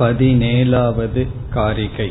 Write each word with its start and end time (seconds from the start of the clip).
पदिनेलावद् 0.00 1.18
कारिकै 1.54 2.10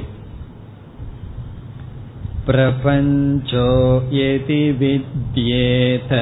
प्रपञ्चो 2.48 3.70
यदि 4.18 4.62
विद्येत 4.82 6.14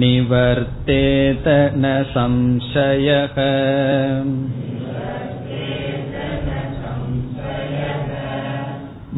निवर्तेत 0.00 1.46
न 1.82 1.92
संशयः 2.14 3.36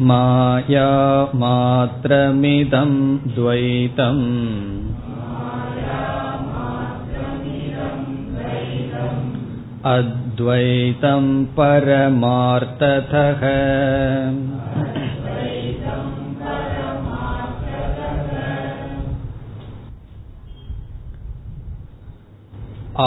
माया 0.09 0.89
मात्रमिदं 1.41 2.91
द्वैतम् 3.35 4.23
अद्वैतं 9.88 11.24
परमार्थतः 11.54 13.42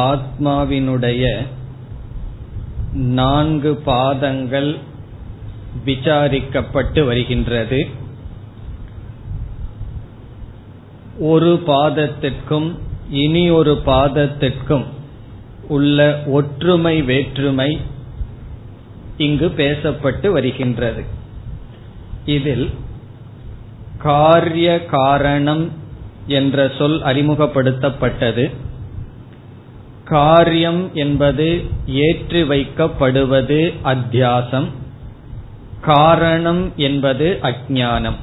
ஆத்மாவினுடைய 0.05 1.23
நான்கு 3.13 3.71
பாதங்கள் 3.85 4.71
விசாரிக்கப்பட்டு 5.85 7.01
வருகின்றது 7.05 7.79
ஒரு 11.29 11.51
பாதத்திற்கும் 11.67 12.69
இனி 13.21 13.43
ஒரு 13.51 13.73
பாதத்திற்கும் 13.85 14.85
உள்ள 15.68 16.22
ஒற்றுமை 16.26 17.02
வேற்றுமை 17.02 17.80
இங்கு 19.16 19.52
பேசப்பட்டு 19.56 20.28
வருகின்றது. 20.28 21.04
இதில் 22.24 22.70
காரிய 23.98 24.84
காரணம் 24.84 25.72
என்ற 26.26 26.70
சொல் 26.78 27.02
அறிமுகப்படுத்தப்பட்டது. 27.02 28.50
காரியம் 30.04 30.90
என்பது 30.94 31.64
ஏற்றி 31.86 32.42
வைக்கப்படுவது 32.42 33.72
அத்தியாசம். 33.84 34.66
காரணம் 35.80 36.72
என்பது 36.76 37.38
அஜானம் 37.42 38.16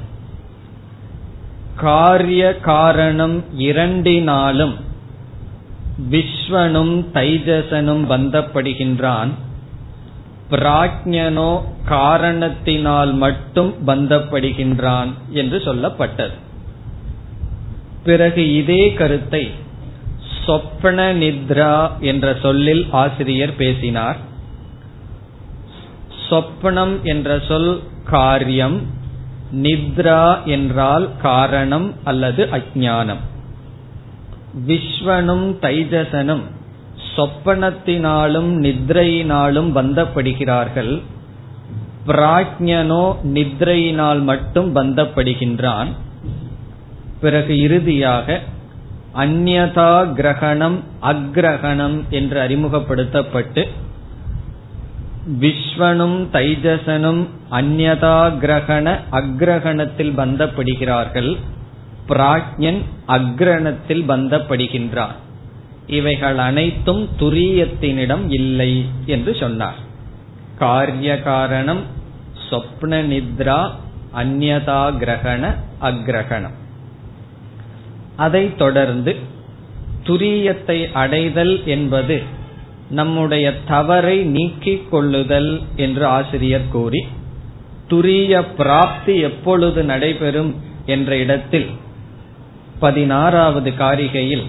காரிய 1.76 2.60
காரணம் 2.60 3.44
இரண்டினாலும் 3.58 4.74
விஸ்வனும் 6.12 7.06
தைஜசனும் 7.14 8.04
பந்தப்படுகின்றான். 8.10 9.32
பிராஜ்யனோ 10.50 11.62
காரணத்தினால் 11.86 13.14
மட்டும் 13.14 13.74
பந்தப்படுகின்றான் 13.88 15.12
என்று 15.30 15.58
சொல்லப்பட்டது. 15.58 16.36
பிறகு 18.04 18.56
இதே 18.56 18.94
கருத்தை 18.94 19.52
சொப்பன 20.46 21.14
நித்ரா 21.14 22.00
என்ற 22.00 22.36
சொல்லில் 22.42 22.88
ஆசிரியர் 22.92 23.56
பேசினார். 23.56 24.18
சொப்பனம் 26.30 27.02
என்ற 27.04 27.40
சொல் 27.40 27.82
காரியம் 28.06 28.82
நித்ரா 29.54 30.44
என்றால் 30.44 31.10
காரணம் 31.22 31.94
அல்லது 32.04 32.50
அஜானம் 32.52 33.24
விஸ்வனும் 34.68 35.48
தைஜசனும் 35.62 36.42
சொப்பனத்தினாலும் 37.16 38.52
நித்ரையினாலும் 38.66 39.70
பந்தப்படுகிறார்கள். 39.78 41.02
பிராஜ்யனோ 42.08 43.16
நித்ரையினால் 43.24 44.22
மட்டும் 44.22 44.76
பந்தப்படுகின்றான். 44.76 45.88
பிறகு 47.22 47.60
இறுதியாக 47.60 48.40
அந்நதா 49.16 50.14
கிரகணம் 50.14 50.78
அக்ரகணம் 51.02 51.98
என்று 52.10 52.40
அறிமுகப்படுத்தப்பட்டு 52.40 53.68
விஸ்வனும் 55.40 56.18
தைஜசனும் 56.34 57.22
அந்நதா 57.52 58.18
கிரகண 58.42 59.00
அக்ரகணத்தில் 59.12 60.14
பந்தப்படுகிறார்கள். 60.18 61.38
பிராஜ்யன் 62.08 62.82
அக்ரணத்தில் 63.08 64.04
பந்தப்படுகின்றார். 64.08 65.16
இவைகள் 65.88 66.38
அனைத்தும் 66.38 67.10
துரியத்தினிடம் 67.20 68.26
இல்லை 68.30 68.86
என்று 69.06 69.36
சொன்னார். 69.36 69.76
காரிய 70.60 71.22
காரணம் 71.22 71.82
சொப்ன 72.50 73.02
நித்ரா 73.12 73.72
அந்நதா 74.16 74.82
கிரகண 74.98 75.56
அக்ரகணம். 75.82 76.58
அதைத் 78.16 78.58
தொடர்ந்து 78.58 79.16
துரியத்தை 80.04 80.92
அடைதல் 80.92 81.66
என்பது 81.66 82.22
நம்முடைய 82.90 83.54
தவறை 83.68 84.18
நீக்கிக் 84.20 84.92
கொள்ளுதல் 84.92 85.62
என்று 85.76 86.06
ஆசிரியர் 86.06 86.68
கூறி 86.72 87.06
துரிய 87.90 88.46
பிராப்தி 88.58 89.20
எப்பொழுது 89.20 89.84
நடைபெறும் 89.84 90.56
என்ற 90.86 91.18
இடத்தில் 91.18 91.68
பதினாறாவது 92.80 93.70
காரிகையில் 93.70 94.44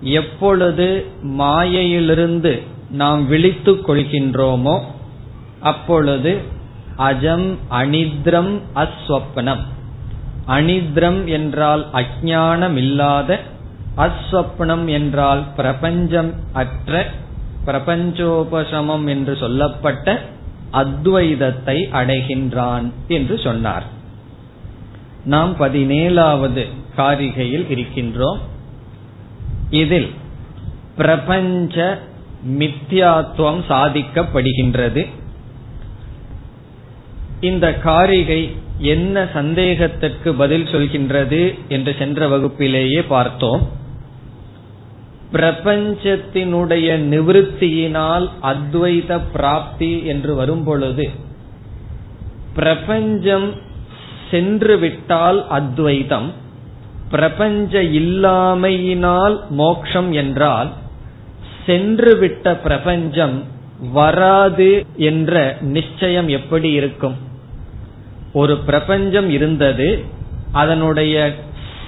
எப்பொழுது 0.00 1.06
மாயையிலிருந்து 1.22 2.62
நாம் 2.90 3.26
விழித்துக் 3.26 3.88
கொள்கின்றோமோ 3.88 4.80
அப்பொழுது 5.60 6.38
அஜம் 6.96 7.56
அனித்ரம் 7.70 8.60
அஸ்வப்னம். 8.74 9.60
அனித்ரம் 10.46 11.24
என்றால் 11.24 11.86
அஜானம் 11.92 12.76
இல்லாத 12.76 13.40
அஸ்வப்னம் 13.96 14.86
என்றால் 14.86 15.42
பிரபஞ்சம் 15.56 16.34
அற்ற 16.52 17.06
பிரபஞ்சோபசமம் 17.66 19.06
என்று 19.06 19.36
சொல்லப்பட்ட 19.36 20.20
அத்வைதத்தை 20.72 21.76
அடைகின்றான் 21.92 22.90
என்று 23.08 23.38
சொன்னார். 23.38 23.84
நாம் 25.24 25.56
பதினேழாவது 25.56 26.66
காரிகையில் 26.96 27.66
இருக்கின்றோம். 27.70 28.38
இதில் 29.70 30.10
பிரபஞ்ச 30.96 31.98
மித்யாத்துவம் 32.48 33.62
சாதிக்கப்படுகின்றது. 33.68 35.06
இந்த 37.40 37.74
காரிகை 37.74 38.52
என்ன 38.78 39.28
சந்தேகத்திற்கு 39.32 40.34
பதில் 40.34 40.64
சொல்கின்றது 40.64 41.58
என்று 41.68 41.94
சென்ற 41.98 42.28
வகுப்பிலேயே 42.28 43.02
பார்த்தோம். 43.02 43.68
பிரபஞ்சத்தினுடைய 45.32 46.86
நிவிருத்தியினால் 47.12 48.30
அத்வைத 48.42 49.20
பிராப்தி 49.32 50.04
என்று 50.04 50.34
வரும்பொழுது 50.34 51.10
பிரபஞ்சம் 52.54 53.54
சென்று 54.30 54.78
விட்டால் 54.78 55.48
அத்வைதம். 55.48 56.39
பிரபஞ்ச 57.10 57.82
இல்லாமையினால் 57.82 59.36
மோக்ஷம் 59.48 60.12
என்றால் 60.12 60.70
சென்று 61.66 62.16
விட்ட 62.16 62.54
பிரபஞ்சம் 62.56 63.44
வராது 63.92 64.86
என்ற 64.96 65.56
நிச்சயம் 65.60 66.28
எப்படி 66.28 66.70
இருக்கும்? 66.70 67.16
ஒரு 68.32 68.56
பிரபஞ்சம் 68.56 69.30
இருந்தது 69.30 70.04
அதனுடைய 70.52 71.34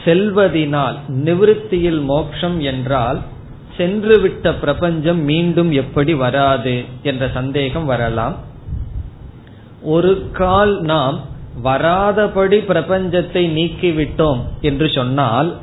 செல்வதினால் 0.04 0.96
நிவிருத்தியில் 1.08 2.04
மோக்ஷம் 2.04 2.60
என்றால் 2.60 3.20
சென்றுவிட்ட 3.76 4.54
பிரபஞ்சம் 4.58 5.20
மீண்டும் 5.20 5.72
எப்படி 5.72 6.14
வராது 6.14 6.84
என்ற 7.02 7.30
சந்தேகம் 7.34 7.84
வரலாம். 7.84 8.36
ஒரு 9.82 10.30
கால் 10.32 10.80
நாம் 10.80 11.20
வராதபடி 11.64 12.58
பிரபஞ்சத்தை 12.68 13.44
நீக்கிவிட்டோம் 13.58 14.40
என்று 14.60 14.88
சொன்னால் 14.88 15.56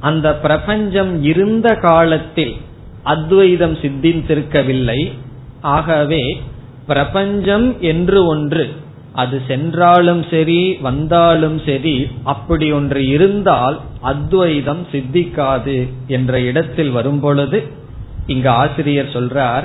அந்த 0.00 0.34
பிரபஞ்சம் 0.34 1.22
இருந்த 1.22 1.74
காலத்தில் 1.74 2.54
அத்வைதம் 3.02 3.74
சித்தித்திருக்கவில்லை. 3.74 5.12
ஆகவே 5.60 6.42
பிரபஞ்சம் 6.86 7.80
என்று 7.80 8.26
ஒன்று 8.26 8.64
அது 9.12 9.42
சென்றாலும் 9.46 10.24
சரி 10.30 10.76
வந்தாலும் 10.80 11.60
சரி 11.66 12.06
அப்படி 12.24 12.72
ஒன்று 12.72 13.06
இருந்தால் 13.06 13.80
அத்வைதம் 14.00 14.86
சித்திக்காது 14.92 15.88
என்ற 16.06 16.40
இடத்தில் 16.40 16.90
வரும்பொழுது 16.90 17.62
இங்கு 18.26 18.48
ஆசிரியர் 18.48 19.14
சொல்றார் 19.14 19.64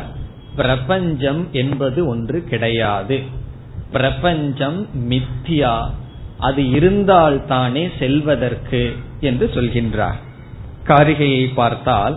பிரபஞ்சம் 0.55 1.47
என்பது 1.51 2.07
ஒன்று 2.07 2.43
கிடையாது. 2.43 3.43
பிரபஞ்சம் 3.95 4.79
மித்தியா. 5.09 5.75
அது 6.37 6.61
இருந்தால் 6.69 7.45
தானே 7.45 7.83
செல்வதற்கு 7.99 8.81
என்று 9.19 9.45
சொல்கின்றார். 9.53 10.19
காரிகையை 10.87 11.43
பார்த்தால் 11.55 12.15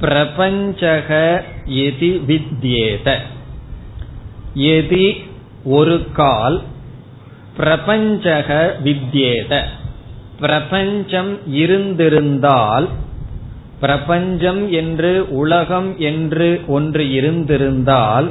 பிரபஞ்சக 0.00 1.08
எதி 1.82 2.10
வித்யேத. 2.30 3.08
எதி 4.54 5.06
ஒரு 5.64 5.96
கால் 6.12 6.58
பிரபஞ்சக 7.56 8.76
வித்யேத. 8.84 9.52
பிரபஞ்சம் 10.40 11.32
இருந்திருந்தால் 11.62 12.88
பிரபஞ்சம் 13.80 14.62
என்று 14.72 15.12
உலகம் 15.30 15.90
என்று 15.98 16.48
ஒன்று 16.66 17.04
இருந்திருந்தால் 17.12 18.28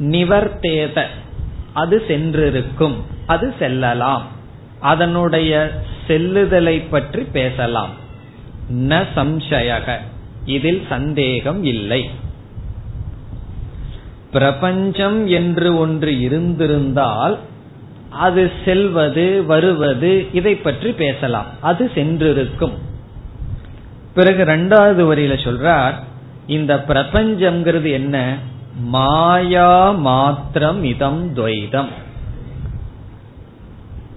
நிவர்த்தேத. 0.00 1.04
அது 1.72 2.04
சென்றிருக்கும். 2.08 2.96
அது 3.26 3.54
செல்லலாம். 3.58 4.26
அதனுடைய 4.80 5.82
செல்லுதலை 6.06 6.82
பற்றி 6.90 7.22
பேசலாம். 7.22 7.90
ந 8.72 9.04
சம்சயக. 9.16 9.96
இதில் 10.44 10.86
சந்தேகம் 10.88 11.64
இல்லை. 11.64 12.10
பிரபஞ்சம் 14.32 15.26
என்று 15.26 15.78
ஒன்று 15.78 16.20
இருந்திருந்தால் 16.20 17.38
அது 18.10 18.52
செல்வது 18.64 19.46
வருவது 19.46 20.26
இதை 20.32 20.54
பற்றி 20.54 20.92
பேசலாம். 20.92 21.46
அது 21.60 21.90
சென்றிருக்கும். 21.94 22.72
பிறகு 24.14 24.40
இரண்டாவது 24.40 25.14
வரியில 25.14 25.46
சொல்றார் 25.46 25.94
இந்த 26.46 26.84
பிரபஞ்சம்ங்கிறது 26.88 27.90
என்ன? 27.92 28.36
மாயா 28.78 29.90
மாத்திரம் 29.90 30.82
இதம் 30.82 31.36
துவைதம். 31.36 31.88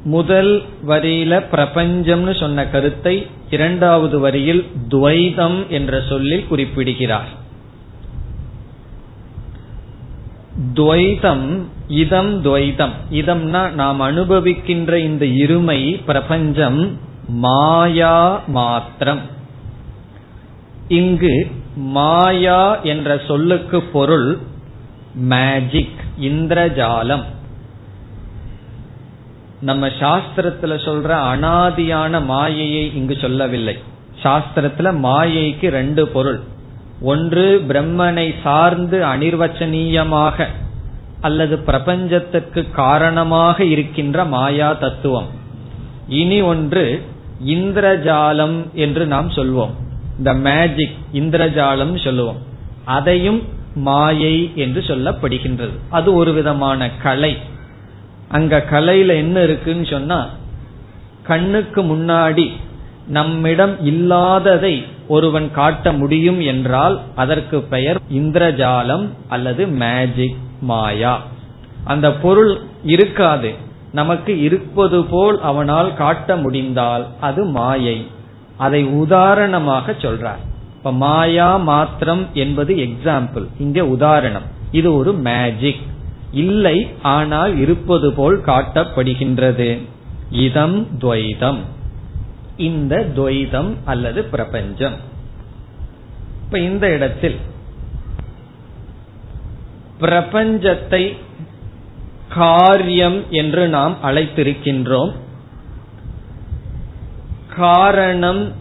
முதல் 0.04 0.64
வரியில 0.88 1.44
பிரபஞ்சம்னு 1.52 2.40
சொன்ன 2.40 2.68
கருத்தை 2.68 3.28
இரண்டாவது 3.50 4.20
வரியில் 4.20 4.72
துவைதம் 4.90 5.68
என்ற 5.68 6.02
சொல்லில் 6.10 6.48
குறிப்பிடுகிறார். 6.48 7.28
துவைதம் 10.74 11.62
இதம் 11.88 12.46
துவைதம். 12.46 12.92
இதம்னா 13.12 13.72
நாம் 13.72 14.02
அனுபவிக்கின்ற 14.02 14.96
இந்த 14.96 15.26
இருமை 15.26 16.04
பிரபஞ்சம் 16.06 17.00
மாயா 17.28 18.44
மாத்திரம். 18.48 19.20
இங்கு 20.88 21.52
மாயா 21.76 22.82
என்ற 22.82 23.22
சொல்லுக்கு 23.28 23.82
பொருள் 23.82 24.50
மேஜிக் 25.16 26.00
இந்திரஜாலம். 26.22 27.24
நம்ம 29.62 29.88
சாஸ்திரத்துல 29.88 30.78
சொல்ற 30.86 31.10
அனாதியான 31.34 32.26
மாயையை 32.26 32.96
இங்கு 32.96 33.18
சொல்லவில்லை. 33.22 33.78
சாஸ்திரத்துல 34.24 34.98
மாயைக்கு 34.98 35.70
ரெண்டு 35.70 36.08
பொருள். 36.08 36.40
ஒன்று 37.02 37.66
பிரம்மனை 37.68 38.36
சார்ந்து 38.44 39.06
அனிர்வச்சனீயமாக 39.06 40.46
அல்லது 41.22 41.58
பிரபஞ்சத்துக்கு 41.58 42.72
காரணமாக 42.72 43.64
இருக்கின்ற 43.64 44.26
மாயா 44.26 44.74
தத்துவம். 44.74 45.28
இனி 46.08 46.42
ஒன்று 46.42 47.06
இந்திரஜாலம் 47.46 48.72
என்று 48.74 49.06
நாம் 49.06 49.30
சொல்வோம். 49.30 49.70
இந்த 50.18 50.34
மேஜிக் 50.34 50.98
இந்திரஜாலம் 51.14 52.04
சொல்லுவோம். 52.04 52.38
அதையும் 52.86 53.60
மாயை 53.76 54.52
என்று 54.56 54.82
சொல்லப்படுகின்றது. 54.82 55.78
அது 55.90 56.14
ஒரு 56.14 56.34
விதமான 56.34 56.90
கலை. 56.90 57.38
அங்க 58.28 58.66
கலையில 58.72 59.08
என்ன 59.08 59.44
இருக்குன்னு 59.44 59.86
சொன்னா 59.86 60.28
கண்ணுக்கு 61.24 61.84
முன்னாடி 61.84 62.52
நம்மிடம் 63.08 63.86
இல்லாததை 63.86 64.86
ஒருவன் 65.08 65.52
காட்ட 65.52 65.92
முடியும் 65.92 66.40
என்றால் 66.40 67.02
அதற்கு 67.16 67.62
பெயர் 67.62 68.00
இந்திரஜாலம் 68.14 69.08
அல்லது 69.30 69.68
மேஜிக் 69.68 70.36
மாயா. 70.62 71.22
அந்த 71.84 72.14
பொருள் 72.14 72.60
இருக்காது. 72.84 73.54
நமக்கு 73.92 74.42
இருப்பது 74.42 75.06
போல் 75.06 75.42
அவனால் 75.42 75.94
காட்ட 75.94 76.36
முடிந்தால் 76.36 77.08
அது 77.20 77.46
மாயை. 77.46 78.08
அதை 78.58 78.84
உதாரணமாக 78.84 79.92
சொல்றார். 79.92 80.50
இப்ப 80.82 80.94
மாயா 80.94 81.58
மாத்திரம் 81.58 82.28
என்பது 82.34 82.76
எக்ஸாம்பிள் 82.76 83.46
இங்க 83.60 83.86
உதாரணம். 83.86 84.44
இது 84.72 84.96
ஒரு 84.96 85.14
மேஜிக் 85.14 85.82
இல்லை 86.32 86.90
ஆனால் 87.02 87.58
இருப்பது 87.58 88.14
போல் 88.14 88.42
காட்டப்படுகின்றது. 88.46 89.82
இதம் 90.30 90.88
துவைதம். 91.00 91.58
இந்த 92.58 93.06
துவைதம் 93.16 93.74
அல்லது 93.86 94.24
பிரபஞ்சம். 94.24 94.96
இப்ப 96.46 96.60
இந்த 96.60 96.90
இடத்தில் 96.90 97.36
பிரபஞ்சத்தை 100.00 101.18
காரியம் 102.30 103.24
என்று 103.30 103.68
நாம் 103.68 103.98
அழைத்திருக்கின்றோம். 104.04 105.12
காரணம் 107.56 108.61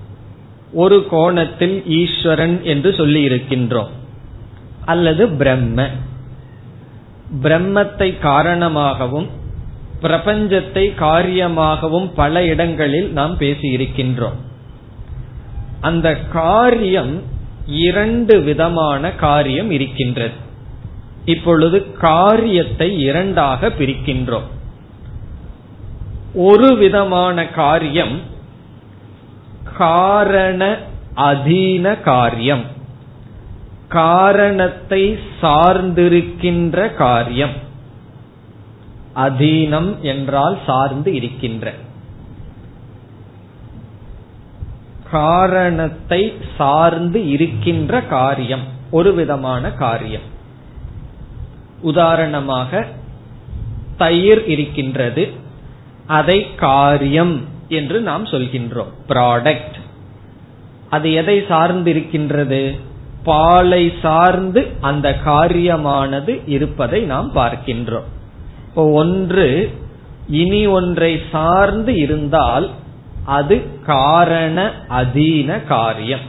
ஒரு 0.72 1.06
கோணத்தில் 1.10 1.86
ஈஸ்வரன் 1.86 2.64
என்று 2.64 2.94
சொல்லி 2.94 3.28
இருக்கின்றோம் 3.28 3.88
அல்லது 4.84 5.28
பிரம்ம. 5.28 5.88
பிரம்மத்தை 7.42 8.18
காரணமாகவும் 8.18 9.28
பிரபஞ்சத்தை 10.02 10.94
காரியமாகவும் 10.98 12.10
பல 12.14 12.44
இடங்களில் 12.44 13.12
நாம் 13.12 13.38
பேசியிருக்கின்றோம். 13.38 14.38
அந்த 15.80 16.16
காரியம் 16.16 17.22
இரண்டு 17.66 18.40
விதமான 18.40 19.12
காரியம் 19.12 19.70
இருக்கின்றது. 19.70 20.34
இப்பொழுது 21.24 21.92
காரியத்தை 21.92 23.00
இரண்டாக 23.00 23.68
பிரிக்கின்றோம். 23.68 24.48
ஒரு 26.34 26.76
விதமான 26.76 27.48
காரியம் 27.48 28.20
காரண 29.80 30.62
அதீன 31.16 32.00
காரியம். 32.00 32.64
காரணத்தை 33.88 35.18
சார்ந்திருக்கின்ற 35.42 36.94
காரியம். 36.94 37.54
அதீனம் 39.16 40.00
என்றால் 40.00 40.58
சார்ந்து 40.66 41.14
இருக்கின்ற. 41.14 41.72
காரணத்தை 45.10 46.22
சார்ந்து 46.56 47.28
இருக்கின்ற 47.28 48.02
காரியம் 48.02 48.66
ஒரு 48.90 49.14
விதமான 49.14 49.70
காரியம். 49.70 50.26
உதாரணமாக 51.80 52.86
தயிர் 53.96 54.44
இருக்கின்றது 54.46 55.24
அதை 56.06 56.54
காரியம். 56.54 57.58
என்று 57.70 58.00
நாம் 58.00 58.24
சொல்கின்றோம். 58.24 58.92
ப்ராடக்ட் 59.08 59.78
அது 60.90 61.12
எதை 61.12 61.44
சார்ந்து 61.48 61.90
இருக்கின்றது 61.90 62.88
பாலை 63.24 63.92
சார்ந்து 64.02 64.60
அந்த 64.80 65.08
காரியமானது 65.24 66.34
இருப்பதை 66.46 67.00
நாம் 67.02 67.30
பார்க்கின்றோம். 67.34 68.08
இப்போ 68.68 68.84
ஒன்று 68.92 69.46
இனி 70.28 70.66
ஒன்றை 70.66 71.12
சார்ந்து 71.30 71.92
இருந்தால் 71.96 72.70
அது 73.24 73.56
காரண 73.86 74.58
அதீன 74.88 75.66
காரியம். 75.66 76.26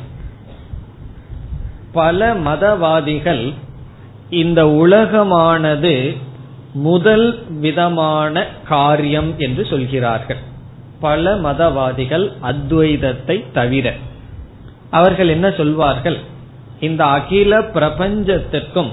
பல 1.91 2.33
மதவாதிகள் 2.33 3.53
இந்த 4.29 4.65
உலகமானது 4.83 6.17
முதல் 6.73 7.27
விதமான 7.59 8.43
காரியம் 8.67 9.31
என்று 9.37 9.65
சொல்கிறார்கள். 9.65 10.41
பல 11.01 11.35
மதவாதிகள் 11.35 12.31
அத்வைதத்தை 12.43 13.51
தவிர. 13.53 13.93
அவர்கள் 14.89 15.27
என்ன 15.27 15.51
சொல்வார்கள்? 15.51 16.17
இந்த 16.79 17.05
அகில 17.05 17.59
பிரபஞ்சத்திற்கும் 17.59 18.91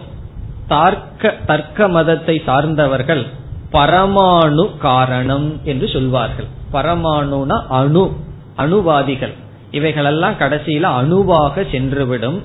தர்க்க 0.69 1.35
தர்க்க 1.47 1.89
மதத்தை 1.89 2.43
சார்ந்தவர்கள் 2.47 3.27
பரமாணு 3.73 4.79
காரணம் 4.79 5.61
என்று 5.65 5.89
சொல்வார்கள். 5.89 6.49
பரமாணுனா 6.73 7.63
அணு 7.69 8.13
அணுவாதிகள். 8.57 9.33
இவைகளெல்லாம் 9.71 10.39
கடைசியில 10.39 10.81
அணுவாக 10.81 11.61
சென்றுவிடும். 11.63 12.41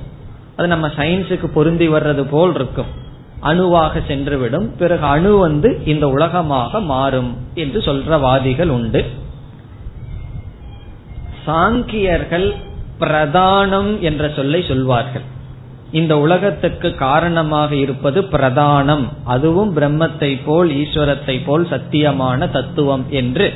அது 0.57 0.67
நம்ம 0.67 0.87
சயின்ஸுக்கு 0.87 1.45
பொருந்தி 1.45 1.89
வர்றது 1.89 2.23
போல் 2.29 2.55
இருக்கும். 2.55 2.91
அணுவாக 3.39 4.01
சென்றுவிடும். 4.07 4.67
பிறகு 4.77 5.05
அணு 5.05 5.37
வந்து 5.37 5.81
இந்த 5.85 6.09
உலகமாக 6.09 6.79
மாறும் 6.79 7.37
என்று 7.53 7.79
சொல்ற 7.79 8.19
வாதிகள் 8.19 8.69
உண்டு. 8.69 9.05
சாங்கியர்கள் 11.45 12.53
பிரதானம் 12.99 13.99
என்ற 13.99 14.29
சொல்லை 14.29 14.61
சொல்வார்கள். 14.67 15.23
இந்த 15.91 16.17
உலகத்துக்கு 16.17 16.95
காரணமாக 16.95 17.75
இருப்பது 17.75 18.21
பிரதானம். 18.21 19.03
அதுவும் 19.23 19.77
பிரம்மத்தை 19.77 20.39
போல் 20.45 20.69
ஈஸ்வரத்தை 20.71 21.35
போல் 21.45 21.65
சத்தியமான 21.65 22.51
தத்துவம் 22.51 23.05
என்று 23.09 23.53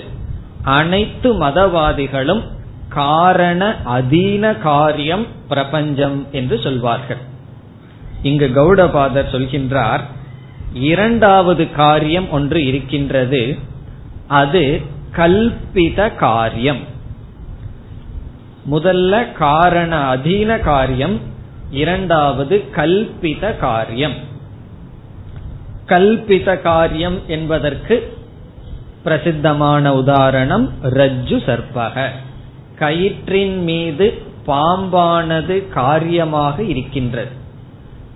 அனைத்து 0.62 1.30
மதவாதிகளும் 1.42 2.44
காரண 2.90 3.62
அதீன 3.86 4.58
காரியம் 4.58 5.26
பிரபஞ்சம் 5.48 6.28
என்று 6.32 6.60
சொல்வார்கள். 6.60 7.22
இங்கு 8.22 8.48
கௌடபாதர் 8.48 9.32
சொல்கின்றார் 9.32 10.04
இரண்டாவது 10.74 11.72
காரியம் 11.72 12.32
ஒன்று 12.32 12.66
இருக்கின்றது. 12.66 13.58
அது 14.28 14.82
கல்பித 15.16 16.16
காரியம். 16.16 16.82
முதல்ல 18.72 19.32
காரண 19.32 20.16
அதீன 20.16 20.60
காரியம் 20.60 21.20
இரண்டாவது 21.72 22.64
கல்பித 22.76 23.58
காரியம். 23.58 24.14
கல்பித 25.86 26.62
காரியம் 26.62 27.20
என்பதற்கு 27.28 28.18
பிரசித்தமான 29.04 29.96
உதாரணம் 29.96 30.70
ரஜ்ஜு 30.84 31.38
சர்பக 31.48 32.10
கயிற்றின் 32.80 33.58
மீது 33.58 34.22
பாம்பானது 34.48 35.70
காரியமாக 35.70 36.64
இருக்கின்றது. 36.64 37.32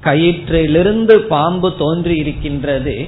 கயிற்றிலிருந்து 0.04 1.18
பாம்பு 1.18 1.76
தோன்றி 1.78 2.16
இருக்கின்றது. 2.16 3.08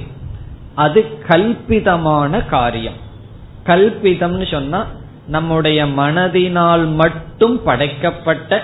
அது 0.74 1.04
கல்பிதமான 1.28 2.40
காரியம். 2.40 2.98
கல்பிதம்னு 3.66 4.50
சொன்னா 4.50 4.86
நம்முடைய 5.26 5.86
மனதினால் 5.86 6.94
மட்டும் 6.94 7.62
படைக்கப்பட்ட 7.62 8.62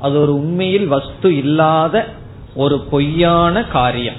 அது 0.00 0.20
ஒரு 0.20 0.34
உண்மையில் 0.34 0.86
வஸ்து 0.86 1.36
இல்லாத 1.36 2.04
ஒரு 2.54 2.80
பொய்யான 2.80 3.64
காரியம். 3.64 4.16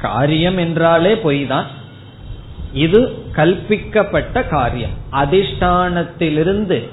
காரியம் 0.00 0.58
என்றாலே 0.58 1.16
பொய் 1.16 1.46
தான் 1.46 1.66
இது 2.72 3.24
கல்பிக்கப்பட்ட 3.32 4.48
காரியம். 4.48 4.90
அதிஷ்டானத்திலிருந்து 5.12 6.88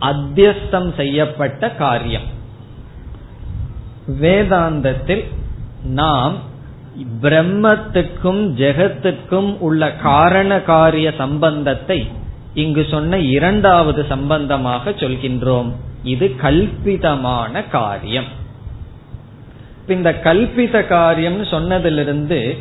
அத்தியஸ்தம் 0.00 0.94
செய்யப்பட்ட 0.94 1.70
காரியம். 1.70 2.22
வேதாந்தத்தில் 4.20 5.24
நாம் 5.84 6.36
பிரம்மத்துக்கும் 7.22 8.42
ஜெகத்துக்கும் 8.60 9.58
உள்ள 9.58 9.92
காரண 9.92 10.60
காரிய 10.60 11.12
சம்பந்தத்தை 11.18 12.08
இங்கு 12.54 12.86
சொன்ன 12.90 13.18
இரண்டாவது 13.18 14.04
சம்பந்தமாக 14.08 14.90
சொல்கின்றோம். 14.90 15.72
இது 16.02 16.36
கல்பிதமான 16.36 17.62
காரியம். 17.62 18.24
இந்த 19.88 20.20
கல்பித 20.24 20.86
காரியம் 20.86 21.42
சொன்னதிலிருந்து 21.42 22.56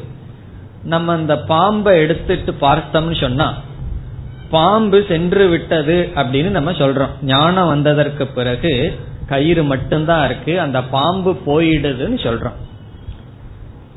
நம்ம 0.84 1.14
அந்த 1.14 1.40
பாம்பை 1.40 2.00
எடுத்துட்டு 2.00 2.56
பார்த்தோம்னு 2.62 3.20
சொன்னா 3.20 3.58
பாம்பு 4.50 5.06
சென்று 5.08 5.48
விட்டது 5.48 6.10
அப்படின்னு 6.16 6.50
நம்ம 6.50 6.72
சொல்றோம். 6.72 7.10
ஞானம் 7.22 7.68
வந்ததற்கு 7.68 8.28
பிறகு 8.28 9.00
கயிறு 9.28 9.64
மட்டும்தான் 9.64 10.26
இருக்கு 10.26 10.60
அந்த 10.60 10.84
பாம்பு 10.84 11.40
போயிடுதுன்னு 11.46 12.20
சொல்றோம். 12.28 12.58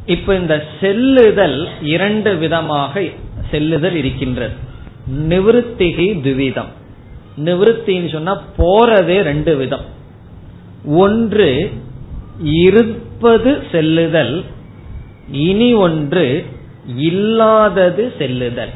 இப்ப 0.07 0.35
இந்த 0.35 0.65
செல்லுதல் 0.81 1.69
இரண்டு 1.81 2.37
விதமாக 2.37 3.03
செல்லுதல் 3.51 3.95
இருக்கின்றது. 3.95 4.71
நிவத்திகி 5.13 6.21
துவிதம் 6.23 6.71
நிவிருத்தின்னு 7.45 8.13
சொன்னா 8.13 8.43
போறதே 8.59 9.23
ரெண்டு 9.23 9.57
விதம். 9.57 9.85
ஒன்று 10.87 11.71
இருப்பது 12.43 13.63
செல்லுதல் 13.73 14.45
இனி 15.31 15.75
ஒன்று 15.75 16.47
இல்லாதது 16.97 18.13
செல்லுதல். 18.19 18.69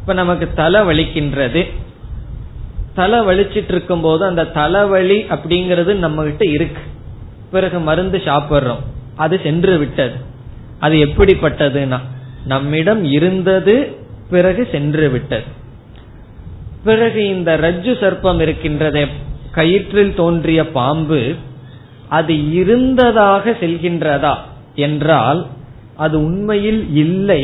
இப்ப 0.00 0.12
நமக்கு 0.12 0.48
தலை 0.54 0.80
வலிக்கின்றது. 0.80 1.70
தலை 2.94 3.18
வலிச்சிட்டு 3.18 3.68
இருக்கும் 3.68 4.00
போது 4.00 4.24
அந்த 4.24 4.44
தலைவலி 4.44 5.22
அப்படிங்கறது 5.22 5.94
நம்ம 5.94 6.22
கிட்ட 6.22 6.50
இருக்கு. 6.50 6.82
பிறகு 7.50 7.78
மருந்து 7.78 8.18
சாப்பிடுறோம். 8.18 8.82
அது 9.16 9.40
சென்று 9.42 9.78
விட்டது. 9.78 10.14
அது 10.78 10.94
எப்படிப்பட்டதுன்னா 10.94 11.98
நம்மிடம் 12.46 13.04
இருந்தது 13.04 13.97
பிறகு 14.30 14.68
சென்று 14.72 15.10
விட்டது. 15.10 15.44
பிறகு 16.84 17.28
இந்த 17.28 17.56
ரஜ்ஜு 17.56 17.92
சர்ப்பம் 18.02 18.40
இருக்கின்றதே 18.40 19.06
கயிற்றில் 19.54 20.14
தோன்றிய 20.14 20.70
பாம்பு 20.70 21.34
அது 22.08 22.52
இருந்ததாக 22.52 23.50
செல்கின்றதா 23.60 24.34
என்றால் 24.74 25.46
அது 25.96 26.16
உண்மையில் 26.24 26.94
இல்லை 26.94 27.42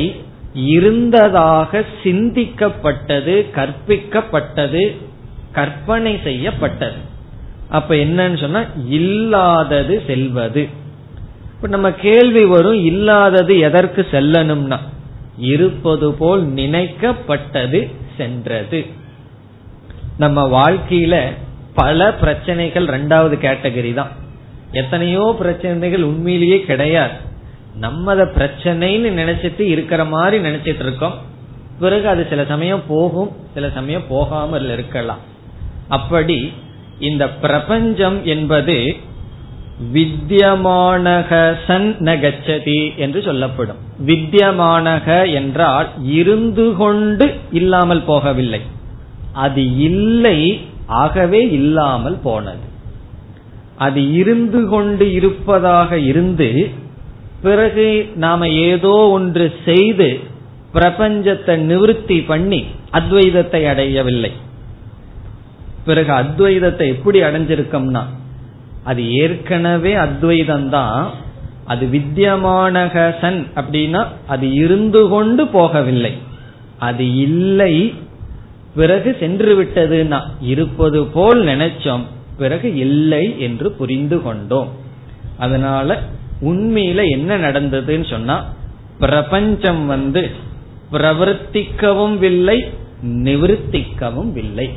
இருந்ததாக 0.55 1.85
சிந்திக்கப்பட்டது 2.03 3.35
கற்பிக்கப்பட்டது 3.57 4.97
கற்பனை 5.53 6.21
செய்யப்பட்டது. 6.25 7.01
அப்ப 7.69 7.95
என்னன்னு 7.95 8.41
சொன்னா 8.41 8.63
இல்லாதது 8.89 10.03
செல்வது. 10.07 10.69
இப்ப 11.55 11.69
நம்ம 11.69 11.91
கேள்வி 11.93 12.45
வரும் 12.45 12.85
இல்லாதது 12.85 13.59
எதற்கு 13.59 14.07
செல்லணும்னா 14.11 14.79
இருப்பது 15.39 16.13
போல் 16.13 16.47
நினைக்கப்பட்டது 16.47 17.95
சென்றது. 18.17 18.87
நம்ம 20.19 20.71
வாழ்க்கையில 20.71 21.33
பல 21.75 22.15
பிரச்சனைகள் 22.15 22.87
ரெண்டாவது 22.87 23.37
கேட்டகரி 23.41 23.95
தான். 23.95 24.11
எத்தனையோ 24.73 25.35
பிரச்சனைகள் 25.39 26.03
உண்மையிலேயே 26.03 26.61
கிடையாது. 26.61 27.13
நம்ம 27.77 28.13
அதை 28.13 28.27
பிரச்சனைன்னு 28.27 29.11
நினைச்சிட்டு 29.21 29.61
இருக்கிற 29.61 30.05
மாதிரி 30.05 30.49
நினைச்சிட்டு 30.49 30.83
இருக்கோம். 30.83 31.15
பிறகு 31.81 32.09
அது 32.09 32.27
சில 32.29 32.45
சமயம் 32.45 32.83
போகும் 32.89 33.31
சில 33.55 33.71
சமயம் 33.71 34.07
போகாமல் 34.09 34.73
இருக்கலாம். 34.73 35.19
அப்படி 35.89 36.53
இந்த 36.99 37.29
பிரபஞ்சம் 37.29 38.25
என்பது 38.25 38.97
வித்தியமானக 39.93 41.57
சன் 41.67 41.97
நகச்சதி 42.01 42.97
என்று 42.97 43.23
சொல்லப்படும். 43.23 43.77
வித்தியமானக 44.07 45.33
என்றால் 45.33 45.89
இருந்து 46.03 46.77
கொண்டு 46.77 47.27
இல்லாமல் 47.53 48.03
போகவில்லை. 48.07 48.61
அது 49.33 49.79
இல்லை 49.79 50.39
ஆகவே 50.87 51.51
இல்லாமல் 51.51 52.19
போனது. 52.23 52.67
அது 53.77 54.13
இருந்து 54.13 54.69
கொண்டு 54.69 55.13
இருப்பதாக 55.13 55.99
இருந்து 55.99 56.71
பிறகு 57.43 58.09
நாம 58.15 58.49
ஏதோ 58.49 58.95
ஒன்று 59.11 59.53
செய்து 59.65 60.21
பிரபஞ்சத்தை 60.75 61.57
நிவர்த்தி 61.57 62.21
பண்ணி 62.21 62.65
அத்வைதத்தை 62.93 63.67
அடையவில்லை. 63.67 64.33
பிறகு 65.85 66.13
அத்வைதத்தை 66.13 66.87
எப்படி 66.89 67.21
அடைஞ்சிருக்கோம்னா 67.21 68.03
அது 68.89 69.03
ஏற்கனவே 69.23 69.93
அத்வைதம் 70.07 70.69
தான் 70.69 70.99
அது 71.73 71.85
வித்தியமானக 71.87 72.95
சன் 73.21 73.41
அப்படின்னா 73.59 74.01
அது 74.33 74.47
இருந்து 74.55 75.03
கொண்டு 75.09 75.43
போகவில்லை. 75.57 76.13
அது 76.79 77.05
இல்லை 77.27 77.75
பிறகு 78.75 79.11
சென்று 79.21 79.53
விட்டதுன்னா 79.59 80.19
இருப்பது 80.53 81.01
போல் 81.15 81.41
நினைச்சோம் 81.51 82.05
பிறகு 82.39 82.69
இல்லை 82.85 83.25
என்று 83.47 83.69
புரிந்து 83.81 84.17
கொண்டோம். 84.23 84.71
அதனால 85.39 85.99
உண்மையில 86.51 87.01
என்ன 87.17 87.37
நடந்ததுன்னு 87.37 88.09
சொன்னா 88.11 88.37
பிரபஞ்சம் 88.99 89.83
வந்து 89.87 90.23
பிரவர்த்திக்கவும் 90.93 92.19
இல்லை 92.31 92.59
நிவர்த்திக்கவும் 93.29 94.35
இல்லை 94.43 94.69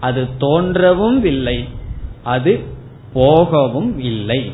அது 0.00 0.22
தோன்றவும் 0.44 1.20
இல்லை 1.32 1.58
அது 2.34 2.52
போகவும் 3.12 3.98
இல்லை. 3.98 4.52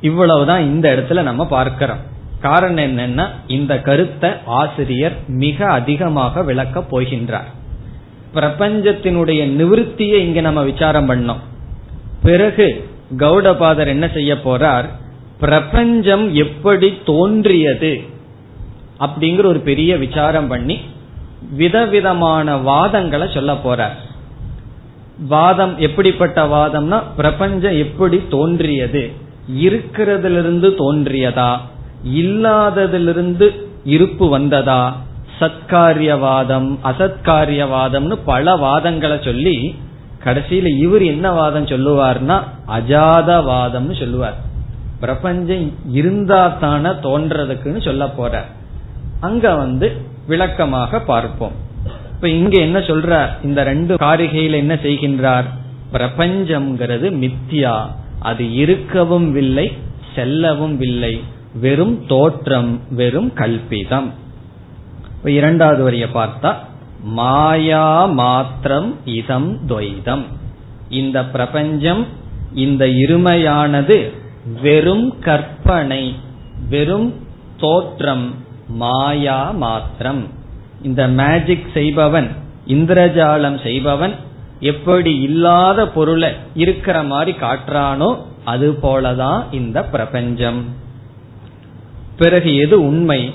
இவ்வளவுதான் 0.00 0.62
இந்த 0.62 0.86
இடத்துல 0.94 1.22
நம்ம 1.22 1.46
பார்க்கிறோம். 1.46 2.10
காரணம் 2.40 2.84
என்னன்னா 2.84 3.28
இந்த 3.46 3.80
கருத்தை 3.80 4.30
ஆசிரியர் 4.44 5.16
மிக 5.26 5.66
அதிகமாக 5.66 6.42
விளக்க 6.42 6.80
போகின்றார். 6.80 7.50
பிரபஞ்சத்தினுடைய 8.34 9.40
நிவிருத்தியை 9.58 10.18
இங்க 10.26 10.40
நம்ம 10.40 10.62
விசாரம் 10.62 11.08
பண்ணோம். 11.08 11.42
பிறகு 12.22 12.88
கௌடபாதர் 13.18 13.86
என்ன 13.86 14.08
செய்ய 14.08 14.34
போறார்? 14.34 14.84
பிரபஞ்சம் 15.40 16.34
எப்படி 16.34 16.98
தோன்றியது 17.04 18.02
அப்படிங்கிற 18.98 19.44
ஒரு 19.44 19.60
பெரிய 19.60 19.96
விசாரம் 19.96 20.48
பண்ணி 20.48 20.80
விதவிதமான 21.50 22.56
வாதங்களை 22.56 23.34
சொல்ல 23.34 23.52
போறார். 23.52 23.96
வாதம் 25.18 25.78
எப்படிப்பட்ட 25.78 26.44
வாதம்னா 26.46 27.02
பிரபஞ்சம் 27.16 27.76
எப்படி 27.76 28.22
தோன்றியது? 28.30 29.10
இருக்கிறதிலிருந்து 29.60 30.74
தோன்றியதா? 30.78 31.56
இல்லாததிலிருந்து 32.06 33.50
இருப்பு 33.84 34.28
வந்ததா? 34.28 34.96
சத்காரியவாதம் 35.40 36.78
அசத்காரியவாதம்னு 36.84 38.18
பல 38.24 38.56
வாதங்களை 38.56 39.24
சொல்லி 39.24 39.74
கடைசியில 40.24 40.78
இவர் 40.78 41.02
என்ன 41.02 41.32
வாதம் 41.32 41.64
சொல்லுவார்னா 41.64 42.42
அஜாதவாதம்னு 42.68 43.98
சொல்லுவார். 43.98 44.36
பிரபஞ்சம் 45.00 45.72
இருந்தா 45.92 46.48
தானே 46.48 46.88
தோன்றதுக்குன்னு 46.88 47.84
சொல்ல 47.84 48.08
போற 48.08 48.44
அங்க 49.20 49.54
வந்து 49.54 49.96
விளக்கமாக 50.26 51.00
பார்ப்போம். 51.00 51.52
இப்ப 52.22 52.34
இங்க 52.34 52.58
என்ன 52.58 52.78
சொல்றார்? 52.78 53.28
இந்த 53.44 53.62
ரெண்டு 53.62 53.94
காரிகையில 53.94 54.50
என்ன 54.50 54.74
செய்கின்றார்? 54.74 55.44
பிரபஞ்சம்ங்கிறது 55.92 57.08
மித்தியா. 57.14 57.86
அது 58.18 58.52
இருக்கவும் 58.52 59.36
இல்லை 59.36 59.72
செல்லவும் 60.14 60.80
இல்லை 60.80 61.22
வெறும் 61.60 62.06
தோற்றம் 62.06 62.80
வெறும் 62.90 63.32
கல்பிதம். 63.34 64.10
இரண்டாவது 65.24 65.82
வரிய 65.82 66.06
பார்த்தா 66.14 66.54
மாயா 67.02 68.06
மாத்திரம் 68.06 68.94
இதம் 69.04 69.66
துவைதம். 69.68 70.22
இந்த 70.90 71.24
பிரபஞ்சம் 71.24 72.06
இந்த 72.54 72.86
இருமையானது 72.86 74.12
வெறும் 74.62 75.18
கற்பனை 75.18 76.14
வெறும் 76.68 77.14
தோற்றம் 77.56 78.34
மாயா 78.68 79.50
மாத்திரம். 79.50 80.40
இந்த 80.82 81.08
மேஜிக் 81.08 81.72
செய்பவன் 81.74 82.30
இந்திரஜாலம் 82.66 83.62
செய்பவன் 83.62 84.14
எப்படி 84.60 85.20
இல்லாத 85.20 85.88
பொருளை 85.88 86.32
இருக்கிற 86.54 87.02
மாதிரி 87.02 87.38
காட்டுறானோ 87.38 88.16
அது 88.44 88.78
போலதான் 88.82 89.42
இந்த 89.50 89.84
பிரபஞ்சம். 89.84 90.64
பிறகு 92.16 92.56
எது 92.56 92.86
உண்மை? 92.86 93.34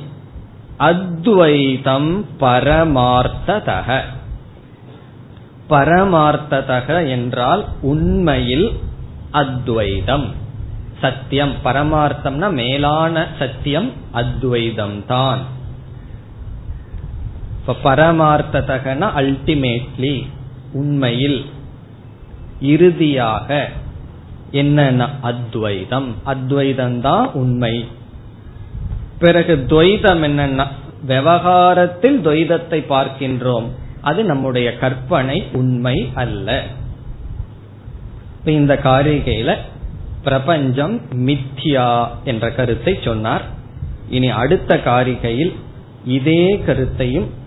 அத்வைதம் 0.78 2.26
பரமார்த்ததக. 2.40 4.00
பரமார்த்ததக 5.70 7.10
என்றால் 7.10 7.66
உண்மையில் 7.82 8.72
அத்வைதம். 9.32 10.28
சத்தியம் 11.02 11.54
பரமார்த்தம்னா 11.64 12.52
மேலான 12.52 13.28
சத்தியம் 13.40 13.92
அத்வைதம் 14.12 15.06
தான் 15.06 15.56
இப்ப 17.68 17.96
பரமார்த்ததகன 17.96 19.12
அல்டிமேட்லி 19.16 20.28
உண்மையில் 20.72 21.46
இறுதியாக 22.62 23.70
என்னன்னா? 24.52 25.08
அத்வைதம். 25.22 26.14
அத்வைதம் 26.24 27.02
தான் 27.02 27.32
உண்மை. 27.34 27.86
பிறகு 29.20 29.66
துவைதம் 29.70 30.24
என்னன்னா? 30.24 30.68
விவகாரத்தில் 31.06 32.20
துவைதத்தை 32.20 32.84
பார்க்கின்றோம். 32.90 33.68
அது 34.02 34.24
நம்முடைய 34.24 34.78
கற்பனை 34.78 35.44
உண்மை 35.54 36.10
அல்ல. 36.14 36.64
இந்த 38.46 38.80
காரிகையில 38.84 39.58
பிரபஞ்சம் 40.24 41.02
மித்யா 41.12 42.08
என்ற 42.24 42.52
கருத்தை 42.52 43.00
சொன்னார். 43.04 43.42
இனி 44.10 44.30
அடுத்த 44.30 44.78
காரிகையில் 44.78 45.56
இதே 46.06 46.64
கருத்தையும் 46.66 47.46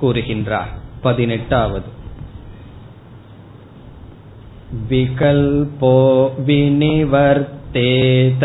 கூறுகின்றார் 0.00 0.72
பதினெட்டாவது 1.04 1.90
विकल्पो 4.90 5.92
विनिवर्तेत 6.46 8.42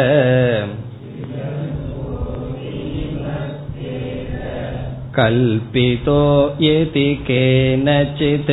कल्पितो 5.18 6.22
यति 6.62 7.08
केनचित् 7.28 8.52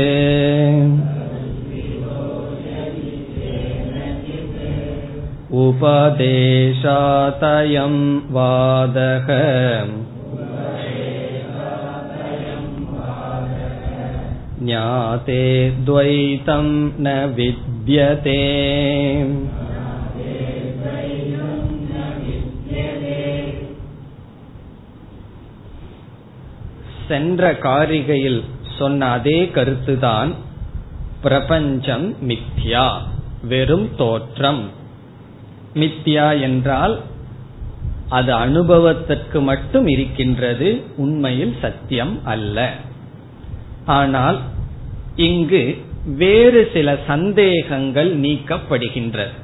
उपदेशातयं 5.65 7.95
वादः 8.31 9.29
ज्ञाते 14.63 15.43
द्वैतं 15.85 16.67
न 16.99 17.09
विद्यते 17.37 18.41
சென்ற 27.09 27.51
காரிகையில் 27.63 28.41
சொன்ன 28.79 29.07
அதே 29.11 29.39
கருத்துதான் 29.55 30.31
பிரபஞ்சம் 31.23 32.09
மித்யா 32.29 32.87
வெறும் 33.49 33.89
தோற்றம் 33.97 34.63
மித்யா 35.75 36.27
என்றால் 36.41 36.97
அது 38.09 38.31
அனுபவத்திற்கு 38.35 39.39
மட்டும் 39.41 39.87
இருக்கின்றது 39.87 40.69
உண்மையில் 40.97 41.57
சத்தியம் 41.61 42.15
அல்ல 42.25 42.69
ஆனால் 43.97 44.39
இங்கு 45.16 45.78
வேறு 46.06 46.70
சில 46.74 46.98
சந்தேகங்கள் 47.08 48.20
நீக்கப்படுகின்றது 48.20 49.36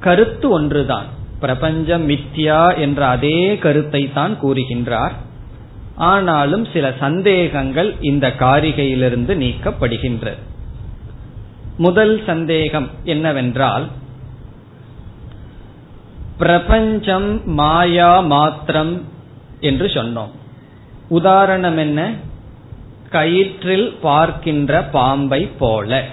கருத்து 0.00 0.50
ஒன்றுதான். 0.50 1.06
பிரபஞ்சம் 1.40 2.08
மித்யா 2.08 2.78
என்ற 2.78 3.06
அதே 3.06 3.58
கருத்தை 3.58 4.12
தான் 4.12 4.38
கூறுகின்றார். 4.42 5.12
ஆனாலும் 5.94 6.66
சில 6.72 6.94
சந்தேகங்கள் 7.00 7.94
இந்த 8.00 8.28
காரிகையிலிருந்து 8.28 9.32
நீக்கப்படுகின்றது 9.44 10.36
முதல் 11.76 12.22
சந்தேகம் 12.26 12.90
என்னவென்றால் 13.04 13.86
பிரபஞ்சம் 16.38 17.46
மாயா 17.46 18.20
மாத்திரம் 18.20 19.02
என்று 19.60 19.86
சொன்னோம். 19.86 20.30
உதாரணம் 21.08 21.76
என்ன? 21.76 22.14
கயிற்றில் 23.12 23.96
பார்க்கின்ற 24.02 24.82
பாம்பை 24.82 25.46
போல. 25.46 26.04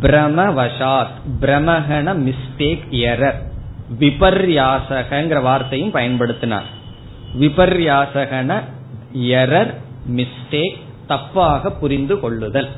பிரமவசாத் 0.00 1.20
பிரமகன 1.40 2.14
மிஸ்டேக் 2.14 2.84
எரர் 2.90 3.40
விபர்யாசகங்கிற 3.98 5.42
வார்த்தையும் 5.42 5.94
பயன்படுத்தினார். 5.94 6.68
விபர்யாசகன 7.40 8.60
எரர் 9.16 9.74
மிஸ்டேக் 10.10 10.78
தப்பாக 11.08 11.70
புரிந்து 11.70 12.20
கொள்ளுதல். 12.20 12.68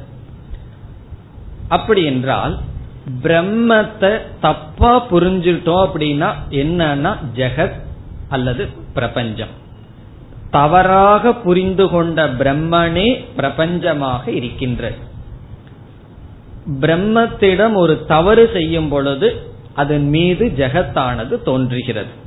அப்படி 1.68 2.04
என்றால் 2.04 2.58
பிரம்மத்தை 3.22 4.18
தப்பா 4.40 5.12
புரிஞ்சுட்டோம் 5.12 5.88
அப்படின்னா 5.88 6.34
என்னன்னா 6.50 7.16
ஜெகத் 7.34 7.80
அல்லது 8.28 8.68
பிரபஞ்சம். 8.94 9.62
தவறாக 10.50 11.34
புரிந்து 11.34 11.88
கொண்ட 11.88 12.26
பிரம்மனே 12.26 13.24
பிரபஞ்சமாக 13.36 14.28
இருக்கின்றது. 14.28 15.12
பிரம்மத்திடம் 16.80 17.74
ஒரு 17.74 18.04
தவறு 18.04 18.50
செய்யும் 18.52 18.88
பொழுது 18.88 19.52
அதன் 19.74 20.08
மீது 20.08 20.52
ஜெகத்தானது 20.56 21.42
தோன்றுகிறது. 21.42 22.22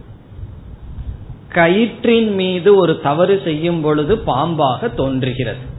கயிற்றின் 1.54 2.34
மீது 2.34 2.76
ஒரு 2.76 3.00
தவறு 3.00 3.42
செய்யும் 3.44 3.82
பொழுது 3.82 4.16
பாம்பாக 4.16 4.94
தோன்றுகிறது. 4.94 5.76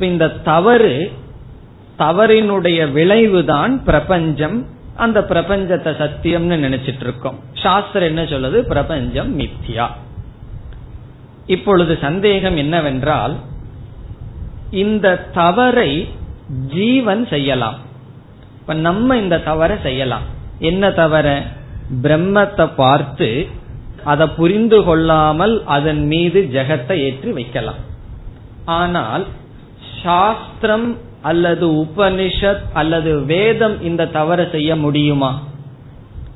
இந்த 0.00 0.28
தவறு 0.28 1.12
தவறினுடைய 1.98 2.92
விளைவுதான் 2.92 3.84
பிரபஞ்சம். 3.84 4.66
அந்த 4.96 5.20
பிரபஞ்சத்தை 5.20 5.90
சத்தியம்னு 6.02 6.56
நினைச்சிட்டு 6.56 7.00
இருக்கோம். 7.00 7.38
சாஸ்திரம் 7.54 8.08
என்ன 8.08 8.22
சொல்லுது? 8.22 8.60
பிரபஞ்சம் 8.60 9.38
மித்யா. 9.38 9.86
இப்பொழுது 11.46 11.98
சந்தேகம் 12.00 12.56
என்னவென்றால் 12.56 13.34
இந்த 14.70 15.16
தவறை 15.16 16.08
ஜீவன் 16.74 17.26
செய்யலாம். 17.26 17.78
இப்ப 18.60 18.74
நம்ம 18.74 19.16
இந்த 19.16 19.38
தவறை 19.38 19.76
செய்யலாம். 19.82 20.26
என்ன 20.58 20.90
தவற? 20.90 21.42
பிரம்மத்தை 22.02 22.66
பார்த்து 22.76 23.48
அதை 24.04 24.26
புரிந்து 24.26 24.78
கொள்ளாமல் 24.84 25.64
அதன் 25.64 26.06
மீது 26.06 26.48
ஜெகத்தை 26.52 26.96
ஏற்றி 26.96 27.32
வைக்கலாம். 27.32 27.80
ஆனால் 28.64 29.26
சாஸ்திரம் 30.02 30.88
அல்லது 31.22 31.66
உபனிஷத் 31.68 32.64
அல்லது 32.72 33.24
வேதம் 33.24 33.82
இந்த 33.82 34.06
தவறை 34.06 34.46
செய்ய 34.50 34.76
முடியுமா? 34.76 35.42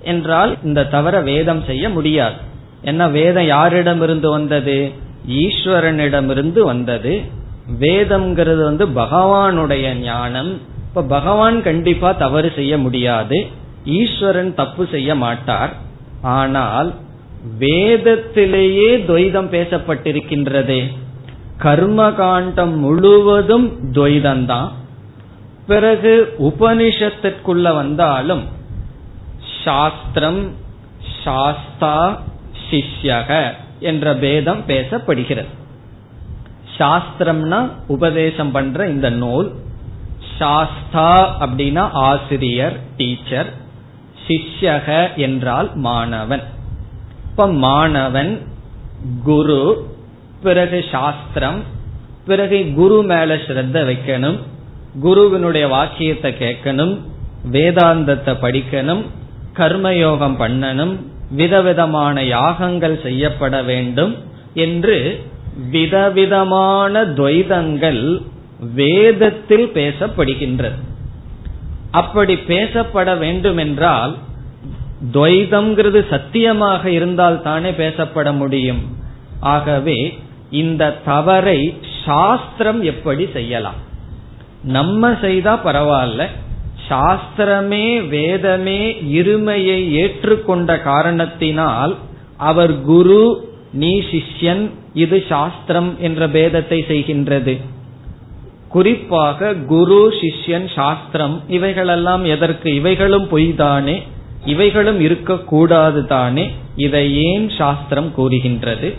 என்றால் 0.02 0.56
இந்த 0.62 0.84
தவற 0.84 1.20
வேதம் 1.20 1.64
செய்ய 1.64 1.88
முடியாது. 1.88 2.38
ஏன்னா 2.84 3.10
வேதம் 3.10 3.48
யாரிடமிருந்து 3.48 4.28
வந்தது? 4.30 4.92
ஈஸ்வரனிடமிருந்து 5.28 6.60
வந்தது. 6.60 7.22
வேதம்ங்கிறது 7.80 8.64
வந்து 8.64 8.86
பகவானுடைய 8.86 9.94
ஞானம். 9.94 10.60
இப்ப 10.88 11.02
பகவான் 11.02 11.62
கண்டிப்பா 11.62 12.12
தவறு 12.12 12.52
செய்ய 12.54 12.78
முடியாது. 12.78 13.46
ஈஸ்வரன் 13.84 14.54
தப்பு 14.54 14.88
செய்ய 14.90 15.14
மாட்டார். 15.14 15.72
ஆனால் 16.22 16.94
வேதத்திலேயே 17.58 18.96
துவைதம் 18.96 19.50
பேசப்பட்டிருக்கின்றதே. 19.50 20.96
கர்ம 21.58 22.12
காண்டம் 22.12 22.78
முழுவதும் 22.78 23.92
துவைதம்தான். 23.92 24.68
பிறகு 25.66 26.34
உபனிஷத்திற்குள்ள 26.38 27.74
வந்தாலும் 27.74 28.42
சாஸ்திரம் 29.64 30.52
சாஸ்தா 31.24 32.22
சிஷ்யக 32.70 33.50
என்ற 33.80 34.14
பேதம் 34.14 34.64
பேசப்படுகிறது. 34.66 35.46
சாஸ்திரம்னா 36.78 37.70
உபதேசம் 37.86 38.50
பண்ற 38.50 38.88
இந்த 38.88 39.10
நூல். 39.10 39.52
சாஸ்தா 40.38 41.36
அப்படின்னா 41.40 41.88
ஆசிரியர் 41.92 42.80
டீச்சர். 42.96 43.52
சிஷ்யக 44.28 45.14
என்றால் 45.16 45.76
மாணவன். 45.76 46.42
இப்ப 47.30 47.52
மாணவன் 47.52 48.46
குரு 49.24 49.88
பிறகு 50.42 50.84
சாஸ்திரம் 50.90 51.62
பிறகு 52.26 52.72
குரு 52.74 53.02
மேல 53.02 53.36
ஸ்ரத்த 53.36 53.82
வைக்கணும். 53.90 54.38
குருவினுடைய 55.00 55.68
வாக்கியத்தை 55.68 56.32
கேட்கணும். 56.32 56.98
வேதாந்தத்தை 57.50 58.34
படிக்கணும். 58.42 59.04
கர்மயோகம் 59.56 60.36
பண்ணணும். 60.38 60.96
விதவிதமான 61.30 62.24
யாகங்கள் 62.24 63.02
செய்யப்பட 63.02 63.62
வேண்டும் 63.62 64.16
என்று 64.54 65.20
விதவிதமான 65.70 67.04
துவைதங்கள் 67.04 68.22
வேதத்தில் 68.74 69.66
பேசப்படுகின்றது. 69.74 70.78
அப்படி 71.90 72.34
பேசப்பட 72.34 73.18
வேண்டும் 73.18 73.56
என்றால் 73.56 74.16
துவைதம்ங்கிறது 75.12 76.08
சத்தியமாக 76.08 76.90
இருந்தால் 76.90 77.42
தானே 77.42 77.70
பேசப்பட 77.70 78.36
முடியும். 78.36 78.96
ஆகவே 79.40 80.18
இந்த 80.50 80.92
தவறை 81.04 81.78
சாஸ்திரம் 82.06 82.82
எப்படி 82.82 83.28
செய்யலாம்? 83.32 83.74
நம்ம 84.62 85.14
செய்தா 85.20 85.58
பரவாயில்ல 85.64 86.28
சாஸ்திரமே 86.90 87.86
வேதமே 88.08 88.80
இருமையை 88.92 89.80
ஏற்றுக்கொண்ட 90.02 90.82
காரணத்தினால் 90.82 91.96
அவர் 92.36 92.74
குரு 92.80 93.22
நீ 93.72 93.92
சிஷ்யன் 94.12 94.70
இது 94.94 95.24
சாஸ்திரம் 95.28 95.90
என்ற 96.00 96.28
பேதத்தை 96.28 96.78
செய்கின்றது. 96.92 97.54
குறிப்பாக 98.68 99.54
குரு 99.54 100.00
சிஷ்யன் 100.20 100.66
சாஸ்திரம் 100.74 101.42
இவைகளெல்லாம் 101.48 102.24
எதற்கு? 102.24 102.68
இவைகளும் 102.74 103.26
பொய்தானே 103.30 103.96
இவைகளும் 104.46 105.00
இருக்கக்கூடாது 105.00 106.06
தானே 106.06 106.44
இதை 106.76 107.04
ஏன் 107.24 107.48
சாஸ்திரம் 107.58 108.10
கூறுகின்றது? 108.14 108.90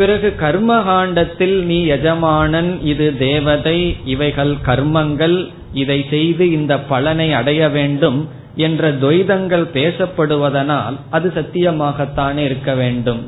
பிறகு 0.00 0.28
கர்மகாண்டத்தில் 0.40 1.56
நீ 1.70 1.78
எஜமானன் 1.96 2.70
இது 2.82 3.06
தேவதை 3.18 3.78
இவைகள் 4.04 4.52
கர்மங்கள் 4.68 5.38
இதை 5.82 5.98
செய்து 6.12 6.44
இந்த 6.58 6.74
பலனை 6.90 7.28
அடைய 7.40 7.62
வேண்டும் 7.78 8.18
என்ற 8.66 8.90
துவைதங்கள் 9.02 9.66
பேசப்படுவதனால் 9.76 10.96
அது 11.10 11.28
சத்தியமாகத்தானே 11.36 12.42
இருக்க 12.48 12.70
வேண்டும். 12.82 13.22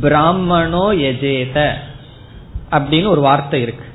பிராமணோ 0.00 0.86
எஜேத 1.10 1.56
அப்படின்னு 2.76 3.08
ஒரு 3.14 3.22
வார்த்தை 3.28 3.60
இருக்கு. 3.66 3.86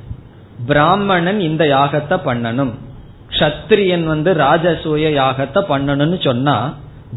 பிராமணன் 0.67 1.39
இந்த 1.49 1.63
யாகத்தை 1.75 2.17
பண்ணணும். 2.29 2.73
கத்திரியன் 3.39 4.05
வந்து 4.13 4.31
ராஜசூய 4.45 5.05
யாகத்தை 5.21 5.61
பண்ணணும்னு 5.71 6.17
சொன்னா 6.27 6.57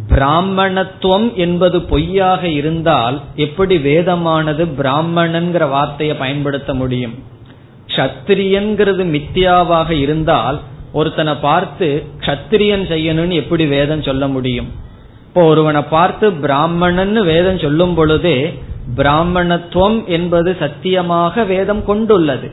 பிராமணத்துவம் 0.07 1.35
என்பது 1.35 1.81
பொய்யாக 1.81 2.49
இருந்தால் 2.49 3.21
எப்படி 3.37 3.77
வேதமானது 3.77 4.65
பிராமணன்கிற 4.79 5.69
வார்த்தையை 5.69 6.17
பயன்படுத்த 6.17 6.75
முடியும்? 6.75 7.15
கத்திரியன்கிறது 7.97 9.05
மித்தியாவாக 9.15 9.91
இருந்தால் 9.91 10.61
ஒருத்தனை 10.93 11.35
பார்த்து 11.41 12.07
கத்திரியன் 12.21 12.85
செய்யணும்னு 12.93 13.33
எப்படி 13.33 13.67
வேதம் 13.67 14.03
சொல்ல 14.03 14.29
முடியும்? 14.29 14.69
இப்போ 15.27 15.43
ஒருவனை 15.43 15.83
பார்த்து 15.83 16.33
பிராமணன் 16.33 17.23
வேதம் 17.23 17.59
சொல்லும் 17.59 17.95
பொழுதே 17.95 18.59
பிராமணத்துவம் 18.97 20.05
என்பது 20.07 20.57
சத்தியமாக 20.59 21.45
வேதம் 21.45 21.85
கொண்டுள்ளது. 21.85 22.51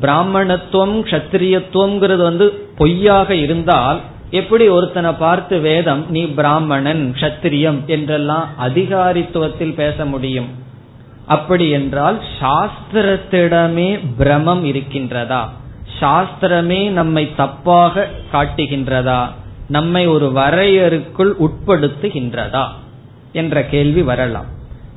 பிராமணத்துவம் 0.00 1.04
கத்திரியத்துவம்ங்கிறது 1.04 2.22
வந்து 2.22 2.46
பொய்யாக 2.76 3.34
இருந்தால் 3.34 4.00
எப்படி 4.30 4.68
ஒருத்தனை 4.68 5.12
பார்த்து 5.12 5.58
வேதம் 5.58 6.10
நீ 6.10 6.22
பிராமணன் 6.24 7.14
கத்திரியம் 7.20 7.84
என்றெல்லாம் 7.86 8.48
அதிகாரித்துவத்தில் 8.60 9.74
பேச 9.74 10.06
முடியும்? 10.06 10.48
அப்படி 11.26 11.70
என்றால் 11.70 12.20
சாஸ்திரத்திடமே 12.40 14.04
பிரமம் 14.16 14.64
இருக்கின்றதா? 14.64 15.48
சாஸ்திரமே 16.00 16.90
நம்மை 16.90 17.32
தப்பாக 17.38 18.06
காட்டுகின்றதா? 18.32 19.30
நம்மை 19.68 20.06
ஒரு 20.06 20.32
வரையறுக்குள் 20.34 21.32
உட்படுத்துகின்றதா? 21.40 22.66
என்ற 23.32 23.64
கேள்வி 23.64 24.02
வரலாம். 24.02 24.46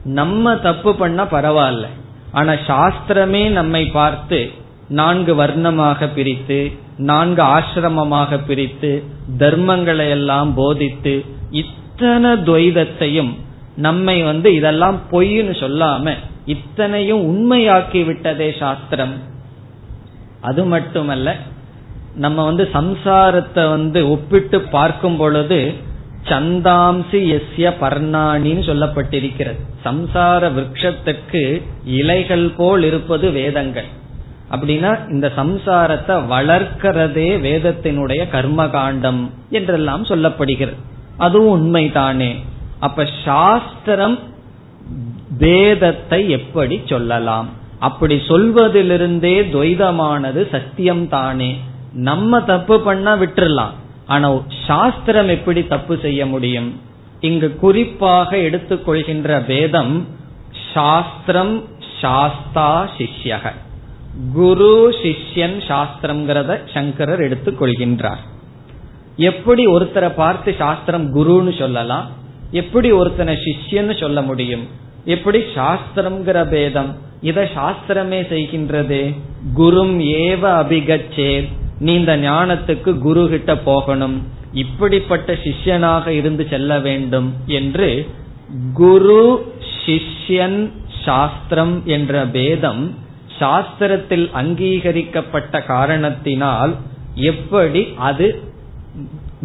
நம்ம 0.04 0.56
தப்பு 0.56 0.96
பண்ண 0.96 1.24
பரவாயில்ல. 1.24 1.88
ஆனா 2.32 2.54
சாஸ்திரமே 2.54 3.50
நம்மை 3.50 3.86
பார்த்து 3.86 4.52
நான்கு 4.89 5.36
வர்ணமாக 5.36 6.13
பிரித்து 6.13 6.88
நான்கு 6.99 7.43
ஆசிரமமாக 7.43 8.39
பிரித்து 8.47 9.03
தர்மங்களை 9.38 10.09
எல்லாம் 10.09 10.53
போதித்து 10.53 11.25
இத்தனை 11.49 12.31
துவைதத்தையும் 12.31 13.31
நம்மை 13.75 14.23
வந்து 14.23 14.55
இதெல்லாம் 14.55 14.97
பொய்ன்னு 15.12 15.53
சொல்லாம 15.63 16.13
இத்தனையும் 16.45 17.21
உண்மையாக்கி 17.21 18.05
விட்டதே 18.05 18.51
சாஸ்திரம். 18.51 19.13
அது 20.41 20.65
மட்டுமல்ல 20.65 21.35
நம்ம 22.15 22.45
வந்து 22.45 22.69
சம்சாரத்தை 22.73 23.69
வந்து 23.69 24.09
ஒப்பிட்டு 24.09 24.62
பார்க்கும் 24.62 25.17
பொழுது 25.17 25.73
சந்தாம்சி 26.29 27.19
எஸ்ய 27.35 27.67
பர்ணாணின்னு 27.81 28.63
சொல்லப்பட்டிருக்கிறது. 28.69 29.59
சம்சார 29.83 30.51
விரக்ஷத்துக்கு 30.57 31.62
இலைகள் 31.83 32.51
போல் 32.57 32.83
இருப்பது 32.83 33.31
வேதங்கள். 33.31 33.89
அப்படின்னா 34.51 35.09
இந்த 35.09 35.31
சம்சாரத்தை 35.35 36.15
வளர்க்கிறதே 36.31 37.29
வேதத்தினுடைய 37.47 38.29
கர்ம 38.29 38.69
காண்டம் 38.69 39.31
என்றெல்லாம் 39.49 40.05
சொல்லப்படுகிறது. 40.05 40.75
அதுவும் 41.17 41.53
உண்மைதானே. 41.55 42.35
அப்ப 42.79 43.07
சாஸ்திரம் 43.25 44.19
வேதத்தை 45.38 46.29
எப்படி 46.29 46.81
சொல்லலாம்? 46.85 47.49
அப்படி 47.79 48.15
சொல்வதிலிருந்தே 48.27 49.35
துவைதமானது 49.53 50.49
சத்தியம் 50.49 51.07
தானே 51.07 51.57
நம்ம 51.93 52.41
தப்பு 52.41 52.79
பண்ணா 52.79 53.13
விட்டுறலாம். 53.13 53.75
ஆனா 54.07 54.29
சாஸ்திரம் 54.67 55.27
எப்படி 55.27 55.67
தப்பு 55.67 55.97
செய்ய 56.01 56.25
முடியும்? 56.25 56.81
இங்கு 57.19 57.55
குறிப்பாக 57.55 58.38
எடுத்துக்கொள்கின்ற 58.38 59.45
வேதம் 59.45 60.07
சாஸ்திரம் 60.73 61.63
சாஸ்தா 62.01 62.88
சிஷ்யக. 62.97 63.53
குரு 64.34 64.95
சிஷ்யன் 65.02 65.58
சாஸ்திரம்ங்கிறத 65.67 66.60
சங்கரர் 66.74 67.22
எடுத்துக் 67.22 67.62
கொள்கின்றார். 67.62 68.17
எப்படி 69.17 69.67
ஒருத்தரை 69.67 70.12
பார்த்து 70.15 70.56
சாஸ்திரம் 70.58 71.15
குருன்னு 71.15 71.58
சொல்லலாம்? 71.58 72.12
எப்படி 72.52 72.91
ஒருத்தனை 72.91 73.38
சிஷ்யன்னு 73.45 74.00
சொல்ல 74.00 74.22
முடியும்? 74.22 74.67
எப்படி 75.06 75.43
சாஸ்திரம்ங்கிற 75.56 76.50
பேதம்? 76.50 76.95
இத 77.22 77.50
சாஸ்திரமே 77.56 78.22
செய்கின்றது. 78.34 79.15
குரும் 79.58 80.00
ஏவ 80.00 80.43
அபிகச்சே 80.62 81.48
நீ 81.80 81.93
இந்த 81.93 82.17
ஞானத்துக்கு 82.17 82.98
குரு 82.98 83.30
கிட்ட 83.30 83.58
போகணும். 83.58 84.28
இப்படிப்பட்ட 84.54 85.34
சிஷ்யனாக 85.34 86.08
இருந்து 86.08 86.48
செல்ல 86.50 86.80
வேண்டும் 86.80 87.34
என்று 87.45 88.10
குரு 88.74 89.45
சிஷ்யன் 89.86 90.69
சாஸ்திரம் 91.06 91.82
என்ற 91.86 92.26
பேதம் 92.26 92.95
சாஸ்திரத்தில் 93.39 94.32
அங்கீகரிக்கப்பட்ட 94.32 95.62
காரணத்தினால் 95.62 96.75
எப்படி 97.15 97.88
அது 97.97 98.41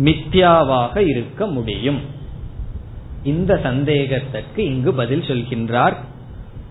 மித்யாவாக 0.05 0.97
இருக்க 0.97 1.47
முடியும்? 1.47 2.01
இந்த 3.23 3.61
சந்தேகத்திற்கு 3.63 4.65
இங்கு 4.65 4.95
பதில் 4.95 5.21
சொல்கின்றார் 5.21 5.95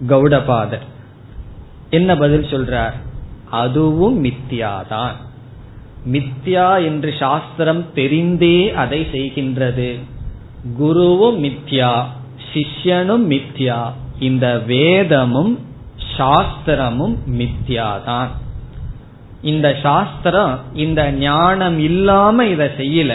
கௌடபாதர். 0.08 0.86
என்ன 1.90 2.16
பதில் 2.18 2.44
சொல்றார்? 2.44 2.94
அதுவும் 3.50 4.24
மித்யாதான். 4.24 5.16
மித்யா 6.12 6.84
என்று 6.84 7.14
சாஸ்திரம் 7.20 7.86
தெரிந்தே 7.96 8.74
அதை 8.74 9.08
செய்கின்றது. 9.12 10.00
குருவும் 10.80 11.44
மித்யா 11.44 12.04
சிஷ்யனும் 12.54 13.30
மித்யா. 13.30 13.92
இந்த 14.20 14.60
வேதமும் 14.60 15.60
சாஸ்திரமும் 16.18 17.16
மித்யாதான். 17.32 18.28
இந்த 19.42 19.78
சாஸ்திரம் 19.82 20.60
இந்த 20.74 21.12
ஞானம் 21.12 21.80
இல்லாம 21.80 22.46
இத 22.46 22.72
செய்யல. 22.78 23.14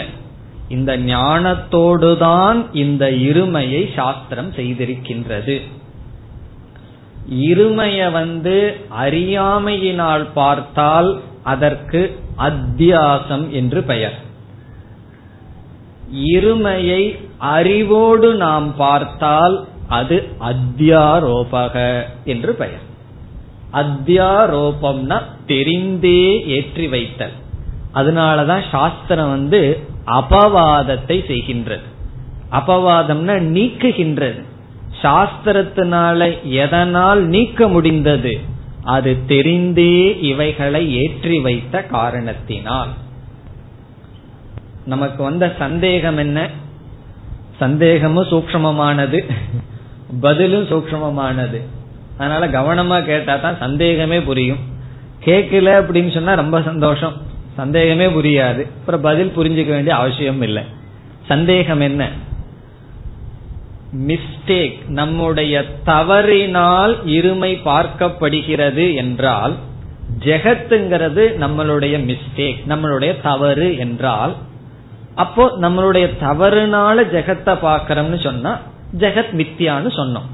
இந்த 0.69 0.97
ஞானத்தோடுதான் 0.97 2.65
இந்த 2.73 3.11
இருமையை 3.11 3.93
சாஸ்திரம் 3.95 4.51
செய்திருக்கின்றது. 4.51 5.61
இருமைய 7.33 8.11
வந்து 8.11 8.77
அறியாமையினால் 9.01 10.27
பார்த்தால் 10.33 11.21
அதற்கு 11.43 12.19
அத்தியாசம் 12.37 13.49
என்று 13.49 13.83
பெயர். 13.83 14.19
இருமையை 16.15 17.19
அறிவோடு 17.37 18.35
நாம் 18.35 18.75
பார்த்தால் 18.75 19.67
அது 19.89 20.15
அத்தியாரோபக 20.39 21.75
என்று 22.25 22.53
பெயர். 22.53 22.85
அத்தியாரோபம்னா 23.73 25.17
தெரிந்தே 25.47 26.45
ஏற்றி 26.45 26.87
வைத்தல். 26.87 27.35
அதனாலதான் 27.93 28.63
சாஸ்திரம் 28.71 29.29
வந்து 29.29 29.61
அபவாதத்தை 30.05 31.17
செய்கின்றது. 31.31 31.87
அபவாதம்னா 32.51 33.35
நீக்குகின்றது. 33.55 34.41
சாஸ்திரத்தினால 35.01 36.29
எதனால் 36.43 37.21
நீக்க 37.25 37.67
முடிந்தது? 37.67 38.39
அது 38.83 39.17
தெரிந்தே 39.27 40.21
இவைகளை 40.21 40.83
ஏற்றி 40.95 41.39
வைத்த 41.39 41.83
காரணத்தினால். 41.83 42.89
நமக்கு 44.85 45.23
வந்த 45.23 45.55
சந்தேகம் 45.59 46.17
என்ன? 46.17 46.49
சந்தேகமும் 47.59 48.29
சூக்மமானது 48.31 49.19
பதிலும் 50.21 50.65
சூக்மமானது 50.65 51.59
அதனால 52.17 52.47
கவனமா 52.47 53.05
கேட்டா 53.05 53.35
தான் 53.35 53.57
சந்தேகமே 53.59 54.21
புரியும். 54.21 54.57
கேட்கல 55.25 55.69
அப்படின்னு 55.79 56.13
சொன்னா 56.13 56.33
ரொம்ப 56.33 56.61
சந்தோஷம். 56.61 57.13
சந்தேகமே 57.55 58.07
புரியாது. 58.07 58.63
அப்புறம் 58.63 59.01
பதில் 59.01 59.33
புரிஞ்சுக்க 59.37 59.67
வேண்டிய 59.67 59.95
அவசியம் 59.95 60.41
இல்லை. 60.41 60.63
சந்தேகம் 61.27 61.79
என்ன? 61.79 62.09
மிஸ்டேக் 64.07 64.87
நம்முடைய 64.87 65.65
தவறினால் 65.83 67.05
இருமை 67.05 67.51
பார்க்கப்படுகிறது 67.65 68.95
என்றால் 68.95 69.55
ஜெகத்துங்கிறது 70.19 71.23
நம்மளுடைய 71.39 71.95
மிஸ்டேக் 72.05 72.59
நம்மளுடைய 72.67 73.21
தவறு 73.21 73.77
என்றால் 73.77 74.35
அப்போ 75.15 75.53
நம்மளுடைய 75.61 76.09
தவறுனால 76.21 77.03
ஜெகத்தை 77.13 77.53
பாக்கிறோம்னு 77.63 78.23
சொன்னா 78.23 78.57
ஜெகத் 78.97 79.33
மித்தியான்னு 79.37 79.89
சொன்னோம். 79.97 80.27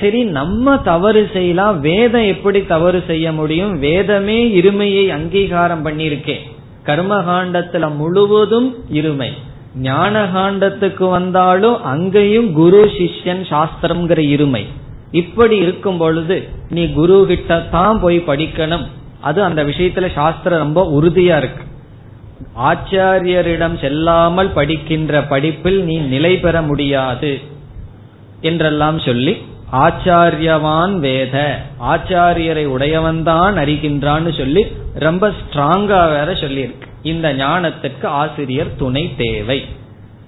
சரி 0.00 0.24
நம்ம 0.24 0.76
தவறு 0.76 1.30
செய்யலாம் 1.32 1.80
வேதம் 1.80 2.22
எப்படி 2.22 2.66
தவறு 2.66 3.02
செய்ய 3.06 3.32
முடியும்? 3.32 3.78
வேதமே 3.78 4.60
இருமையை 4.60 5.08
அங்கீகாரம் 5.08 5.84
பண்ணிருக்கேன் 5.86 6.40
கர்மகாண்டத்துல 6.86 7.96
முழுவதும் 7.96 8.74
இருமை. 8.92 9.28
ஞான 9.76 10.24
காண்டத்துக்கு 10.24 11.10
வந்தாலும் 11.10 11.82
அங்கேயும் 11.82 12.52
குரு 12.52 12.84
சிஷ்யன் 12.84 13.44
சாஸ்திரம்ங்கிற 13.50 14.20
இருமை. 14.34 14.64
இப்படி 15.10 15.56
இருக்கும் 15.56 15.98
பொழுது 15.98 16.48
நீ 16.70 16.92
குரு 16.92 17.24
கிட்ட 17.28 17.60
தான் 17.60 18.00
போய் 18.00 18.18
படிக்கணும். 18.18 18.86
அது 19.20 19.42
அந்த 19.42 19.64
விஷயத்துல 19.64 20.12
சாஸ்திரம் 20.12 20.58
ரொம்ப 20.58 21.00
உறுதியா 21.00 21.36
இருக்கு. 21.36 21.64
ஆச்சாரியரிடம் 22.70 23.80
செல்லாமல் 23.80 24.48
படிக்கின்ற 24.48 25.22
படிப்பில் 25.22 25.84
நீ 25.84 25.96
நிலை 25.96 26.36
பெற 26.36 26.62
முடியாது 26.62 27.40
என்றெல்லாம் 28.40 28.98
சொல்லி 28.98 29.36
ஆச்சாரியவான் 29.72 30.98
வேத. 30.98 31.60
ஆச்சாரியரை 31.82 32.64
உடையவன்தான் 32.66 33.54
அறிகின்றான்னு 33.62 34.36
சொல்லி 34.36 34.66
ரொம்ப 34.94 35.28
ஸ்ட்ராங்கா 35.28 36.02
வேற 36.08 36.26
சொல்லியிருக்கு. 36.32 36.86
இந்த 37.02 37.34
ஞானத்திற்கு 37.34 38.04
ஆசிரியர் 38.04 38.76
துணை 38.76 39.10
தேவை. 39.16 39.64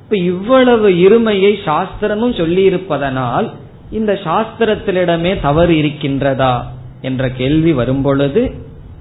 இப்ப 0.02 0.16
இவ்வளவு 0.16 0.88
இருமையை 0.90 1.52
சாஸ்திரமும் 1.64 2.36
சொல்லி 2.36 2.62
இருப்பதனால் 2.62 3.52
இந்த 3.90 4.12
சாஸ்திரத்திலிடமே 4.24 5.40
தவறு 5.40 5.74
இருக்கின்றதா 5.74 6.62
என்ற 7.00 7.30
கேள்வி 7.30 7.72
வரும்பொழுது 7.72 8.42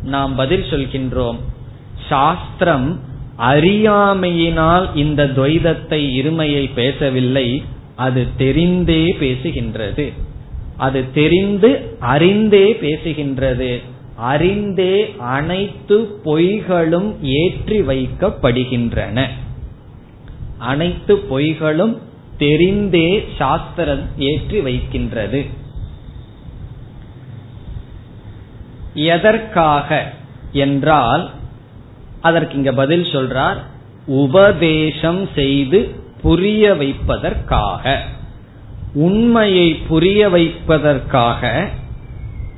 நாம் 0.03 0.35
பதில் 0.35 0.65
சொல்கின்றோம். 0.69 1.37
சாஸ்திரம் 2.09 2.99
அறியாமையினால் 3.39 4.95
இந்த 4.95 5.25
துவைதத்தை 5.25 6.01
இருமையை 6.21 6.73
பேசவில்லை. 6.73 7.63
அது 7.95 8.27
தெரிந்தே 8.37 9.15
பேசுகின்றது. 9.19 10.13
அது 10.77 11.11
தெரிந்து 11.13 11.97
அறிந்தே 11.99 12.73
பேசுகின்றது. 12.73 13.81
அறிந்தே 14.15 15.15
அனைத்து 15.17 16.21
பொய்களும் 16.25 17.13
ஏற்றி 17.21 17.81
வைக்கப்படுகின்றன. 17.81 19.27
அனைத்து 20.57 21.15
பொய்களும் 21.31 21.97
தெரிந்தே 22.39 23.23
சாஸ்திரம் 23.37 24.03
ஏற்றி 24.17 24.59
வைக்கின்றது. 24.59 25.45
எதற்காக? 28.93 30.13
என்றால் 30.51 31.31
அதற்கு 32.27 32.55
இங்க 32.59 32.71
பதில் 32.81 33.05
சொல்றார் 33.13 33.59
உபதேசம் 34.23 35.23
செய்து 35.35 35.79
புரிய 36.21 36.73
வைப்பதற்காக. 36.73 37.83
உண்மையை 39.07 39.67
புரிய 39.87 40.21
வைப்பதற்காக 40.29 41.51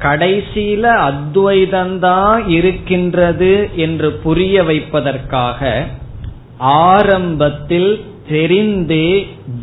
கடைசியில 0.02 0.84
அத்வைதந்தான் 1.10 2.42
இருக்கின்றது 2.58 3.54
என்று 3.76 4.10
புரிய 4.26 4.56
வைப்பதற்காக 4.64 5.70
ஆரம்பத்தில் 6.92 7.92
தெரிந்தே 8.30 9.10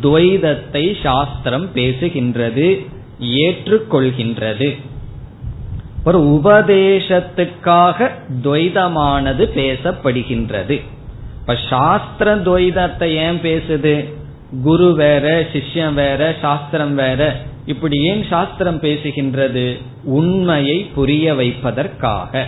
துவைதத்தை 0.03 0.83
சாஸ்திரம் 1.03 1.67
பேசுகின்றது 1.75 2.67
ஏற்றுக்கொள்கின்றது. 3.41 4.69
ஒரு 6.05 6.41
உபதேசத்துக்காக 6.43 8.09
துவைதமானது 8.43 9.45
பேசப்படுகின்றது. 9.55 10.81
இப்ப 11.39 11.57
சாஸ்திர 11.69 12.35
துவைதத்தை 12.35 13.03
ஏன் 13.03 13.39
பேசுது? 13.41 14.13
குரு 14.63 14.93
வேற 14.93 15.41
சிஷ்யம் 15.41 15.93
வேற 15.93 16.35
சாஸ்திரம் 16.41 16.95
வேற. 16.95 17.35
இப்படி 17.65 17.97
ஏன் 17.97 18.23
சாஸ்திரம் 18.29 18.81
பேசுகின்றது? 18.81 19.81
உண்மையை 20.03 20.91
புரிய 20.95 21.35
வைப்பதற்காக. 21.35 22.43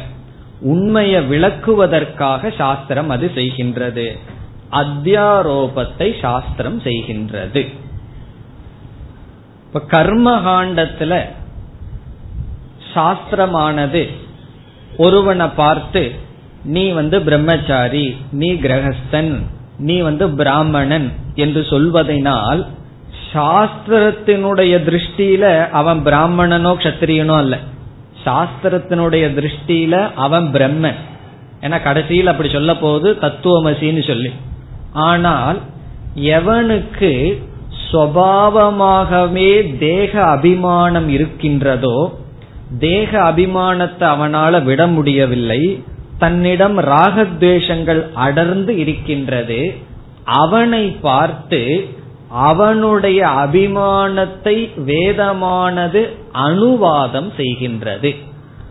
உண்மையை 0.62 1.22
விளக்குவதற்காக 1.30 2.56
சாஸ்திரம் 2.58 3.10
அது 3.10 3.32
செய்கின்றது. 3.36 4.18
அத்தியாரோபத்தை 4.72 6.20
சாஸ்திரம் 6.20 6.82
செய்கின்றது. 6.82 7.68
இப்ப 9.66 9.82
கர்மகாண்டத்துல 9.92 11.26
சாஸ்திரமானது. 12.98 14.04
ஒருவனை 14.98 15.48
பார்த்து 15.62 16.04
நீ 16.76 16.84
வந்து 17.00 17.18
பிரம்மச்சாரி 17.28 18.08
நீ 18.42 18.50
கிரகஸ்தன் 18.66 19.34
நீ 19.88 19.96
வந்து 20.08 20.26
பிராமணன் 20.40 21.08
என்று 21.44 21.62
சொல்வதனால் 21.72 22.62
சாஸ்திரத்தினுடைய 23.34 24.74
திருஷ்டியில 24.88 25.46
அவன் 25.80 26.00
பிராமணனோ 26.06 26.72
கத்திரியனோ 26.84 27.36
அல்ல. 27.44 27.56
சாஸ்திரத்தினுடைய 28.26 29.26
திருஷ்டியில 29.38 29.96
அவன் 30.26 30.48
பிரம்மன். 30.56 31.00
ஏன்னா 31.62 31.78
கடைசியில் 31.84 32.32
அப்படி 32.32 32.50
சொல்ல 32.50 32.72
போது 32.76 33.08
தத்துவமசின்னு 33.22 34.04
சொல்லி. 34.08 34.32
ஆனால் 35.10 35.60
எவனுக்கு 36.38 37.12
சுவாவமாகவே 37.90 39.52
தேக 39.80 40.12
அபிமானம் 40.36 41.10
இருக்கின்றதோ 41.10 41.98
தேக 42.80 43.20
அபிமானத்தை 43.22 44.06
அவனால 44.16 44.64
விட 44.64 44.88
முடியவில்லை. 44.88 45.84
தன்னிடம் 46.18 46.80
ராகத்வேஷங்கள் 46.80 48.02
அடர்ந்து 48.14 48.78
இருக்கின்றது. 48.78 49.74
அவனை 50.24 50.86
பார்த்து 51.02 51.90
அவனுடைய 52.30 53.28
அபிமானத்தை 53.28 54.70
வேதமானது 54.78 56.02
அனுவாதம் 56.34 57.32
செய்கின்றது. 57.38 58.16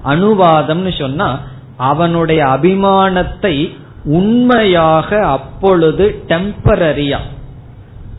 அனுவாதம்னு 0.04 0.98
சொன்னா 0.98 1.38
அவனுடைய 1.76 2.44
அபிமானத்தை 2.44 3.74
உண்மையாக 4.04 5.26
அப்பொழுது 5.26 6.22
டெம்பரரியா 6.28 7.18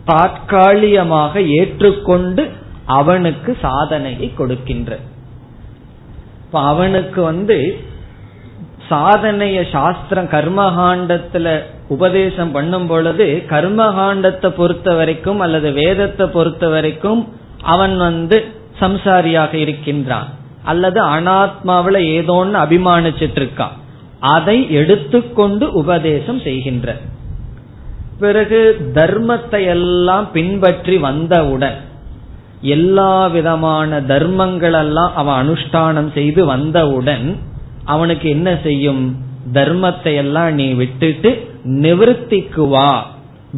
தாற்காலிகமாக 0.06 1.42
ஏற்றுக்கொண்டு 1.42 2.50
அவனுக்கு 2.86 3.58
சாதனையை 3.62 4.34
கொடுக்கின்ற 4.34 5.00
இப்ப 6.48 6.60
அவனுக்கு 6.60 7.22
வந்து 7.22 7.78
சாதனைய 8.90 9.70
சாஸ்திரம் 9.72 10.28
கர்மகாண்டத்துல 10.28 11.48
உபதேசம் 11.88 12.52
பண்ணும் 12.52 12.88
பொழுது 12.88 13.44
கர்மகாண்டத்தை 13.50 14.50
பொறுத்த 14.50 14.94
வரைக்கும் 14.94 15.40
அல்லது 15.40 15.72
வேதத்தை 15.72 16.28
பொறுத்த 16.28 16.68
வரைக்கும் 16.68 17.22
அவன் 17.64 17.98
வந்து 17.98 18.38
சம்சாரியாக 18.80 19.54
இருக்கின்றான். 19.54 20.30
அல்லது 20.64 21.00
அனாத்மாவில 21.02 21.98
ஏதோன்னு 22.18 22.58
அபிமானிச்சிட்டு 22.64 23.40
இருக்கான். 23.42 23.76
அதை 24.20 24.58
எடுத்துக்கொண்டு 24.72 25.72
உபதேசம் 25.72 26.40
செய்கின்ற 26.40 26.96
பிறகு 28.20 28.62
தர்மத்தை 28.94 29.62
எல்லாம் 29.66 30.32
பின்பற்றி 30.32 30.98
வந்தவுடன் 30.98 31.78
எல்லா 32.62 33.28
விதமான 33.28 34.02
தர்மங்கள் 34.02 34.74
எல்லாம் 34.74 35.16
அவன் 35.16 35.38
அனுஷ்டானம் 35.42 36.14
செய்து 36.14 36.46
வந்தவுடன் 36.46 37.40
அவனுக்கு 37.86 38.30
என்ன 38.30 38.58
செய்யும்? 38.64 39.16
தர்மத்தை 39.54 40.16
எல்லாம் 40.16 40.54
நீ 40.54 40.74
விட்டுட்டு 40.74 41.48
நிவர்த்திக்கு 41.64 42.68
வா. 42.68 43.08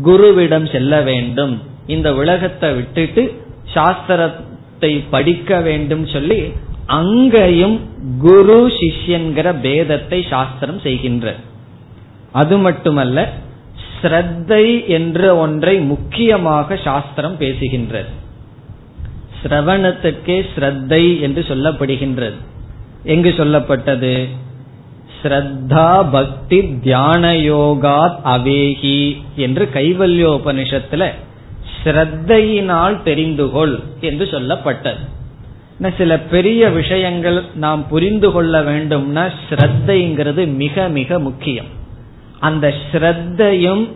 குருவிடம் 0.03 0.71
செல்ல 0.71 1.01
வேண்டும். 1.01 1.61
இந்த 1.87 2.13
உலகத்தை 2.13 2.73
விட்டுட்டு 2.73 3.41
சாஸ்திரத்தை 3.73 5.09
படிக்க 5.09 5.59
வேண்டும் 5.59 6.05
சொல்லி 6.05 6.51
அங்கேயும் 6.85 7.79
குரு 8.19 8.71
சிஷ்யன்கிற 8.79 9.47
பேதத்தை 9.61 10.27
சாஸ்திரம் 10.27 10.79
செய்கின்ற. 10.79 11.35
அது 12.31 12.57
மட்டுமல்ல 12.57 13.29
ஸ்ரத்தை 14.01 14.87
என்ற 14.87 15.35
ஒன்றை 15.35 15.79
முக்கியமாக 15.79 16.75
சாஸ்திரம் 16.75 17.37
பேசுகின்றது 17.39 18.09
சிரவணத்துக்கே 19.43 20.37
ஸ்ரத்தை 20.55 21.19
என்று 21.19 21.45
சொல்லப்படுகின்றது. 21.47 22.39
எங்கு 23.03 23.29
சொல்லப்பட்டது? 23.29 24.27
ஸ்ரத்தா 25.21 26.09
பக்தி 26.11 26.79
தியான 26.79 27.33
யோகாத் 27.33 28.19
அவேகி 28.25 29.21
என்று 29.35 29.69
கைவல்யோபனிஷத்துல 29.73 31.11
ஸ்ரத்தையினால் 31.83 32.95
தெரிந்துகொள் 33.05 33.79
என்று 33.99 34.25
சொல்லப்பட்டது. 34.25 35.03
சில 35.97 36.19
பெரிய 36.19 36.69
விஷயங்கள் 36.69 37.43
நாம் 37.55 37.87
புரிந்து 37.87 38.31
கொள்ள 38.31 38.61
வேண்டும்னா 38.61 39.31
ஸ்ரத்தைங்கிறது 39.49 40.53
மிக 40.55 40.87
மிக 40.87 41.19
முக்கியம். 41.19 41.69
அந்த 42.39 42.73
ஸ்ரத்தையும் 42.91 43.87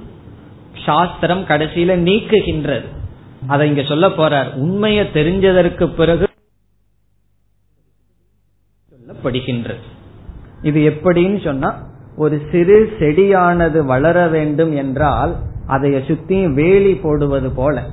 சாஸ்திரம் 0.86 1.46
கடைசியில 1.48 1.96
நீக்குகின்றது. 2.08 2.86
அதை 3.48 3.68
இங்க 3.70 3.84
சொல்ல 3.84 4.08
போறார். 4.08 4.50
உண்மையை 4.56 5.06
தெரிஞ்சதற்கு 5.14 5.86
பிறகு 5.96 6.28
சொல்லப்படுகின்றது. 8.92 9.84
இது 10.62 10.80
எப்படின்னு 10.90 11.44
சொன்னா 11.44 11.70
ஒரு 12.16 12.42
சிறு 12.52 12.78
செடியானது 13.00 13.86
வளர 13.86 14.28
வேண்டும் 14.28 14.76
என்றால் 14.76 15.36
அதைய 15.68 16.06
சுத்தி 16.08 16.48
வேலி 16.48 16.96
போடுவது 16.96 17.52
போல. 17.52 17.84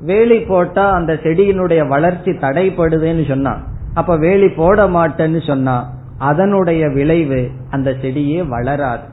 வேலி 0.00 0.38
போட்டா 0.40 0.90
அந்த 0.90 1.12
செடியினுடைய 1.22 1.88
வளர்ச்சி 1.88 2.30
தடைப்படுதுன்னு 2.30 3.26
சொன்னா 3.28 3.52
அப்ப 3.94 4.16
வேலி 4.16 4.48
போட 4.48 4.88
மாட்டேன்னு 4.88 5.46
சொன்னா 5.46 5.76
அதனுடைய 6.18 6.88
விளைவு 6.88 7.50
அந்த 7.70 7.90
செடியே 8.02 8.48
வளராது. 8.48 9.06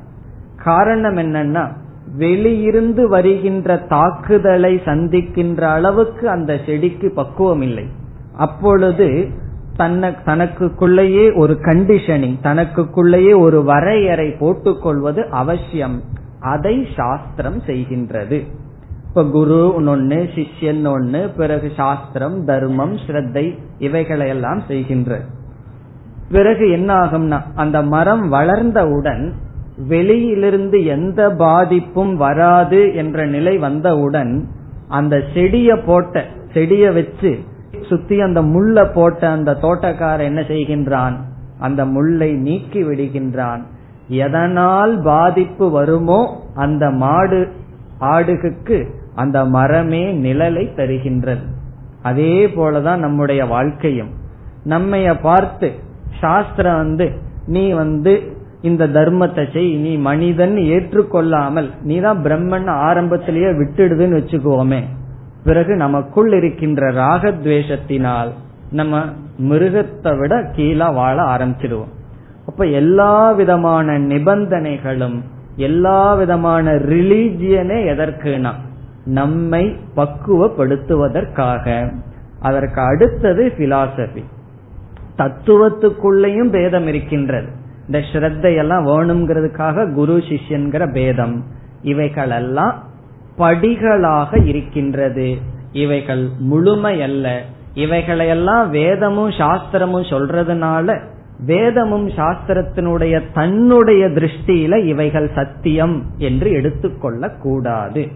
காரணம் 0.64 1.18
என்னன்னா 1.18 1.64
வெளியிருந்து 2.18 3.08
வருகின்ற 3.08 3.78
தாக்குதலை 3.78 4.82
சந்திக்கின்ற 4.86 5.62
அளவுக்கு 5.62 6.30
அந்த 6.30 6.60
செடிக்கு 6.66 7.12
பக்குவம் 7.12 7.62
இல்லை 7.62 7.86
அப்பொழுது 8.38 9.28
தன்னை 9.76 10.14
தனக்குள்ளேயே 10.26 11.36
ஒரு 11.36 11.54
கண்டிஷனிங் 11.54 12.40
தனக்குள்ளேயே 12.42 13.34
ஒரு 13.34 13.64
வரையறை 13.64 14.30
போட்டுக்கொள்வது 14.40 15.30
அவசியம். 15.30 16.02
அதை 16.40 16.88
சாஸ்திரம் 16.96 17.62
செய்கின்றது. 17.62 18.44
இப்ப 19.08 19.24
குரு 19.26 19.74
ஒன்னு 19.76 20.30
சிஷ்யன் 20.36 20.88
ஒன்னு 20.88 21.30
பிறகு 21.38 21.72
சாஸ்திரம் 21.76 22.46
தர்மம் 22.46 22.96
ஸ்ரத்தை 22.96 23.58
இவைகளை 23.78 24.28
எல்லாம் 24.28 24.62
செய்கின்ற. 24.68 25.20
பிறகு 26.32 26.72
என்ன 26.72 26.94
ஆகும்னா 26.96 27.42
அந்த 27.56 27.82
மரம் 27.82 28.32
வளர்ந்தவுடன் 28.32 29.34
வெளியிலிருந்து 29.78 30.86
எந்த 30.86 31.30
பாதிப்பும் 31.30 32.16
வராது 32.16 32.96
என்ற 32.96 33.26
நிலை 33.26 33.58
வந்தவுடன் 33.58 34.48
அந்த 34.88 35.22
செடிய 35.34 35.84
போட்ட 35.86 36.26
செடிய 36.54 36.94
வச்சு 36.94 37.40
சுத்தி 37.82 38.22
அந்த 38.22 38.42
முள்ள 38.42 38.86
போட்ட 38.86 39.30
அந்த 39.30 39.58
தோட்டக்காரர் 39.62 40.20
என்ன 40.20 40.42
செய்கின்றான்? 40.42 41.16
அந்த 41.60 41.86
முள்ளை 41.86 42.34
நீக்கி 42.34 42.84
விடுகின்றான். 42.84 43.62
எதனால் 44.08 45.02
பாதிப்பு 45.02 45.70
வருமோ 45.70 46.48
அந்த 46.56 46.90
மாடு 46.90 47.52
ஆடுகளுக்கு 48.00 48.86
அந்த 49.16 49.46
மரமே 49.46 50.14
நிழலை 50.14 50.66
தருகின்றது. 50.76 51.46
அதே 52.02 52.46
போலதான் 52.46 52.98
நம்முடைய 52.98 53.46
வாழ்க்கையும். 53.46 54.10
நம்மைய 54.66 55.16
பார்த்து 55.22 55.72
சாஸ்திரம் 56.22 56.78
வந்து 56.78 57.12
நீ 57.46 57.72
வந்து 57.72 58.33
இந்த 58.64 58.84
தர்மத்தை 58.88 59.44
செய் 59.54 59.72
நீ 59.76 59.94
மனிதன் 60.10 60.56
ஏற்றுக்கொள்ளாமல் 60.74 61.70
நீ 61.82 61.96
தான் 62.00 62.20
பிரம்மன் 62.24 62.70
ஆரம்பத்திலேயே 62.88 63.50
விட்டுடுதுன்னு 63.60 64.20
வச்சுக்கோமே. 64.20 64.82
பிறகு 65.44 65.74
நமக்குள் 65.76 66.30
இருக்கின்ற 66.34 66.92
ராகத்வேஷத்தினால் 66.92 68.32
நம்ம 68.72 69.02
மிருகத்தை 69.50 70.12
விட 70.20 70.34
கீழே 70.56 70.88
வாழ 70.92 71.16
ஆரம்பிச்சிடுவோம். 71.24 71.92
அப்ப 72.46 72.66
எல்லா 72.82 73.32
விதமான 73.32 73.98
நிபந்தனைகளும் 74.12 75.18
எல்லா 75.56 76.14
விதமான 76.14 76.72
ரிலீஜியனே 76.92 77.80
எதற்குனா 77.94 78.54
நம்மை 79.20 79.64
பக்குவப்படுத்துவதற்காக. 79.96 81.66
அதற்கு 82.40 82.82
அடுத்தது 82.82 83.44
பிலாசபி 83.58 84.24
தத்துவத்துக்குள்ளேயும் 85.18 86.54
பேதம் 86.56 86.88
இருக்கின்றது. 86.88 87.50
இந்த 87.86 88.00
ஸ்ரத்தையெல்லாம் 88.14 88.86
வேணுங்கிறதுக்காக 88.86 89.94
குரு 89.94 90.18
சிஷ்யன்கிற 90.18 90.92
பேதம். 90.92 91.44
இவைகளெல்லாம் 91.82 92.84
படிகளாக 93.38 94.48
இருக்கின்றது. 94.48 95.38
இவைகள் 95.72 96.30
முழுமையல்ல. 96.52 97.38
இவைகளையெல்லாம் 97.74 98.70
வேதமும் 98.70 99.30
சாஸ்திரமும் 99.30 100.10
சொல்றதுனால 100.10 101.00
வேதமும் 101.46 102.10
சாஸ்திரத்தினுடைய 102.10 103.22
தன்னுடைய 103.34 104.08
திருஷ்டியில 104.08 104.86
இவைகள் 104.86 105.32
சத்தியம் 105.36 106.04
என்று 106.18 106.52
எடுத்துக்கொள்ள 106.52 107.30
கூடாது 107.30 108.08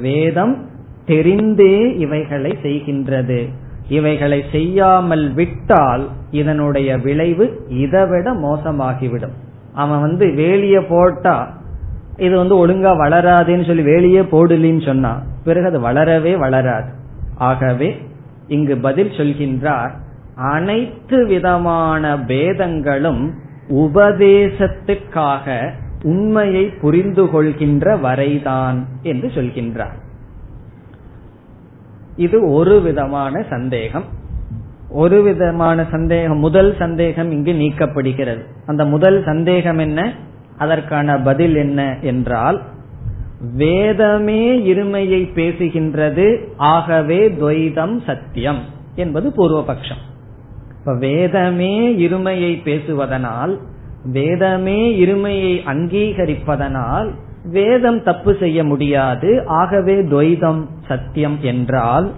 வேதம் 0.00 0.66
தெரிந்தே 1.06 1.96
இவைகளை 1.96 2.58
செய்கின்றது. 2.62 3.48
இவைகளை 3.98 4.40
செய்யாமல் 4.52 5.26
விட்டால் 5.38 6.04
இதனுடைய 6.40 6.90
விளைவு 7.06 7.46
இதைவிட 7.84 8.28
மோசமாகிவிடும். 8.44 9.34
அவன் 9.74 10.04
வந்து 10.06 10.26
வேலிய 10.40 10.78
போட்டா 10.88 11.36
இது 12.16 12.34
வந்து 12.36 12.56
ஒழுங்கா 12.62 12.92
வளராதுன்னு 13.02 13.66
சொல்லி 13.66 13.84
வேலியே 13.92 14.22
போடலின்னு 14.34 14.82
சொன்னா 14.86 15.12
பிறகு 15.44 15.66
அது 15.70 15.78
வளரவே 15.88 16.32
வளராது. 16.44 16.90
ஆகவே 17.48 17.88
இங்கு 18.48 18.74
பதில் 18.86 19.16
சொல்கின்றார் 19.18 19.92
அனைத்து 20.52 21.18
விதமான 21.26 22.12
பேதங்களும் 22.30 23.22
உபதேசத்துக்காக 23.84 25.56
உண்மையை 26.04 26.64
புரிந்து 26.82 27.24
கொள்கின்ற 27.30 27.96
வரைதான் 28.06 28.78
என்று 29.02 29.28
சொல்கின்றார். 29.36 29.98
இது 32.16 32.52
ஒரு 32.52 32.80
விதமான 32.80 33.42
சந்தேகம். 33.50 34.04
ஒரு 34.88 35.22
விதமான 35.22 35.86
சந்தேகம் 35.90 36.38
முதல் 36.38 36.76
சந்தேகம் 36.78 37.30
இங்கு 37.30 37.52
நீக்கப்படுகிறது. 37.52 38.40
அந்த 38.66 38.84
முதல் 38.84 39.22
சந்தேகம் 39.24 39.78
என்ன? 39.78 40.12
அதற்கான 40.58 41.18
பதில் 41.18 41.54
என்ன 41.54 41.98
என்றால் 42.00 42.62
வேதமே 43.54 44.72
இருமையை 44.74 45.28
பேசுகின்றது 45.34 46.44
ஆகவே 46.56 47.28
துவைதம் 47.28 48.04
சத்தியம் 48.06 48.58
என்பது 48.94 49.32
பூர்வபக்ஷம். 49.36 50.02
இப்ப 50.78 50.96
வேதமே 50.98 52.08
இருமையை 52.08 52.60
பேசுவதனால் 52.64 53.58
வேதமே 54.04 55.04
இருமையை 55.04 55.60
அங்கீகரிப்பதனால் 55.66 57.10
வேதம் 57.44 58.02
தப்பு 58.02 58.36
செய்ய 58.40 58.64
முடியாது. 58.64 59.46
ஆகவே 59.46 59.94
துவைதம் 60.02 60.66
சத்தியம் 60.88 61.38
என்றால் 61.40 62.12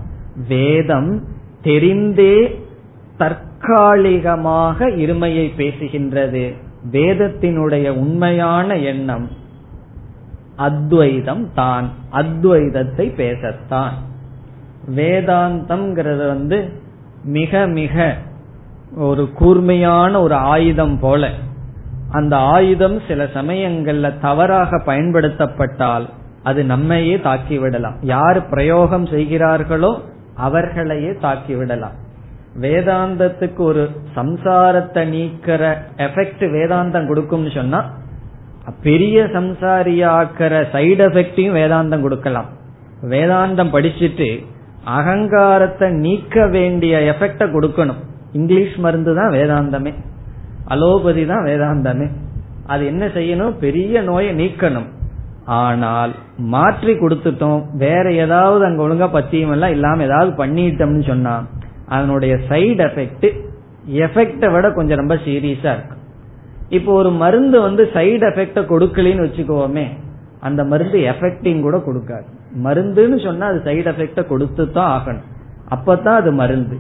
வேதம் 0.49 1.25
தெரிந்தே 1.63 2.63
தற்காலிகமாக 3.19 4.89
இருமையை 4.89 5.49
பேசுகின்றது. 5.57 6.55
வேதத்தினுடைய 6.93 7.91
உண்மையான 7.91 8.77
எண்ணம் 8.77 9.29
அத்வைதம் 10.57 11.53
தான். 11.55 11.91
அத்வைதத்தை 12.13 13.13
பேசத்தான். 13.15 13.93
வேதாந்தம் 14.97 16.27
வந்து 16.27 16.69
மிக 17.25 17.67
மிக 17.67 18.17
ஒரு 18.97 19.33
கூர்மையான 19.33 20.23
ஒரு 20.23 20.35
ஆயுதம் 20.35 20.99
போல. 20.99 21.31
அந்த 22.19 22.35
ஆயுதம் 22.55 22.97
சில 23.09 23.25
சமயங்கள்ல 23.39 24.07
தவறாக 24.27 24.81
பயன்படுத்தப்பட்டால் 24.87 26.07
அது 26.49 26.61
நம்மையே 26.73 27.17
தாக்கிவிடலாம். 27.27 27.99
யார் 28.15 28.39
பிரயோகம் 28.49 29.07
செய்கிறார்களோ 29.13 29.93
அவர்களையே 30.47 31.13
தாக்கிவிடலாம். 31.25 31.97
வேதாந்தத்துக்கு 32.65 33.63
ஒரு 33.71 33.85
சம்சாரத்தை 34.17 35.03
நீக்கிற 35.15 35.63
எஃபெக்ட் 36.07 36.45
வேதாந்தம் 36.57 37.09
கொடுக்கும்னு 37.11 37.53
சொன்னா 37.59 37.81
பெரிய 38.87 39.19
சம்சாரியாக்கிற 39.37 40.53
சைடு 40.75 41.03
எஃபெக்டையும் 41.09 41.57
வேதாந்தம் 41.61 42.05
கொடுக்கலாம். 42.07 42.49
வேதாந்தம் 43.13 43.73
படிச்சுட்டு 43.77 44.29
அகங்காரத்தை 44.97 45.89
நீக்க 46.05 46.47
வேண்டிய 46.57 46.95
எஃபெக்ட 47.13 47.45
கொடுக்கணும். 47.57 48.01
இங்கிலீஷ் 48.39 48.77
மருந்து 48.85 49.13
தான் 49.19 49.35
வேதாந்தமே. 49.39 49.93
அலோபதி 50.67 51.27
தான் 51.27 51.45
வேதாந்தமே. 51.45 52.07
அது 52.67 52.87
என்ன 52.87 53.07
செய்யணும்? 53.07 53.55
பெரிய 53.59 54.03
நோயை 54.03 54.35
நீக்கணும். 54.35 54.87
ஆனால் 55.45 56.13
மாற்றி 56.37 56.93
கொடுத்துட்டோம். 56.93 57.63
வேற 57.73 58.13
ஏதாவது 58.13 58.65
அங்க 58.65 58.83
ஒழுங்கா 58.87 59.09
பத்தியம் 59.11 59.51
எல்லாம் 59.51 59.71
இல்லாம 59.71 60.03
ஏதாவது 60.03 60.45
பண்ணிட்டோம்னு 60.45 61.05
சொன்னா 61.07 61.35
அதனுடைய 61.89 62.35
சைடு 62.49 62.81
எஃபெக்ட் 62.89 63.27
எஃபெக்ட 63.89 64.53
விட 64.53 64.73
கொஞ்சம் 64.73 64.97
ரொம்ப 64.97 65.15
சீரியஸா 65.15 65.73
இருக்கும் 65.77 66.03
இப்போ 66.69 66.93
ஒரு 66.93 67.11
மருந்து 67.11 67.61
வந்து 67.61 67.91
சைடு 67.95 68.25
எஃபெக்ட 68.31 68.61
கொடுக்கலன்னு 68.73 69.27
வச்சுக்கோமே 69.27 69.87
அந்த 70.41 70.65
மருந்து 70.65 70.99
எஃபெக்டிங் 70.99 71.61
கூட 71.61 71.77
கொடுக்காது. 71.77 72.27
மருந்துன்னு 72.65 73.25
சொன்னா 73.25 73.47
அது 73.47 73.61
சைடு 73.65 73.87
எஃபெக்ட 73.93 74.27
கொடுத்து 74.27 74.73
தான் 74.73 75.01
ஆகணும். 75.01 75.29
அப்பதான் 75.71 76.21
அது 76.23 76.33
மருந்து. 76.33 76.77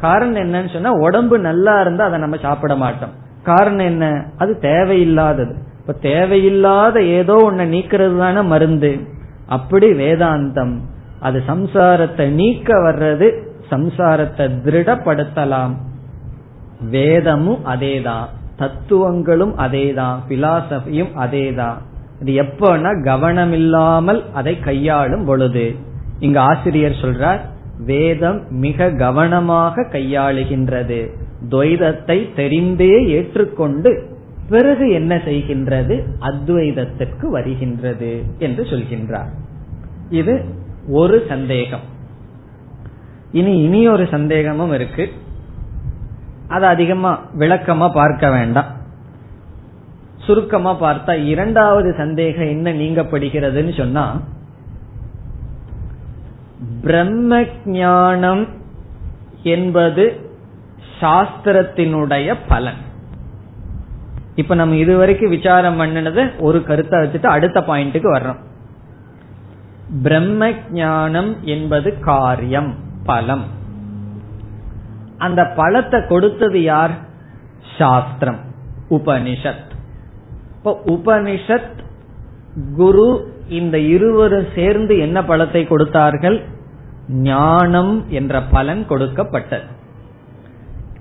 காரணம் 0.00 0.42
என்னன்னு 0.42 0.72
சொன்னா 0.72 0.90
உடம்பு 0.92 1.38
நல்லா 1.38 1.80
இருந்தா 1.80 2.04
அதை 2.04 2.18
நம்ம 2.18 2.36
சாப்பிட 2.36 2.74
மாட்டோம். 2.74 3.14
காரணம் 3.42 3.86
என்ன? 3.86 4.24
அது 4.38 4.58
தேவையில்லாதது. 4.60 5.54
இப்ப 5.80 5.92
தேவையில்லாத 5.92 7.02
ஏதோ 7.02 7.50
ஒன்ன 7.50 7.64
நீக்கிறது 7.66 8.18
தானே 8.18 8.42
மருந்து. 8.42 9.00
அப்படி 9.46 9.92
வேதாந்தம். 9.92 10.74
அது 11.20 11.42
சம்சாரத்தை 11.48 12.28
நீக்க 12.28 12.76
வர்றது 12.76 13.28
சம்சாரத்தை 13.70 14.44
திருடப்படுத்தலாம். 14.64 15.74
வேதமும் 16.90 17.66
அதேதான் 17.66 18.26
தத்துவங்களும் 18.56 19.58
அதேதான் 19.58 20.16
பிலாசபியும் 20.28 21.12
அதேதான் 21.18 21.78
இது 22.20 22.42
எப்பன்னா 22.42 23.04
கவனம் 23.04 23.52
இல்லாமல் 23.52 24.24
அதை 24.34 24.60
கையாளும் 24.60 25.24
பொழுது. 25.24 25.74
இங்க 26.18 26.40
ஆசிரியர் 26.40 27.00
சொல்றார் 27.02 27.40
வேதம் 27.84 28.42
மிக 28.50 28.90
கவனமாக 28.90 29.82
கையாளுகின்றது. 29.82 31.10
துவைதத்தை 31.48 32.28
தெரிந்தே 32.36 33.06
ஏற்றுக்கொண்டு 33.06 34.18
பிறகு 34.48 34.90
என்ன 34.90 35.16
செய்கின்றது? 35.16 36.02
அத்வைதத்திற்கு 36.20 37.26
வருகின்றது 37.26 38.22
என்று 38.38 38.62
சொல்கின்றார். 38.62 39.30
இது 40.10 40.44
ஒரு 40.88 41.24
சந்தேகம். 41.28 41.80
இனி 43.32 43.62
இனி 43.62 43.88
ஒரு 43.88 44.08
சந்தேகமும் 44.10 44.72
இருக்கு. 44.72 45.12
அது 46.48 46.66
அதிகமா 46.66 47.24
விளக்கமா 47.38 47.92
பார்க்க 47.92 48.30
வேண்டாம். 48.30 48.78
சுருக்கமா 50.16 50.76
பார்த்தா 50.80 51.24
இரண்டாவது 51.24 51.94
சந்தேகம் 51.96 52.48
என்ன 52.48 52.72
நீங்கப்படுகிறதுன்னு 52.72 53.76
சொன்னா 53.76 54.22
பிரம்ம 56.82 57.44
ஞானம் 57.64 58.48
என்பது 59.42 60.30
சாஸ்திரத்தினுடைய 61.00 62.36
பலன். 62.48 62.88
இப்ப 64.34 64.54
நம்ம 64.54 64.76
இதுவரைக்கும் 64.76 65.30
விசாரம் 65.30 65.80
பண்ணினது 65.80 66.38
ஒரு 66.38 66.62
கருத்தை 66.62 67.00
வச்சுட்டு 67.00 67.26
அடுத்த 67.26 67.60
பாயிண்ட்டுக்கு 67.60 68.10
வர்றோம். 68.16 68.40
பிரம்ம 70.02 70.52
ஞானம் 70.70 71.36
என்பது 71.42 71.98
காரியம் 71.98 72.74
பலம். 73.04 73.44
அந்த 75.18 75.42
பலத்தை 75.42 76.06
கொடுத்தது 76.06 76.62
யார்? 76.62 76.90
சாஸ்திரம் 77.78 78.38
உபனிஷத். 78.90 79.70
இப்போ 80.56 80.82
உபனிஷத் 80.86 81.78
குரு 82.76 83.34
இந்த 83.48 83.78
இருவரும் 83.78 84.46
சேர்ந்து 84.54 84.98
என்ன 84.98 85.20
பலத்தை 85.20 85.66
கொடுத்தார்கள்? 85.66 86.44
ஞானம் 87.08 88.04
என்ற 88.08 88.42
பலன் 88.42 88.86
கொடுக்கப்பட்டது. 88.86 89.64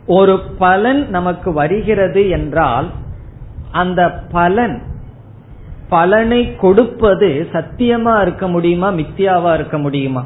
ஒரு 0.05 0.39
பலன் 0.39 1.09
நமக்கு 1.09 1.53
வருகிறது 1.53 2.29
என்றால் 2.29 2.89
அந்த 3.71 4.11
பலன் 4.11 4.81
பலனை 5.89 6.55
கொடுப்பது 6.55 7.47
சத்தியமா 7.53 8.21
இருக்க 8.21 8.47
முடியுமா? 8.47 8.91
மித்தியாவா 8.91 9.53
இருக்க 9.53 9.77
முடியுமா? 9.77 10.25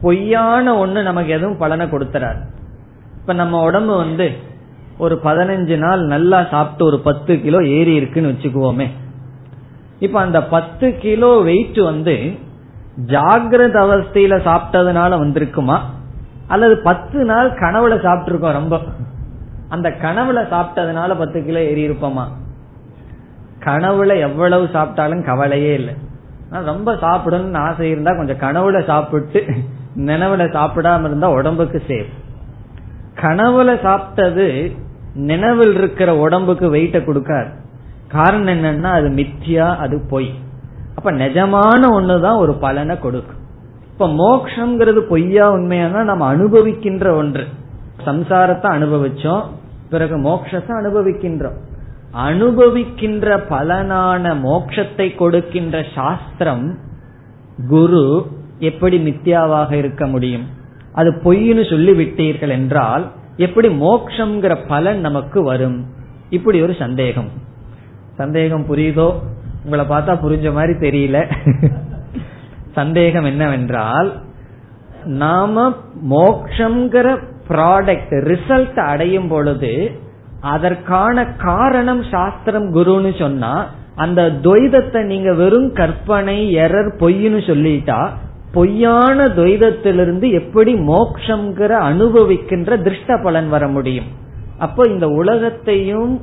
பொய்யான 0.00 0.86
ஒண்ணு 0.86 1.02
நமக்கு 1.02 1.30
எதுவும் 1.30 1.58
பலனை 1.58 1.86
கொடுத்துறாரு. 1.86 2.40
இப்ப 3.20 3.32
நம்ம 3.32 3.62
உடம்பு 3.62 3.96
வந்து 3.96 4.32
ஒரு 4.98 5.20
பதினஞ்சு 5.24 5.78
நாள் 5.78 6.00
நல்லா 6.00 6.46
சாப்பிட்டு 6.50 6.84
ஒரு 6.84 7.00
பத்து 7.00 7.40
கிலோ 7.40 7.58
ஏறி 7.64 7.94
இருக்குன்னு 7.94 8.30
வச்சுக்குவோமே. 8.30 8.88
இப்ப 10.02 10.20
அந்த 10.20 10.38
பத்து 10.44 10.86
கிலோ 10.96 11.30
வெயிட் 11.40 11.80
வந்து 11.80 12.14
ஜாகிரத 13.06 13.76
அவஸ்தையில 13.84 14.34
சாப்பிட்டதுனால 14.48 15.12
வந்திருக்குமா? 15.22 15.76
அல்லது 16.46 16.74
பத்து 16.78 17.24
நாள் 17.24 17.50
கனவுல 17.50 17.94
சாப்பிட்டுருக்கோம் 18.06 18.52
ரொம்ப. 18.52 18.80
அந்த 19.68 19.88
கனவுல 20.02 20.40
சாப்பிட்டதுனால 20.50 21.18
பத்து 21.18 21.44
கிலோ 21.44 21.60
ஏறி 21.60 21.88
இருப்போமா? 21.88 22.24
கனவுல 23.64 24.18
எவ்வளவு 24.18 24.64
சாப்பிட்டாலும் 24.64 25.24
கவலையே 25.24 25.74
இல்லை. 25.74 25.94
ரொம்ப 26.48 26.92
சாப்பிடணும்னு 26.94 27.56
ஆசை 27.56 27.90
இருந்தா 27.90 28.12
கொஞ்சம் 28.12 28.42
கனவுல 28.42 28.84
சாப்பிட்டு 28.84 29.40
நினைவுல 29.96 30.44
சாப்பிடாம 30.56 31.04
இருந்தா 31.04 31.30
உடம்புக்கு 31.30 31.82
சேஃப் 31.88 32.12
கனவுல 33.14 33.70
சாப்பிட்டது 33.86 34.76
நினைவில் 35.14 35.74
இருக்கிற 35.74 36.16
உடம்புக்கு 36.16 36.74
வெயிட்ட 36.74 36.98
கொடுக்காது. 36.98 37.50
காரணம் 38.12 38.54
என்னன்னா 38.54 38.90
அது 38.98 39.08
மித்தியா 39.08 39.76
அது 39.76 40.06
பொய். 40.10 40.30
அப்ப 40.94 41.12
நிஜமான 41.12 41.80
ஒண்ணுதான் 41.98 42.36
ஒரு 42.36 42.54
பலனை 42.54 42.98
கொடுக்கும். 42.98 43.40
இப்ப 43.92 44.08
மோக்ஷங்கிறது 44.08 45.00
பொய்யா 45.08 45.46
உண்மையானா 45.52 46.02
நம்ம 46.02 46.36
அனுபவிக்கின்ற 46.36 47.16
ஒன்று. 47.16 47.44
சம்சாரத்தை 48.04 48.68
அனுபவிச்சோம் 48.76 49.42
பிறகு 49.90 50.16
மோக்ஷத்தை 50.18 50.72
அனுபவிக்கின்றோம். 50.80 51.58
அனுபவிக்கின்ற 52.16 53.26
பலனான 53.50 54.34
மோக்ஷத்தை 54.44 55.14
கொடுக்கின்ற 55.14 55.84
சாஸ்திரம் 55.94 56.78
குரு 57.68 58.26
எப்படி 58.58 58.96
மித்யாவாக 58.98 59.72
இருக்க 59.72 60.06
முடியும்? 60.06 60.46
அது 60.92 61.10
பொய்னு 61.24 61.70
சொல்லி 61.70 61.92
விட்டீர்கள் 61.92 62.48
என்றால் 62.48 63.04
எப்படி 63.36 63.68
மோக்ஷங்கிற 63.68 64.56
பலன் 64.68 65.00
நமக்கு 65.00 65.42
வரும்? 65.42 65.86
இப்படி 66.30 66.62
ஒரு 66.62 66.74
சந்தேகம். 66.78 67.30
சந்தேகம் 68.16 68.64
புரியுதோ? 68.68 69.08
உங்களை 69.64 69.84
பார்த்தா 69.88 70.12
புரிஞ்ச 70.24 70.52
மாதிரி 70.52 70.72
தெரியல. 70.78 71.18
சந்தேகம் 72.74 73.24
என்னவென்றால் 73.24 74.08
நாம 75.04 75.74
மோக்ஷங்கிற 76.10 77.06
ப்ராடக்ட் 77.48 78.14
ரிசல்ட் 78.30 78.80
அடையும் 78.80 79.28
பொழுது 79.28 79.90
அதற்கான 80.40 81.24
காரணம் 81.26 82.02
சாஸ்திரம் 82.10 82.74
குருன்னு 82.74 83.18
சொன்னா 83.18 83.66
அந்த 83.94 84.22
துவைதத்தை 84.42 85.04
நீங்க 85.04 85.34
வெறும் 85.34 85.72
கற்பனை 85.72 86.56
எரர் 86.56 86.90
பொய்னு 86.98 87.40
சொல்லிட்டா 87.50 88.08
பொய்யான 88.52 89.26
துவைதத்திலிருந்து 89.26 90.30
எப்படி 90.30 90.74
மோக்ஷங்கிற 90.74 91.72
அனுபவிக்கின்ற 91.90 92.76
திருஷ்ட 92.82 93.22
பலன் 93.22 93.48
வர 93.48 93.68
முடியும்? 93.68 94.06
அப்போ 94.58 94.82
இந்த 94.86 95.06
உலகத்தையும் 95.08 96.20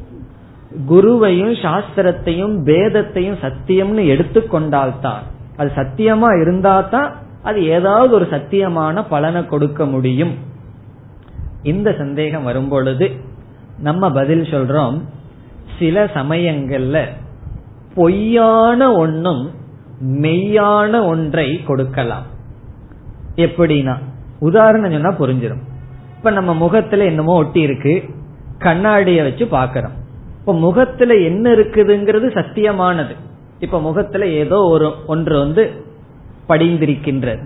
குருவையும் 0.87 1.55
சாஸ்திரத்தையும் 1.63 2.55
வேதத்தையும் 2.63 3.37
சத்தியம்னு 3.41 4.03
எடுத்துக்கொண்டால்தான். 4.13 5.23
அது 5.57 5.71
சத்தியமா 5.75 6.41
இருந்தா 6.41 6.81
தான் 6.81 7.15
அது 7.43 7.59
ஏதாவது 7.65 8.13
ஒரு 8.13 8.27
சத்தியமான 8.31 9.03
பலனை 9.09 9.45
கொடுக்க 9.45 9.85
முடியும். 9.85 10.33
இந்த 11.63 11.95
சந்தேகம் 11.97 12.43
வரும் 12.43 12.69
பொழுது 12.69 13.11
நம்ம 13.79 14.09
பதில் 14.09 14.41
சொல்றோம் 14.41 14.97
சில 15.79 16.05
சமயங்கள்ல 16.05 16.97
பொய்யான 17.95 18.93
ஒன்னும் 18.93 19.51
மெய்யான 20.21 21.05
ஒன்றை 21.05 21.63
கொடுக்கலாம். 21.63 22.27
எப்படின்னா 23.35 23.95
உதாரணம் 24.39 24.91
சொன்னா 24.91 25.11
புரிஞ்சிடும் 25.19 25.63
இப்ப 26.17 26.31
நம்ம 26.31 26.53
முகத்துல 26.53 27.03
என்னமோ 27.03 27.33
ஒட்டி 27.35 27.61
இருக்கு 27.61 28.03
கண்ணாடிய 28.59 29.23
வச்சு 29.23 29.45
பாக்கிறோம் 29.45 29.97
இப்ப 30.49 30.61
முகத்துல 30.61 31.13
என்ன 31.13 31.49
இருக்குதுங்கிறது 31.49 32.27
சத்தியமானது. 32.33 33.15
இப்ப 33.59 33.81
முகத்துல 33.81 34.27
ஏதோ 34.27 34.57
ஒரு 34.57 34.93
ஒன்று 35.07 35.37
வந்து 35.37 35.71
படிந்திருக்கின்றது. 36.47 37.43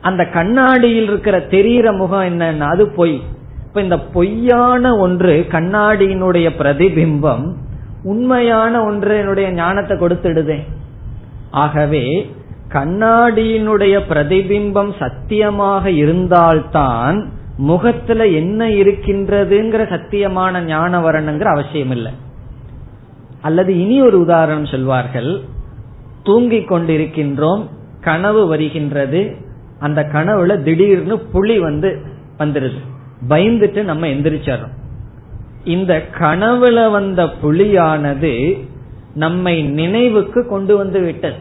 அந்த 0.00 0.24
கண்ணாடியில் 0.24 1.02
இருக்கிற 1.02 1.40
தெரிகிற 1.40 1.92
முகம் 1.92 2.22
என்னன்னா 2.22 2.58
அது 2.58 2.88
பொய். 2.88 3.20
இப்ப 3.66 3.80
இந்த 3.80 3.98
பொய்யான 3.98 4.96
ஒன்று 4.96 5.46
கண்ணாடியினுடைய 5.48 6.48
பிரதிபிம்பம் 6.58 7.52
உண்மையான 8.02 8.84
ஒன்று 8.84 9.16
என்னுடைய 9.16 9.50
ஞானத்தை 9.50 9.98
கொடுத்துடுதே. 9.98 10.58
ஆகவே 11.50 12.30
கண்ணாடியினுடைய 12.72 14.00
பிரதிபிம்பம் 14.08 14.92
சத்தியமாக 14.98 15.90
இருந்தால்தான் 15.90 17.28
முகத்துல 17.56 18.26
என்ன 18.26 18.68
இருக்கின்றதுங்கிற 18.68 19.82
சத்தியமான 19.88 20.64
ஞான 20.64 21.00
வரணுங்கிற 21.00 21.42
அவசியம் 21.42 21.90
இல்லை 21.90 22.12
அல்லது 23.42 23.80
இனி 23.80 24.02
ஒரு 24.02 24.20
உதாரணம் 24.20 24.66
சொல்வார்கள். 24.66 25.40
தூங்கிக் 26.22 26.72
கொண்டிருக்கின்றோம் 26.72 27.68
கனவு 28.00 28.46
வருகின்றது 28.46 29.36
அந்த 29.78 30.08
கனவுல 30.12 30.62
திடீர்னு 30.62 31.18
புலி 31.18 31.58
வந்து 31.58 32.02
வந்துருது. 32.38 32.78
பயந்துட்டு 33.28 33.84
நம்ம 33.84 34.06
எந்திரிச்சிடறோம். 34.06 34.78
இந்த 35.64 36.02
கனவுல 36.18 36.90
வந்த 36.90 37.24
புலியானது 37.42 38.64
நம்மை 39.14 39.62
நினைவுக்கு 39.62 40.46
கொண்டு 40.46 40.76
வந்து 40.76 41.00
விட்டது. 41.00 41.36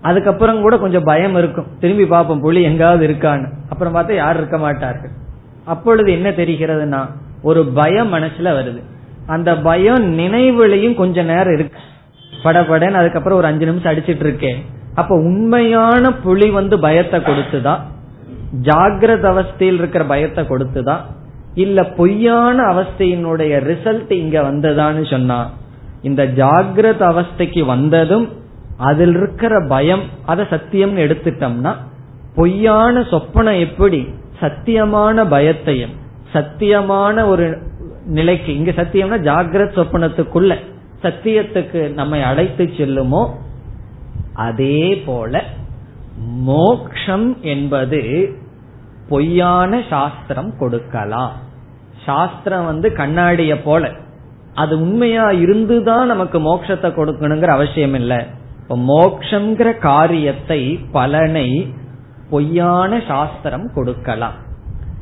அதுக்கப்புறம் 0.00 0.60
கூட 0.60 0.78
கொஞ்சம் 0.78 1.04
பயம் 1.04 1.36
இருக்கும். 1.36 1.66
திரும்பி 1.80 2.06
பார்ப்போம் 2.06 2.40
புலி 2.40 2.62
எங்காவது 2.62 3.08
இருக்கான்னு. 3.08 3.52
அப்புறம் 3.68 3.94
பார்த்தா 3.94 4.14
யாரும் 4.14 4.38
இருக்க 4.38 4.58
மாட்டார்கள்? 4.58 5.10
அப்பொழுது 5.64 6.12
என்ன 6.12 6.30
தெரிகிறதுனா 6.30 7.06
ஒரு 7.42 7.64
பயம் 7.64 8.14
மனசுல 8.14 8.50
வருது. 8.58 8.82
அந்த 9.30 9.50
பயம் 9.58 10.18
நினைவுலையும் 10.18 10.94
கொஞ்ச 10.94 11.22
நேரம் 11.22 11.54
இருக்கு. 11.54 11.80
படபடன்னு 12.44 13.00
அதுக்கப்புறம் 13.00 13.38
ஒரு 13.38 13.46
அஞ்சு 13.46 13.66
நிமிஷம் 13.66 13.92
அடிச்சிட்டு 13.92 14.24
இருக்கேன். 14.26 14.60
அப்ப 14.94 15.14
உண்மையான 15.14 16.12
புலி 16.14 16.50
வந்து 16.50 16.76
பயத்தை 16.78 17.20
கொடுத்துதான் 17.20 17.80
ஜாகிரத 18.62 19.26
அவஸ்தையில் 19.32 19.78
இருக்கிற 19.80 20.04
பயத்தை 20.04 20.44
கொடுத்துதான் 20.44 21.02
இல்ல 21.54 21.84
பொய்யான 21.84 22.62
அவஸ்தையினுடைய 22.74 23.52
ரிசல்ட் 23.70 24.10
இங்க 24.12 24.40
வந்ததான்னு 24.42 25.10
சொன்னா 25.10 25.38
இந்த 26.02 26.22
ஜாகிரத 26.36 27.02
அவஸ்தைக்கு 27.10 27.62
வந்ததும் 27.66 28.28
அதில் 28.76 29.14
இருக்கிற 29.16 29.54
பயம் 29.68 30.04
அதை 30.26 30.44
சத்தியம்னு 30.50 31.04
எடுத்துட்டோம்னா 31.06 31.72
பொய்யான 32.34 33.00
சொப்பனம் 33.00 33.60
எப்படி? 33.60 34.00
சத்தியமான 34.40 35.24
பயத்தையும் 35.30 35.94
சத்தியமான 36.32 37.26
ஒரு 37.26 37.46
நிலைக்கு. 38.18 38.50
இங்க 38.56 38.70
சத்தியம்னா 38.70 39.18
ஜாகிரத் 39.28 39.78
சொப்பனத்துக்குள்ள 39.78 40.52
சத்தியத்துக்கு 41.02 41.80
நம்மை 41.92 42.22
அழைத்து 42.22 42.64
செல்லுமோ 42.78 43.22
அதே 44.46 44.82
போல 45.06 45.42
மோக்ஷம் 46.44 47.28
என்பது 47.42 48.00
பொய்யான 49.08 49.82
சாஸ்திரம் 49.90 50.50
கொடுக்கலாம். 50.58 51.32
சாஸ்திரம் 52.04 52.64
வந்து 52.64 52.88
கண்ணாடிய 52.96 53.54
போல. 53.64 53.90
அது 54.54 54.74
உண்மையா 54.80 55.26
இருந்துதான் 55.44 56.06
நமக்கு 56.06 56.38
மோட்சத்தை 56.38 56.88
கொடுக்கணுங்கிற 56.90 57.50
அவசியம் 57.50 57.94
இல்லை 57.94 58.20
இப்ப 58.62 58.76
மோக்ஷங்கிற 58.92 59.68
காரியத்தை 59.78 60.60
பலனை 60.92 61.48
பொய்யான 62.30 63.00
சாஸ்திரம் 63.08 63.66
கொடுக்கலாம். 63.74 64.36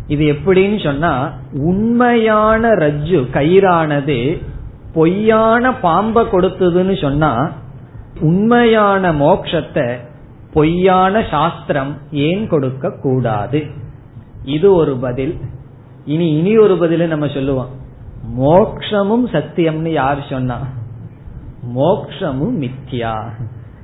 இது 0.09 0.25
எப்படின்னு 0.33 0.85
சொன்னா 0.85 1.33
உண்மையான 1.53 2.69
ரஜ்ஜு 2.69 3.21
கயிறானது 3.33 4.43
பொய்யான 4.95 5.71
பாம்ப 5.71 6.25
கொடுத்ததுன்னு 6.33 7.01
சொன்னா 7.01 7.53
உண்மையான 8.21 9.13
மோக்ஷத்தை 9.13 9.97
பொய்யான 10.53 11.25
சாஸ்திரம் 11.31 11.97
ஏன் 12.11 12.49
கொடுக்க 12.49 12.91
கூடாது? 13.03 13.65
இது 14.45 14.75
ஒரு 14.75 14.97
பதில். 14.97 15.37
இனி 16.05 16.37
இனி 16.37 16.57
ஒரு 16.57 16.77
பதில் 16.79 17.09
நம்ம 17.09 17.29
சொல்லுவோம். 17.29 17.69
மோக்ஷமும் 18.39 19.27
சத்தியம்னு 19.33 19.89
யார் 19.89 20.27
சொன்னா? 20.31 20.59
மோக்ஷமும் 21.77 22.63
மித்யா. 22.63 23.15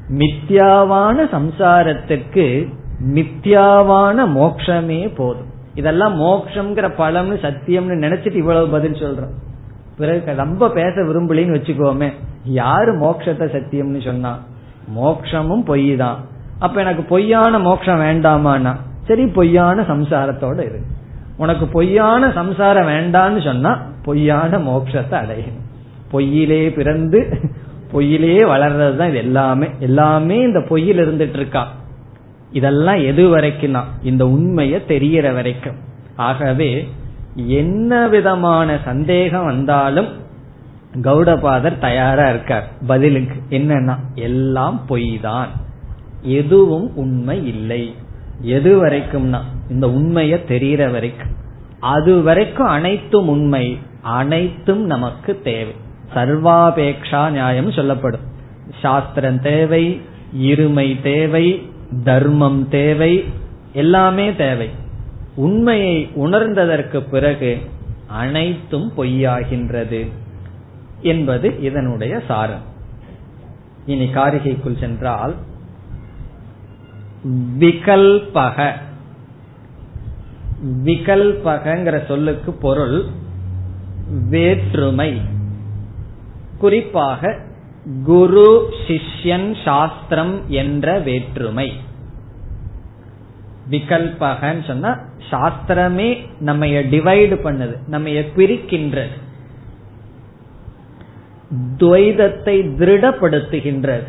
மித்யாவான 0.09 1.16
சம்சாரத்திற்கு 1.33 2.72
மித்யாவான 3.14 4.27
மோக்ஷமே 4.37 5.14
போதும். 5.14 5.53
இதெல்லாம் 5.75 6.14
மோக்ஷங்கிற 6.20 6.87
பழம்னு 7.01 7.37
சத்தியம்னு 7.47 7.97
நினைச்சிட்டு 8.05 8.41
இவ்வளவு 8.43 8.68
பதில் 8.68 9.01
சொல்றோம். 9.03 9.35
பிறகு 9.99 10.35
ரொம்ப 10.37 10.68
பேச 10.70 10.95
விரும்பலின்னு 11.03 11.57
வச்சுக்கோமே 11.57 12.09
யாரு 12.61 12.93
மோக்ஷத்தை 12.99 13.47
சத்தியம்னு 13.57 14.01
சொன்னா? 14.05 14.33
மோக்ஷமும் 14.99 15.64
பொய் 15.64 15.97
தான் 15.97 16.18
அப்ப 16.59 16.81
எனக்கு 16.81 17.03
பொய்யான 17.03 17.59
மோக்ஷம் 17.59 18.01
வேண்டாமான்னா? 18.01 18.72
சரி 19.07 19.25
பொய்யான 19.27 19.83
சம்சாரத்தோட 19.83 20.59
இரு. 20.68 20.81
உனக்கு 21.37 21.66
பொய்யான 21.66 22.31
சம்சாரம் 22.31 22.89
வேண்டான்னு 22.89 23.41
சொன்னா 23.45 23.72
பொய்யான 24.05 24.59
மோட்சத்தை 24.59 25.16
அடையணும் 25.22 25.62
பொய்யிலே 26.12 26.62
பிறந்து 26.75 27.20
பொய்யிலே 27.93 28.37
வளர்றது 28.53 28.97
தான் 28.97 29.09
இது 29.09 29.18
எல்லாமே. 29.18 29.66
எல்லாமே 29.79 30.37
இந்த 30.41 30.61
பொய்யில் 30.68 31.03
இருந்துட்டு 31.05 31.39
இருக்கான் 31.41 31.70
இதெல்லாம் 32.55 33.00
எது 33.05 33.22
வரைக்கும்னா 33.36 33.82
இந்த 34.02 34.26
உண்மையை 34.26 34.86
தெரிகிற 34.86 35.32
வரைக்கும். 35.32 35.76
ஆகவே 36.16 36.88
என்ன 37.36 38.09
விதமான 38.09 38.78
சந்தேகம் 38.84 39.44
வந்தாலும் 39.44 40.09
கௌடபாதர் 41.02 41.78
தயாரா 41.78 42.28
இருக்கார். 42.28 42.68
பதிலுக்கு 42.86 43.36
என்னன்னா 43.50 43.96
எல்லாம் 44.14 44.80
பொய் 44.86 45.18
தான் 45.22 45.48
எதுவும் 46.22 46.96
உண்மை 46.96 47.46
இல்லை. 47.46 47.94
எது 48.40 48.86
வரைக்கும்னா 48.86 49.40
இந்த 49.70 49.86
உண்மைய 49.86 50.44
தெரிகிற 50.44 50.88
வரைக்கும். 50.88 51.34
அது 51.80 52.22
வரைக்கும் 52.22 52.66
அனைத்தும் 52.66 53.28
உண்மை. 53.28 53.78
அனைத்தும் 54.00 54.84
நமக்கு 54.86 55.40
தேவை. 55.44 55.74
சர்வாபேக்ஷா 56.14 57.30
நியாயம் 57.30 57.72
சொல்லப்படும். 57.72 58.32
சாஸ்திரம் 58.82 59.40
தேவை 59.40 60.00
இருமை 60.38 61.02
தேவை 61.02 61.46
தர்மம் 62.03 62.68
தேவை 62.68 63.24
எல்லாமே 63.72 64.34
தேவை. 64.34 64.70
உண்மையை 65.34 66.11
உணர்ந்ததற்கு 66.16 67.01
பிறகு 67.01 67.59
அனைத்தும் 68.07 68.92
பொய்யாகின்றது 68.97 70.09
என்பது 71.01 71.61
இதனுடைய 71.61 72.22
சாரம். 72.28 72.62
இனி 73.86 74.05
காரிகைக்குள் 74.05 74.80
சென்றால் 74.80 75.34
விகல்பக. 77.59 78.72
விகல்பகங்கிற 80.84 82.07
சொல்லுக்கு 82.07 82.53
பொருள் 82.53 83.05
வேற்றுமை. 84.28 85.20
குறிப்பாக 86.59 87.40
குரு 88.05 88.72
சிஷ்யன் 88.87 89.57
சாஸ்திரம் 89.64 90.43
என்ற 90.49 90.99
வேற்றுமை. 90.99 91.72
விகல்பகன்னு 93.70 94.64
சொன்னா 94.66 94.99
சாஸ்திரமே 95.30 96.09
நம்ம 96.41 96.66
டிவைடு 96.66 97.37
பண்ணுது 97.47 97.76
நம்ம 97.87 98.09
பிரிக்கின்றது. 98.09 99.14
துவைதத்தை 101.76 102.57
திருடப்படுத்துகின்றது 102.78 104.09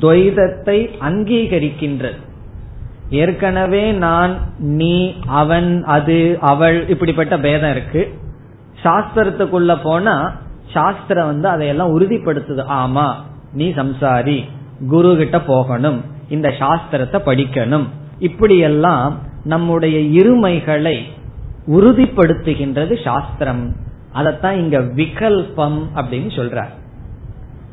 துவைதத்தை 0.00 0.78
அங்கீகரிக்கின்றது. 1.08 2.18
ஏற்கனவே 3.10 3.92
நான் 3.92 4.34
நீ 4.58 5.14
அவன் 5.26 5.84
அது 5.84 6.38
அவள் 6.40 6.88
இப்படிப்பட்ட 6.88 7.38
பேதம் 7.38 7.70
இருக்கு. 7.70 8.14
சாஸ்திரத்துக்குள்ள 8.82 9.78
போனா 9.82 10.36
சாஸ்திரம் 10.72 11.26
வந்து 11.26 11.48
அதையெல்லாம் 11.48 12.00
உறுதிப்படுத்துது. 12.00 12.64
ஆமா 12.70 13.12
நீ 13.52 13.70
சம்சாரி 13.70 14.44
குரு 14.88 15.16
கிட்ட 15.16 15.40
போகணும் 15.40 16.04
இந்த 16.28 16.48
சாஸ்திரத்தை 16.48 17.20
படிக்கணும். 17.26 17.86
இப்படியெல்லாம் 18.18 19.18
நம்முடைய 19.44 20.22
இருமைகளை 20.22 21.02
உறுதிப்படுத்துகின்றது 21.66 23.04
சாஸ்திரம். 23.04 23.74
அதத்தான் 24.14 24.52
இங்க 24.52 24.78
விகல்பம் 24.78 25.78
அப்படின்னு 25.96 26.30
சொல்றார். 26.36 26.74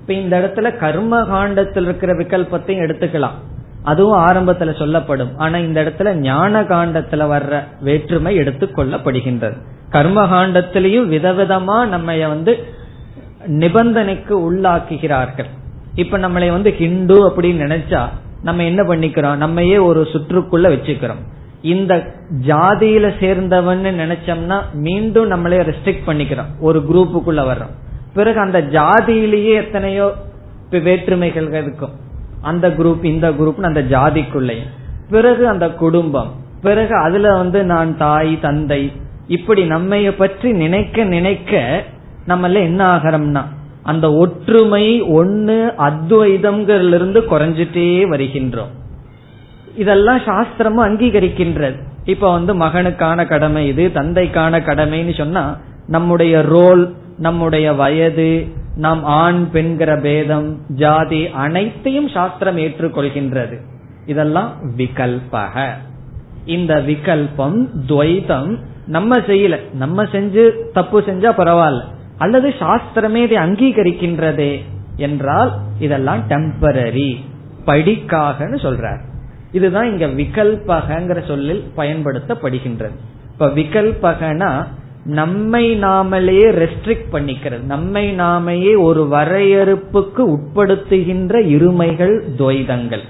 இப்ப 0.02 0.14
இந்த 0.14 0.40
இடத்துல 0.40 0.78
கர்ம 0.78 1.24
காண்டத்தில் 1.24 1.84
இருக்கிற 1.84 2.14
விகல்பத்தையும் 2.14 2.84
எடுத்துக்கலாம். 2.86 3.38
அதுவும் 3.84 4.20
ஆரம்பத்துல 4.20 4.78
சொல்லப்படும். 4.78 5.38
ஆனா 5.38 5.58
இந்த 5.58 5.84
இடத்துல 5.84 6.14
ஞான 6.14 6.62
காண்டத்துல 6.62 7.26
வர்ற 7.34 7.64
வேற்றுமை 7.82 8.38
எடுத்துக்கொள்ளப்படுகின்றது 8.38 9.58
கர்ம 9.90 10.26
காண்டத்திலையும் 10.26 11.10
விதவிதமா 11.16 11.88
நம்ம 11.88 12.28
வந்து 12.28 12.74
நிபந்தனைக்கு 13.46 14.54
உள்ளாக்குகிறார்கள். 14.54 15.46
இப்ப 15.96 16.18
நம்மளை 16.18 16.50
வந்து 16.52 16.74
ஹிந்து 16.74 17.30
அப்படின்னு 17.30 17.68
நினைச்சா 17.68 18.08
நம்ம 18.44 18.64
என்ன 18.64 18.84
பண்ணிக்கிறோம்? 18.84 19.36
நம்மையே 19.36 19.78
ஒரு 19.78 20.08
சுற்றுக்குள்ள 20.14 20.70
வச்சுக்கிறோம். 20.72 21.24
இந்த 21.62 22.14
ஜாதியில 22.48 23.12
சேர்ந்தவன் 23.20 23.94
நினைச்சோம்னா 24.04 24.62
மீண்டும் 24.74 25.28
நம்மளே 25.28 25.58
ரெஸ்ட்ரிக்ட் 25.58 26.02
பண்ணிக்கிறோம். 26.08 26.60
ஒரு 26.60 26.86
குரூப்புக்குள்ள 26.90 27.40
வர்றோம். 27.42 27.74
பிறகு 28.14 28.40
அந்த 28.40 28.62
ஜாதியிலேயே 28.62 29.54
எத்தனையோ 29.54 30.14
வேற்றுமைகள் 30.70 31.54
இருக்கும். 31.54 31.92
அந்த 32.42 32.70
குரூப் 32.70 33.04
இந்த 33.04 33.30
குரூப் 33.30 33.62
அந்த 33.62 33.82
ஜாதிக்குள்ளேயும் 33.82 34.70
பிறகு 35.10 35.48
அந்த 35.48 35.70
குடும்பம். 35.70 36.32
பிறகு 36.62 36.96
அதுல 36.96 37.36
வந்து 37.36 37.64
நான் 37.64 37.98
தாய் 37.98 38.40
தந்தை. 38.40 38.92
இப்படி 39.28 39.70
நம்மைய 39.70 40.12
பற்றி 40.12 40.52
நினைக்க 40.52 41.04
நினைக்க 41.04 41.84
நம்மள 42.28 42.54
என்ன 42.54 42.96
ஆகிறோம்னா 42.96 43.42
அந்த 43.84 44.14
ஒற்றுமை 44.14 45.02
ஒன்னு 45.02 45.74
அத்வைதம்ங்கிறதுல 45.78 46.94
இருந்து 46.94 47.22
குறைஞ்சிட்டே 47.22 48.06
வருகின்றோம். 48.10 48.74
இதெல்லாம் 49.76 50.20
சாஸ்திரமும் 50.20 50.84
அங்கீகரிக்கின்றது. 50.84 51.76
இப்ப 52.06 52.32
வந்து 52.32 52.56
மகனுக்கான 52.56 53.28
கடமை 53.28 53.68
இது 53.68 53.92
தந்தைக்கான 53.94 54.60
கடமைன்னு 54.60 55.18
சொன்னா 55.18 55.58
நம்முடைய 55.88 56.42
ரோல் 56.42 56.96
நம்முடைய 57.18 57.74
வயது 57.74 58.48
நாம் 58.76 59.04
ஆண் 59.04 59.52
பெண்கிற 59.52 59.98
பேதம் 59.98 60.58
ஜாதி 60.68 61.28
அனைத்தையும் 61.28 62.08
சாஸ்திரம் 62.08 62.58
ஏற்றுக்கொள்கின்றது. 62.58 63.60
இதெல்லாம் 64.06 64.52
விகல்பக. 64.78 65.68
இந்த 66.46 66.76
விகல்பம் 66.76 67.68
துவைதம் 67.88 68.60
நம்ம 68.88 69.18
செய்யல. 69.18 69.74
நம்ம 69.74 70.04
செஞ்சு 70.04 70.50
தப்பு 70.74 71.02
செஞ்சா 71.02 71.30
பரவாயில்ல. 71.38 71.94
அல்லது 72.18 72.50
சாஸ்திரமே 72.50 73.16
இதை 73.16 73.38
அங்கீகரிக்கின்றதே 73.38 74.64
என்றால் 74.96 75.52
இதெல்லாம் 75.80 76.24
டெம்பரரி 76.30 77.16
படிக்காகன்னு 77.66 78.58
சொல்றார். 78.66 79.00
இதுதான் 79.52 79.90
இங்க 79.92 80.06
விகல்பகங்கிற 80.06 81.28
சொல்லில் 81.28 81.64
பயன்படுத்தப்படுகின்றது. 81.78 82.96
இப்ப 83.32 83.48
விகல்பகனா 83.48 84.68
நம்மை 85.06 85.76
நாமலே 85.76 86.44
ரெஸ்ட்ரிக்ட் 86.52 87.12
பண்ணிக்கிறது. 87.12 87.62
நம்மை 87.62 88.20
நாமையே 88.20 88.78
ஒரு 88.78 89.08
வரையறுப்புக்கு 89.12 90.24
உட்படுத்துகின்ற 90.36 91.34
இருமைகள் 91.56 92.16
துவைதங்கள். 92.38 93.04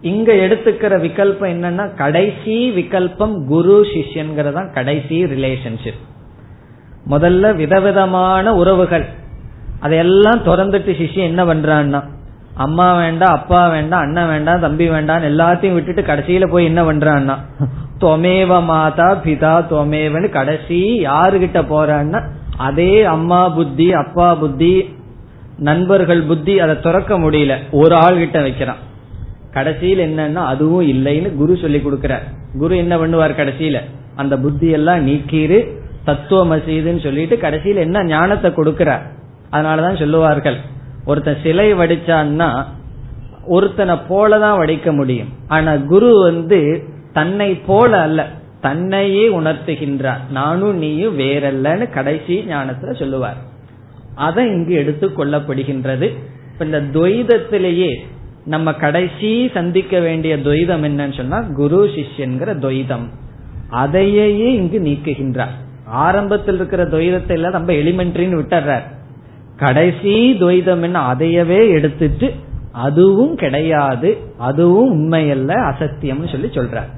இங்க 0.00 0.32
எடுத்துக்கிற 0.32 0.94
விகல்பம் 1.00 1.52
என்னன்னா 1.54 1.94
கடைசி 1.94 2.70
விகல்பம் 2.70 3.46
குரு 3.46 3.80
சிஷ்யன்கிறதா 3.82 4.72
கடைசி 4.72 5.24
ரிலேஷன்ஷிப் 5.24 6.02
முதல்ல 7.10 7.54
விதவிதமான 7.56 8.54
உறவுகள். 8.54 9.06
அதையெல்லாம் 9.80 10.40
திறந்துட்டு 10.44 10.92
சிஷ்யம் 11.00 11.30
என்ன 11.30 11.42
பண்றான்னா 11.44 12.00
அம்மா 12.54 12.86
வேண்டாம் 12.98 13.34
அப்பா 13.34 13.68
வேண்டாம் 13.68 14.00
அண்ணன் 14.00 14.28
வேண்டாம் 14.28 14.60
தம்பி 14.60 14.88
வேண்டாம் 14.88 15.22
எல்லாத்தையும் 15.22 15.72
விட்டுட்டு 15.72 16.02
கடைசியில 16.02 16.46
போய் 16.50 16.64
என்ன 16.64 16.82
பண்றான்னா 16.82 17.34
தொமேவ 18.00 18.64
மாதா 18.64 19.08
பிதா 19.24 19.52
தொமேவன்னு 19.70 20.28
கடைசி 20.28 20.80
யாருகிட்ட 21.06 21.60
போறான்னா 21.72 22.20
அதே 22.56 23.04
அம்மா 23.04 23.48
புத்தி 23.48 23.92
அப்பா 23.92 24.34
புத்தி 24.34 24.74
நண்பர்கள் 25.58 26.22
புத்தி 26.22 26.54
அதை 26.60 26.74
துறக்க 26.80 27.18
முடியல. 27.18 27.54
ஒரு 27.70 27.94
ஆள் 27.94 28.18
கிட்ட 28.18 28.40
வைக்கிறான். 28.40 28.80
கடைசியில் 29.52 30.02
என்னன்னா 30.06 30.42
அதுவும் 30.52 30.88
இல்லைன்னு 30.88 31.36
குரு 31.36 31.58
சொல்லி 31.60 31.78
கொடுக்கிறார். 31.78 32.24
குரு 32.58 32.76
என்ன 32.76 32.94
பண்ணுவார் 32.96 33.38
கடைசியில? 33.40 33.78
அந்த 34.16 34.38
புத்தி 34.38 34.68
எல்லாம் 34.68 35.06
நீக்கிரு 35.08 35.58
தத்துவ 36.06 36.56
மசீதுன்னு 36.56 37.02
சொல்லிட்டு 37.02 37.38
கடைசியில் 37.38 37.84
என்ன 37.86 38.04
ஞானத்தை 38.04 38.50
கொடுக்கிறார் 38.50 39.04
அதனாலதான் 39.52 39.98
சொல்லுவார்கள் 39.98 40.58
ஒருத்தன் 41.04 41.42
சிலை 41.42 41.74
வடிச்சான்னா 41.74 42.50
ஒருத்தனை 43.46 43.94
போலதான் 43.94 44.58
வடிக்க 44.60 44.92
முடியும். 44.92 45.28
ஆனா 45.48 45.76
குரு 45.76 46.22
வந்து 46.22 46.60
தன்னை 47.12 47.54
போல 47.54 48.00
அல்ல 48.00 48.20
தன்னையே 48.60 49.28
உணர்த்துகின்றார். 49.28 50.22
நானும் 50.30 50.78
நீயும் 50.78 51.18
வேறல்லன்னு 51.18 51.90
கடைசி 51.90 52.46
ஞானத்துல 52.48 52.98
சொல்லுவார். 52.98 53.36
அதை 54.14 54.46
இங்கு 54.46 54.74
எடுத்து 54.74 55.06
கொள்ளப்படுகின்றது. 55.08 56.08
இந்த 56.60 56.80
துவைதத்திலேயே 56.80 57.92
நம்ம 58.44 58.72
கடைசி 58.72 59.50
சந்திக்க 59.54 60.00
வேண்டிய 60.00 60.36
துவைதம் 60.36 60.84
என்னன்னு 60.88 61.16
சொன்னா 61.16 61.38
குரு 61.40 61.80
சிஷ்யன்கிற 61.86 62.50
துவைதம். 62.64 63.06
அதையே 63.70 64.26
இங்கு 64.54 64.80
நீக்குகின்றார். 64.80 65.54
ஆரம்பத்தில் 65.86 66.54
இருக்கிற 66.54 66.84
துவைதத்தை 66.84 67.30
எல்லாம் 67.30 67.52
ரொம்ப 67.52 67.72
எலிமெண்ட்ரின்னு 67.72 68.40
விட்டுறார். 68.40 68.82
கடைசி 69.56 70.36
துவைதம் 70.40 70.82
என்ன? 70.82 71.12
அதையவே 71.12 71.68
எடுத்துட்டு 71.68 72.32
அதுவும் 72.72 73.36
கிடையாது 73.36 74.16
அதுவும் 74.38 74.94
உண்மையல்ல 74.94 75.72
அசத்தியம்னு 75.72 76.30
சொல்லி 76.30 76.46
சொல்றார். 76.46 76.90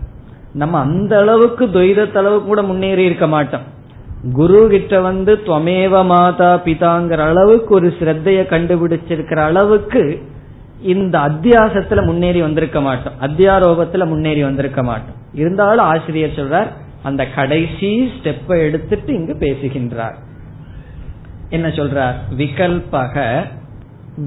நம்ம 0.52 0.78
அந்த 0.78 1.18
அளவுக்கு 1.18 1.66
துவைதத்தளவு 1.66 2.44
கூட 2.44 2.62
முன்னேறி 2.62 3.04
இருக்க 3.04 3.26
மாட்டோம். 3.26 3.60
குரு 4.32 4.68
கிட்ட 4.68 5.00
வந்து 5.00 5.40
துவமேவ 5.46 6.04
மாதா 6.04 6.60
பிதாங்கிற 6.64 7.18
அளவுக்கு 7.18 7.74
ஒரு 7.74 7.94
சிரத்தைய 7.98 8.42
கண்டுபிடிச்சிருக்கிற 8.48 9.38
அளவுக்கு 9.38 10.22
இந்த 10.82 11.18
அத்தியாசத்துல 11.18 12.04
முன்னேறி 12.04 12.40
வந்திருக்க 12.40 12.80
மாட்டோம். 12.80 13.12
அத்தியாரோபத்துல 13.20 14.06
முன்னேறி 14.06 14.42
வந்திருக்க 14.42 14.82
மாட்டோம். 14.82 15.14
இருந்தாலும் 15.34 15.84
ஆசிரியர் 15.84 16.30
சொல்றார் 16.30 16.66
அந்த 17.02 17.26
கடைசி 17.26 18.06
ஸ்டெப்பை 18.06 18.58
எடுத்துட்டு 18.60 19.14
இங்கு 19.14 19.36
பேசுகின்றார். 19.36 20.16
என்ன 21.50 21.68
சொல்றார்? 21.68 22.14
விகல்பக 22.36 23.44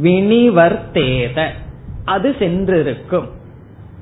வினிவர்த்தேத. 0.03 1.47
அது 2.05 2.35
சென்றிருக்கும். 2.39 3.29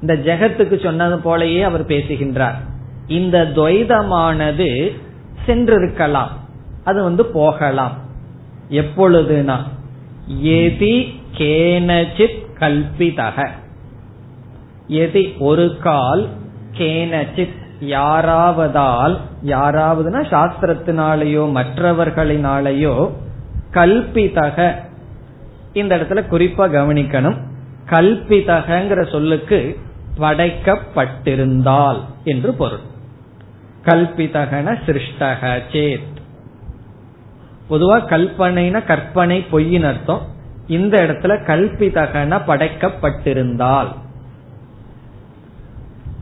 இந்த 0.01 0.13
ஜெகத்துக்கு 0.13 0.83
சொன்னது 0.83 1.15
போலயே 1.15 1.61
அவர் 1.61 1.85
பேசுகின்றார். 1.85 2.55
இந்த 3.07 3.51
துவைதமானது 3.55 4.97
சென்றிருக்கலாம். 5.45 6.27
அது 6.83 7.03
வந்து 7.03 7.25
போகலாம். 7.25 7.97
எப்பொழுதுனா? 8.69 9.57
எதி 10.43 11.13
கேனச்சித் 11.37 12.45
கல்பிதக. 12.59 13.49
எதி 14.89 15.37
ஒரு 15.37 15.77
கால் 15.81 16.27
கேனச்சித் 16.77 17.67
யாராவதால் 17.79 19.17
யாராவதுனா 19.45 20.21
சாஸ்திரத்தினாலேயோ 20.29 21.51
மற்றவர்களினாலேயோ 21.51 23.11
கல்பிதக. 23.73 24.75
இந்த 25.73 25.97
இடத்துல 25.97 26.23
குறிப்பா 26.31 26.69
கவனிக்கணும். 26.69 27.37
கல்பிதகங்கிற 27.85 29.11
சொல்லுக்கு 29.11 29.79
படைக்கப்பட்டிருந்தால் 30.17 31.99
என்று 32.23 32.53
பொருள். 32.53 32.79
கல்பிதகன 33.85 34.77
சிருஷ்டக 34.85 35.61
சேத். 35.71 36.17
பொதுவா 37.69 37.99
கல்பனைனா 37.99 38.85
கற்பனை 38.85 39.41
பொய்யின் 39.41 39.83
அர்த்தம். 39.83 40.21
இந்த 40.67 40.97
இடத்துல 40.97 41.43
கல்பிதகன 41.47 42.41
படைக்கப்பட்டிருந்தால். 42.47 43.87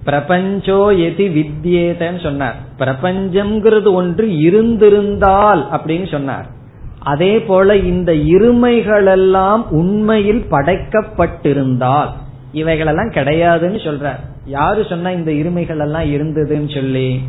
பிரபஞ்சோ 0.08 0.82
எதி 1.05 1.26
வித்யேதன்னு 1.38 2.24
சொன்னார். 2.24 2.55
பிரபஞ்சம்ங்கிறது 2.80 3.91
ஒன்று 3.93 4.39
இருந்திருந்தால் 4.39 5.68
அப்படின்னு 5.72 6.12
சொன்னார். 6.12 6.45
அதே 6.99 7.39
போல 7.39 7.78
இந்த 7.78 8.12
இருமைகளெல்லாம் 8.12 9.64
உண்மையில் 9.70 10.45
படைக்கப்பட்டிருந்தால் 10.51 12.08
இவைகளெல்லாம் 12.51 13.10
கிடையாதுன்னு 13.10 13.80
சொல்றார். 13.88 14.20
யாரு 14.45 14.86
சொன்னா 14.89 15.10
இந்த 15.10 15.32
இருமைகள் 15.32 15.80
எல்லாம் 15.80 16.03
இருந்ததுன்னு 16.03 16.74
சொல்லி? 16.74 17.22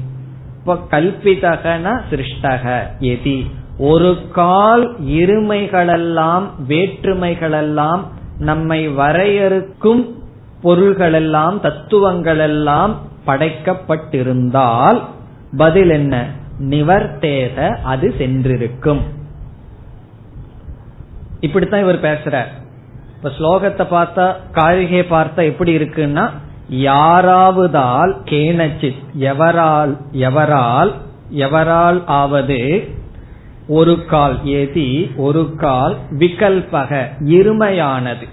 இப்போ 0.58 0.78
கல்பிதகனா 0.90 2.00
சிருஷ்டக 2.10 2.80
எதி. 3.00 3.44
ஒரு 3.78 4.18
கால் 4.32 5.00
இருமைகளெல்லாம் 5.00 6.42
வேற்றுமைகளெல்லாம் 6.68 8.00
நம்மை 8.38 8.88
வரையறுக்கும் 8.88 10.17
பொருள்களெல்லாம் 10.62 11.58
தத்துவங்களெல்லாம் 11.62 12.94
படைக்கப்பட்டிருந்தால் 13.26 15.00
பதில் 15.56 15.90
என்ன? 15.90 16.26
நிவர்த்தேத 16.60 17.76
அது 17.82 18.14
சென்றிருக்கும். 18.18 19.00
இப்படித்தான் 21.40 21.80
இவர் 21.80 22.00
பேசுறார். 22.00 22.48
இப்ப 23.16 23.30
ஸ்லோகத்தை 23.38 23.86
பார்த்தா 23.90 24.34
காரிகை 24.52 25.00
பார்த்தா 25.00 25.44
எப்படி 25.44 25.76
இருக்குன்னா 25.76 26.30
யாராவதால் 26.70 28.12
கேனச்சித் 28.24 29.02
எவரால் 29.18 29.96
எவரால் 30.12 30.92
எவரால் 31.32 32.02
ஆவது 32.06 32.88
ஒரு 33.68 34.04
கால் 34.04 34.44
ஏதி 34.44 35.10
ஒரு 35.16 35.54
கால் 35.56 35.96
விகல்பக 36.18 37.08
இருமையானது. 37.24 38.28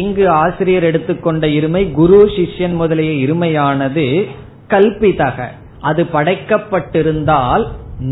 இங்கு 0.00 0.24
ஆசிரியர் 0.42 0.88
எடுத்துக்கொண்ட 0.88 1.46
இருமை 1.58 1.82
குரு 1.92 2.18
சிஷ்யன் 2.36 2.76
முதலிய 2.80 3.12
இருமையானது 3.24 4.06
கல்பிதக 4.68 5.46
அது 5.80 6.02
படைக்கப்பட்டிருந்தால் 6.12 7.64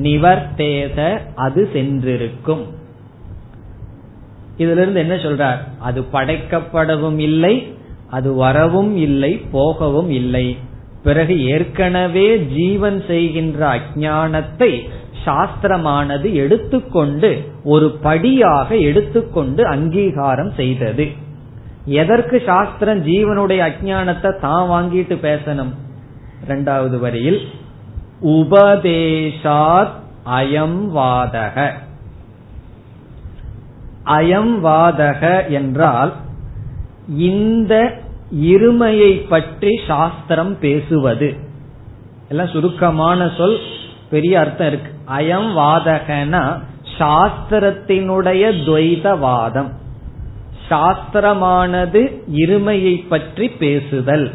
நிவர்த்தேத 0.06 0.98
அது 1.34 1.60
சென்றிருக்கும். 1.72 2.64
இதுல 4.62 4.80
இருந்து 4.82 5.02
என்ன 5.04 5.14
சொல்றார்? 5.26 5.60
அது 5.80 6.00
படைக்கப்படவும் 6.12 7.20
இல்லை 7.28 7.54
அது 8.10 8.30
வரவும் 8.34 8.92
இல்லை 9.06 9.32
போகவும் 9.52 10.10
இல்லை. 10.20 10.46
பிறகு 11.02 11.34
ஏற்கனவே 11.46 12.28
ஜீவன் 12.56 12.98
செய்கின்ற 13.06 13.60
அஜானத்தை 13.76 14.72
சாஸ்திரமானது 15.24 16.28
எடுத்துக்கொண்டு 16.42 17.30
ஒரு 17.64 17.88
படியாக 18.06 18.68
எடுத்துக்கொண்டு 18.88 19.62
அங்கீகாரம் 19.66 20.52
செய்தது. 20.60 21.06
எதற்கு 21.84 22.42
சாஸ்திரம் 22.46 23.06
ஜீவனுடைய 23.06 23.60
அஜானத்தை 23.62 24.40
தான் 24.40 24.70
வாங்கிட்டு 24.70 25.14
பேசணும்? 25.22 25.72
இரண்டாவது 26.44 26.98
வரியில் 26.98 27.40
உபதேசாத் 28.20 29.92
அயம் 30.26 30.80
வாதக. 30.96 31.70
அயம் 34.06 34.54
வாதக 34.64 35.48
என்றால் 35.48 36.12
இந்த 37.08 37.92
இருமையை 38.36 39.28
பற்றி 39.28 39.80
சாஸ்திரம் 39.86 40.58
பேசுவது. 40.58 41.36
எல்லாம் 42.28 42.46
சுருக்கமான 42.46 43.30
சொல் 43.36 43.58
பெரிய 44.10 44.40
அர்த்தம் 44.40 44.66
இருக்கு. 44.66 44.92
அயம் 45.12 45.50
வாதகனா 45.56 46.62
சாஸ்திரத்தினுடைய 46.98 48.42
துவைதவாதம். 48.66 49.68
சாஸ்திரமானது 50.72 52.02
இருமையை 52.42 52.96
பற்றி 53.08 53.48
பேசுதல். 53.48 54.26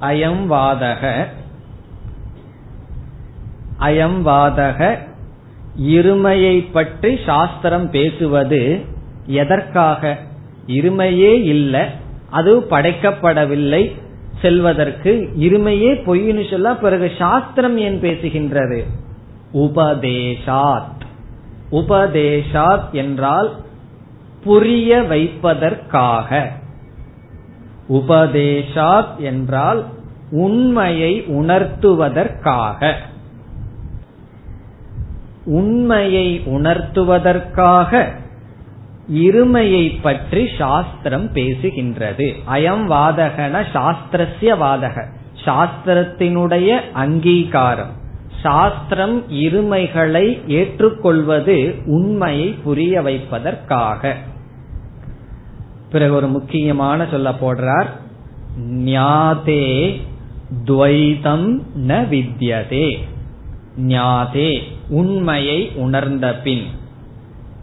அயம் 0.00 0.42
வாதக 0.50 1.02
அயம் 3.80 4.18
வாதக 4.22 4.98
இருமையை 5.88 6.56
பற்றி 6.72 7.18
சாஸ்திரம் 7.26 7.90
பேசுவது 7.90 8.84
எதற்காக? 9.26 10.18
இருமையே 10.66 11.32
இல்லை 11.44 11.84
அது 12.30 12.52
படைக்கப்படவில்லை 12.70 13.82
செல்வதற்கு. 14.42 15.12
இருமையே 15.38 15.90
பொய்னு 16.06 16.50
சொல்ல 16.50 16.74
பிறகு 16.74 17.12
சாஸ்திரம் 17.18 17.78
ஏன் 17.78 18.00
பேசுகின்றது? 18.00 18.80
உபதேசாத் 19.52 21.02
உபதேசாத் 21.70 22.92
என்றால் 22.92 23.50
புரிய 24.44 25.02
வைப்பதற்காக. 25.02 26.48
உபதேசாத் 27.88 29.18
என்றால் 29.18 29.84
உண்மையை 30.30 31.24
உணர்த்துவதற்காக. 31.28 32.92
உண்மையை 35.44 36.42
உணர்த்துவதற்காக 36.46 38.08
இருமையை 39.12 39.98
பற்றி 40.02 40.48
சாஸ்திரம் 40.58 41.32
பேசுகின்றது. 41.34 42.34
அயம் 42.52 42.86
வாதகன 42.90 43.64
சாஸ்திரஸ்ய 43.72 44.56
வாதக. 44.58 45.04
சாஸ்திரத்தினுடைய 45.44 46.80
அங்கீகாரம். 46.92 47.98
சாஸ்திரம் 48.42 49.22
இருமைகளை 49.30 50.46
ஏற்றுக்கொள்வது 50.46 51.74
உண்மையை 51.86 52.48
புரிய 52.48 53.02
வைப்பதற்காக. 53.02 54.16
பிறகு 55.90 56.14
ஒரு 56.14 56.28
முக்கியமான 56.28 57.06
சொல்ல 57.10 57.30
போடுறார் 57.30 57.86
ஞாதே 58.74 59.96
துவைதம் 60.64 61.62
ந 61.86 61.98
வித்யதே. 62.12 62.98
ஞாதே 63.78 64.60
உண்மையை 64.88 65.70
உணர்ந்த 65.74 66.34
பின். 66.34 66.62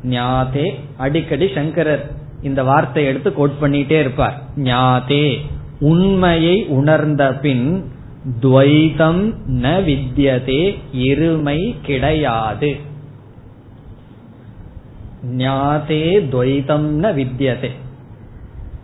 ஞாதே 0.03 0.73
அடிக்கடி 0.97 1.47
சங்கரர் 1.53 2.11
இந்த 2.41 2.63
வார்த்தை 2.63 3.05
எடுத்து 3.05 3.33
கோட் 3.33 3.59
பண்ணிட்டே 3.61 3.99
இருப்பார். 3.99 4.41
ஞாதே 4.55 5.37
உண்மையை 5.79 6.65
உணர்ந்த 6.65 7.33
பின் 7.33 7.91
துவைதம் 8.41 9.33
ந 9.47 9.73
வித்யதே 9.89 10.77
இருமை 10.93 11.75
கிடையாது. 11.81 12.75
ஞாதே 15.37 16.05
துவைதம் 16.31 16.87
ந 17.03 17.13
வித்யதே. 17.13 17.71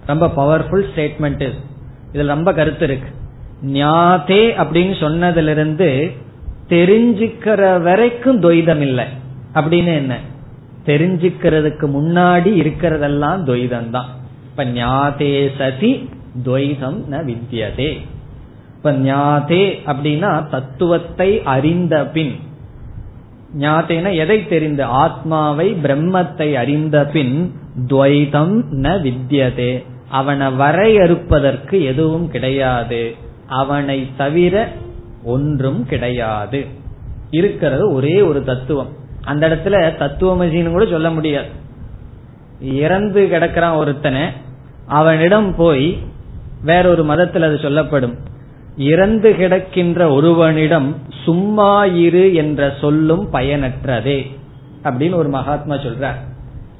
ரொம்ப 0.06 0.26
பவர்ஃபுல் 0.38 0.86
ஸ்டேட்மெண்ட் 0.96 1.54
இதுல 2.14 2.26
ரொம்ப 2.26 2.54
கருத்து 2.54 2.86
இருக்கு. 2.86 3.10
ஞாதே 3.66 4.42
அப்படின்னு 4.64 4.94
சொன்னதிலிருந்து 5.00 6.12
தெரிஞ்சுக்கிற 6.70 7.82
வரைக்கும் 7.82 8.42
துவைதம் 8.42 8.82
இல்லை 8.82 9.06
அப்படின்னு 9.54 9.94
என்ன? 9.96 10.18
தெரிஞ்சுக்கிறதுக்கு 10.86 11.86
முன்னாடி 11.98 12.52
இருக்கிறதெல்லாம் 12.64 13.44
துவைதம் 13.48 13.90
தான் 13.90 14.10
இப்ப 14.50 14.66
ஞாதே 14.66 15.50
சதி 15.58 16.10
துவைதம் 16.46 17.00
ந 17.12 17.22
வித்யதே. 17.30 17.92
இப்ப 18.76 18.92
ஞாதே 18.92 19.64
அப்படின்னா 19.86 20.50
தத்துவத்தை 20.50 21.42
அறிந்த 21.44 22.06
பின். 22.06 22.36
ஞாத்தேன 23.60 24.16
எதை 24.16 24.48
தெரிந்த? 24.48 24.86
ஆத்மாவை 24.86 25.74
பிரம்மத்தை 25.84 26.54
அறிந்த 26.54 27.06
பின் 27.06 27.54
துவைதம் 27.88 28.56
ந 28.72 28.96
வித்தியதே 29.02 29.84
அவனை 30.14 30.48
வரையறுப்பதற்கு 30.48 31.84
எதுவும் 31.84 32.30
கிடையாது. 32.30 33.16
அவனை 33.48 34.10
தவிர 34.18 34.72
ஒன்றும் 35.24 35.86
கிடையாது. 35.86 36.66
இருக்கிறது 37.30 37.92
ஒரே 37.92 38.22
ஒரு 38.22 38.44
தத்துவம். 38.44 38.88
அந்த 39.22 39.50
இடத்துல 39.50 39.76
தத்துவமசின்னு 40.00 40.70
கூட 40.70 40.86
சொல்ல 40.86 41.10
முடியாது. 41.10 41.48
இறந்து 42.62 43.28
கிடக்கிறான் 43.28 43.76
ஒருத்தனை. 43.76 44.28
அவனிடம் 44.88 45.56
போய் 45.56 45.98
வேறொரு 46.62 47.04
மதத்தில் 47.04 47.42
அது 47.42 47.58
சொல்லப்படும். 47.58 48.16
இறந்து 48.78 49.36
கிடக்கின்ற 49.40 50.14
ஒருவனிடம் 50.14 50.96
சும்மா 51.24 51.86
இரு 51.86 52.34
என்ற 52.34 52.74
சொல்லும் 52.82 53.34
பயனற்றதே 53.34 54.38
அப்படின்னு 54.84 55.16
ஒரு 55.16 55.30
மகாத்மா 55.30 55.76
சொல்றார். 55.76 56.22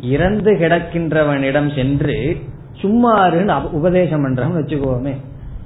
இறந்து 0.02 0.54
கிடக்கின்றவனிடம் 0.54 1.76
சென்று 1.76 2.38
சும்மாருன்னு 2.82 3.70
உபதேசம் 3.70 4.26
பண்றோம்னு 4.26 4.62
வச்சுக்கோமே. 4.62 5.16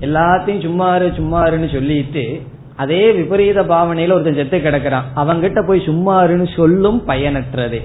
எல்லாத்தையும் 0.01 0.63
சும்மாரு 0.65 1.13
சும்மாருன்னு 1.19 1.73
சொல்லிட்டு 1.73 2.41
அதே 2.75 3.11
விபரீத 3.11 3.63
பாவனையில 3.63 4.11
ஒருத்தன் 4.11 4.35
செத்து 4.35 4.57
கிடக்கிறான். 4.57 5.03
அவங்கிட்ட 5.15 5.65
போய் 5.65 5.85
சும்மாருன்னு 5.85 6.55
சொல்லும் 6.55 7.03
பயனற்றதே. 7.07 7.81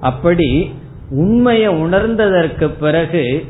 அப்படி 0.00 0.74
உண்மையை 1.10 1.68
உணர்ந்ததற்கு 1.68 2.70
பிறகு 2.80 3.44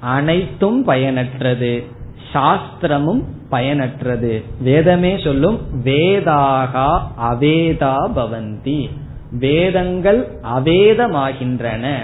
அனைத்தும் 0.00 0.88
பயனற்றது. 0.88 1.84
சாஸ்திரமும் 2.32 3.22
பயனற்றது. 3.50 4.42
வேதமே 4.60 5.20
சொல்லும் 5.24 5.58
வேதாகா 5.84 7.00
அவேதா 7.30 7.94
பவந்தி. 8.16 8.90
வேதங்கள் 9.32 10.28
அவேதமாகின்றன. 10.56 11.96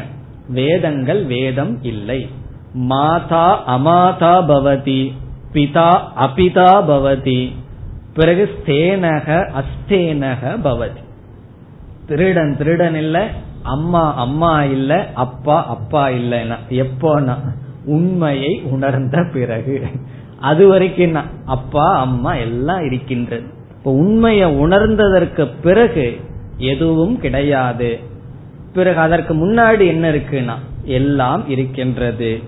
வேதங்கள் 0.49 1.24
வேதம் 1.24 1.79
இல்லை. 1.83 2.29
மாதா 2.77 3.64
அமாதா 3.66 4.35
பவதி 4.49 5.12
பிதா 5.53 5.91
அபிதா 6.16 6.70
பவதி 6.89 7.53
பிறகு 8.14 8.51
ஸ்தேனக 8.55 9.29
அஸ்தேனக 9.61 10.61
பவதி. 10.62 11.01
திருடன் 12.07 12.57
திருடன் 12.57 12.95
இல்ல 12.95 13.31
அம்மா 13.62 14.14
அம்மா 14.14 14.64
இல்ல 14.64 15.11
அப்பா 15.14 15.66
அப்பா 15.66 16.09
இல்லைன்னா 16.09 16.57
எப்போனா 16.68 17.37
உண்மையை 17.85 18.62
உணர்ந்த 18.62 19.24
பிறகு. 19.33 19.87
அது 20.41 20.68
வரைக்கும் 20.68 21.14
அப்பா 21.45 21.97
அம்மா 21.97 22.35
எல்லாம் 22.35 22.85
இருக்கின்றது. 22.85 23.47
இப்ப 23.79 23.93
உண்மையை 23.93 24.49
உணர்ந்ததற்கு 24.49 25.49
பிறகு 25.62 26.20
எதுவும் 26.57 27.18
கிடையாது. 27.18 27.99
பிறகு 28.72 29.01
அதற்கு 29.01 29.35
முன்னாடி 29.35 29.87
என்ன 29.87 30.11
இருக்குன்னா 30.11 30.55
எல்லாம் 30.85 31.49
இருக்கின்றது. 31.49 32.43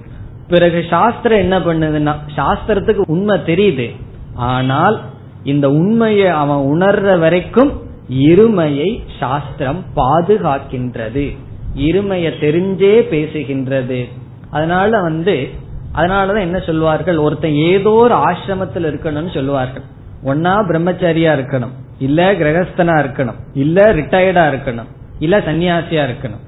பிறகு 0.49 0.85
சாஸ்திரம் 0.91 1.39
என்ன 1.39 1.59
பண்ணுதுன்னா 1.59 2.15
சாஸ்திரத்துக்கு 2.37 3.03
உண்மை 3.07 3.39
தெரியுது. 3.39 3.97
ஆனால் 4.35 5.01
இந்த 5.45 5.71
உண்மையை 5.71 6.27
அவன் 6.27 6.65
உணர்ற 6.75 7.19
வரைக்கும் 7.19 7.73
இருமையை 8.13 9.01
சாஸ்திரம் 9.19 9.85
பாதுகாக்கின்றது. 9.97 11.37
இருமையை 11.77 12.31
தெரிஞ்சே 12.41 12.95
பேசுகின்றது. 13.15 14.09
அதனால 14.51 15.01
வந்து 15.01 15.49
அதனாலதான் 15.95 16.41
என்ன 16.41 16.59
சொல்வார்கள்? 16.59 17.19
ஒருத்தன் 17.19 17.55
ஏதோ 17.55 17.91
ஒரு 17.91 18.15
ஆசிரமத்தில் 18.15 18.89
இருக்கணும்னு 18.89 19.35
சொல்லுவார்கள் 19.35 19.83
ஒன்னா 20.25 20.55
பிரம்மச்சாரியா 20.69 21.33
இருக்கணும். 21.39 21.75
இல்ல 21.99 22.33
கிரகஸ்தனா 22.33 22.95
இருக்கணும். 23.03 23.39
இல்ல 23.55 23.95
ரிட்டையர்டா 23.95 24.45
இருக்கணும். 24.53 24.91
இல்ல 25.19 25.39
சன்னியாசியா 25.39 26.03
இருக்கணும். 26.11 26.45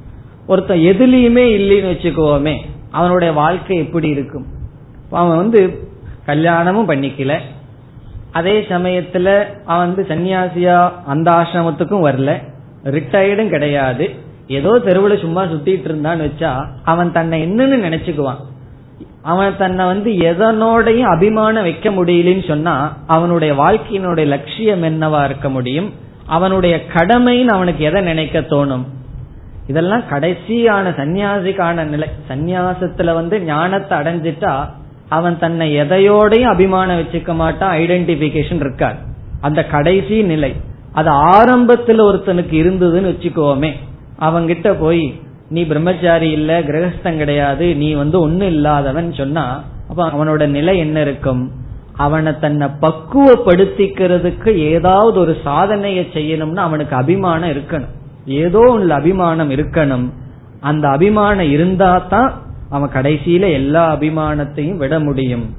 ஒருத்தன் 0.46 0.78
எதுலயுமே 0.78 1.44
இல்லைன்னு 1.58 1.92
வச்சுக்கோமே 1.94 2.54
அவனுடைய 2.90 3.32
வாழ்க்கை 3.32 3.76
எப்படி 3.76 4.08
இருக்கும்? 4.08 4.46
அவன் 5.10 5.36
வந்து 5.36 5.88
கல்யாணமும் 6.26 6.88
பண்ணிக்கல. 6.88 7.38
அதே 8.32 8.60
சமயத்துல 8.60 9.44
அவன் 9.64 9.94
வந்து 9.94 10.14
சன்னியாசியா 10.14 10.90
அந்த 11.06 11.30
ஆசிரமத்துக்கும் 11.30 12.04
வரல. 12.08 12.42
ரிட்டையர்டும் 12.84 13.48
கிடையாது. 13.48 14.10
ஏதோ 14.48 14.78
தெருவில் 14.78 15.18
சும்மா 15.18 15.42
சுத்திட்டு 15.42 15.88
இருந்தான்னு 15.88 16.30
வச்சா 16.30 16.66
அவன் 16.84 17.12
தன்னை 17.12 17.46
என்னன்னு 17.46 17.84
நினைச்சுக்குவான். 17.86 18.40
அவன் 19.22 19.56
தன்னை 19.58 19.86
வந்து 19.86 20.10
எதனோடையும் 20.10 21.14
அபிமானம் 21.14 21.62
வைக்க 21.62 21.90
முடியலன்னு 21.90 22.48
சொன்னா 22.48 22.96
அவனுடைய 23.06 23.54
வாழ்க்கையினுடைய 23.54 24.26
லட்சியம் 24.26 24.82
என்னவா 24.82 25.24
இருக்க 25.24 25.48
முடியும்? 25.50 25.92
அவனுடைய 26.26 26.80
கடமைன்னு 26.94 27.46
அவனுக்கு 27.46 27.84
எதை 27.84 28.02
நினைக்க 28.02 28.40
தோணும்? 28.40 28.84
இதெல்லாம் 29.70 30.04
கடைசியான 30.10 30.92
சன்னியாசிக்கான 30.98 31.84
நிலை. 31.92 32.08
சந்நியாசத்துல 32.30 33.14
வந்து 33.18 33.36
ஞானத்தை 33.44 33.94
அடைஞ்சிட்டா 34.00 34.54
அவன் 35.16 35.36
தன்னை 35.38 35.66
எதையோடையும் 35.82 36.52
அபிமானம் 36.54 37.00
வச்சுக்க 37.00 37.34
மாட்டான் 37.34 37.74
ஐடென்டிபிகேஷன் 37.78 38.62
இருக்கார் 38.64 38.98
அந்த 39.40 39.60
கடைசி 39.74 40.16
நிலை. 40.32 40.52
அது 40.98 41.10
ஆரம்பத்துல 41.34 42.04
ஒருத்தனுக்கு 42.08 42.56
இருந்ததுன்னு 42.62 43.12
வச்சுக்கோமே. 43.12 43.70
அவங்கிட்ட 44.26 44.68
போய் 44.80 45.04
நீ 45.48 45.60
பிரம்மச்சாரி 45.70 46.28
இல்ல 46.38 46.50
கிரகஸ்தம் 46.68 47.20
கிடையாது 47.22 47.66
நீ 47.82 47.88
வந்து 48.00 48.16
ஒண்ணு 48.26 48.46
இல்லாதவன் 48.54 49.08
சொன்னா 49.20 49.44
அப்ப 49.90 50.00
அவனோட 50.10 50.42
நிலை 50.56 50.74
என்ன 50.78 50.98
இருக்கும்? 51.06 51.42
அவனை 52.04 52.32
தன்னை 52.38 52.66
பக்குவப்படுத்திக்கிறதுக்கு 52.82 54.50
ஏதாவது 54.72 55.16
ஒரு 55.20 55.32
சாதனையை 55.46 56.04
செய்யணும்னு 56.14 56.62
அவனுக்கு 56.66 56.94
அபிமானம் 56.96 57.52
இருக்கணும். 57.54 57.94
ஏதோ 58.24 58.58
உள்ள 58.58 58.94
அபிமானம் 58.94 59.50
இருக்கணும். 59.50 60.06
அந்த 60.60 60.88
அபிமானம் 60.88 61.50
இருந்தா 61.50 61.98
தான் 61.98 62.32
அவன் 62.70 62.90
கடைசியில 62.90 63.52
எல்லா 63.52 63.96
அபிமானத்தையும் 63.96 64.76
விட 64.76 65.00
முடியும். 65.00 65.54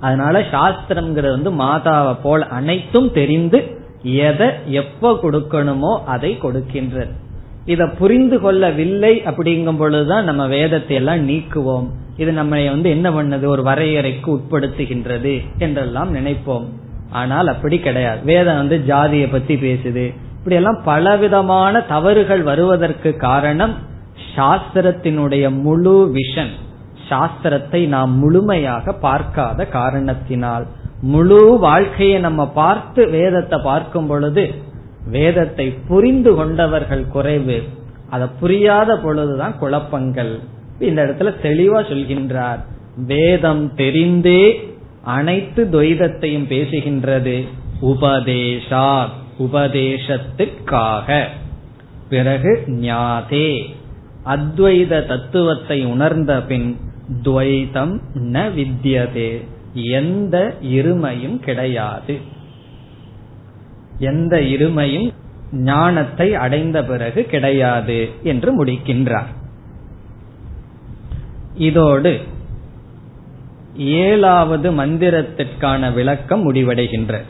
அதனால 0.00 0.40
சாஸ்திரம்ங்கிறது 0.40 1.30
வந்து 1.30 1.50
மாதாவை 1.50 2.16
போல் 2.22 2.48
அனைத்தும் 2.48 3.12
தெரிந்து 3.12 3.82
எதை 4.02 4.48
எப்ப 4.66 5.12
கொடுக்கணுமோ 5.12 6.04
அதை 6.04 6.38
கொடுக்கின்றது. 6.42 7.12
இத 7.64 7.86
புரிந்து 7.86 8.40
கொள்ளவில்லை 8.40 9.22
அப்படிங்கும் 9.24 9.76
பொழுதுதான் 9.76 10.24
நம்ம 10.24 10.46
வேதத்தை 10.46 10.96
எல்லாம் 10.96 11.28
நீக்குவோம். 11.28 11.86
இது 12.16 12.32
நம்ம 12.32 12.70
வந்து 12.70 12.90
என்ன 12.90 13.10
பண்ணது? 13.10 13.44
ஒரு 13.44 13.62
வரையறைக்கு 13.62 14.28
உட்படுத்துகின்றது 14.28 15.42
என்றெல்லாம் 15.58 16.14
நினைப்போம். 16.14 16.64
ஆனால் 17.10 17.46
அப்படி 17.46 17.78
கிடையாது. 17.78 18.20
வேதம் 18.24 18.56
வந்து 18.56 18.80
ஜாதியை 18.80 19.26
பத்தி 19.26 19.54
பேசுது. 19.54 20.14
இப்படி 20.44 20.56
எல்லாம் 20.56 20.80
பலவிதமான 20.84 21.80
தவறுகள் 21.80 22.42
வருவதற்கு 22.42 23.16
காரணம் 23.16 23.74
சாஸ்திரத்தினுடைய 24.36 25.44
முழு 25.50 26.12
விஷன் 26.14 26.50
சாஸ்திரத்தை 27.08 27.86
நாம் 27.86 28.12
முழுமையாக 28.18 28.92
பார்க்காத 28.92 29.66
காரணத்தினால். 29.66 30.66
முழு 31.00 31.58
வாழ்க்கையை 31.58 32.18
நம்ம 32.18 32.46
பார்த்து 32.48 33.08
வேதத்தை 33.10 33.60
பார்க்கும் 33.62 34.06
பொழுது 34.06 34.54
வேதத்தை 35.08 35.70
புரிந்து 35.88 36.34
கொண்டவர்கள் 36.34 37.06
குறைவு. 37.06 37.62
அதை 38.10 38.28
புரியாத 38.40 38.96
பொழுதுதான் 38.96 39.58
குழப்பங்கள். 39.58 40.40
இந்த 40.78 41.04
இடத்துல 41.04 41.34
தெளிவா 41.42 41.82
சொல்கின்றார். 41.92 42.62
வேதம் 42.96 43.72
தெரிந்தே 43.76 44.54
அனைத்து 45.04 45.68
துவைதத்தையும் 45.72 46.48
பேசுகின்றது. 46.48 47.48
உபதேசா 47.82 48.88
உபதேசத்திற்காக. 49.38 51.24
பிறகு 52.08 52.64
ஞாதே. 52.66 53.74
அத்வைத 54.26 55.06
தத்துவத்தை 55.06 55.84
உணர்ந்த 55.84 56.42
பின் 56.42 56.76
துவைதம் 57.22 58.00
ந 58.14 58.50
வித்தியதே. 58.52 59.44
எந்த 59.74 60.54
இருமையும் 60.62 61.38
கிடையாது. 61.38 62.18
எந்த 63.98 64.36
இருமையும் 64.36 65.12
ஞானத்தை 65.52 66.34
அடைந்த 66.34 66.84
பிறகு 66.84 67.24
கிடையாது 67.24 68.10
என்று 68.22 68.64
முடிக்கின்றார். 68.64 69.32
இதோடு 71.54 72.20
ஏழாவது 73.76 74.72
மந்திரத்திற்கான 74.72 75.92
விளக்கம் 75.92 76.54
முடிவடைகின்ற 76.54 77.20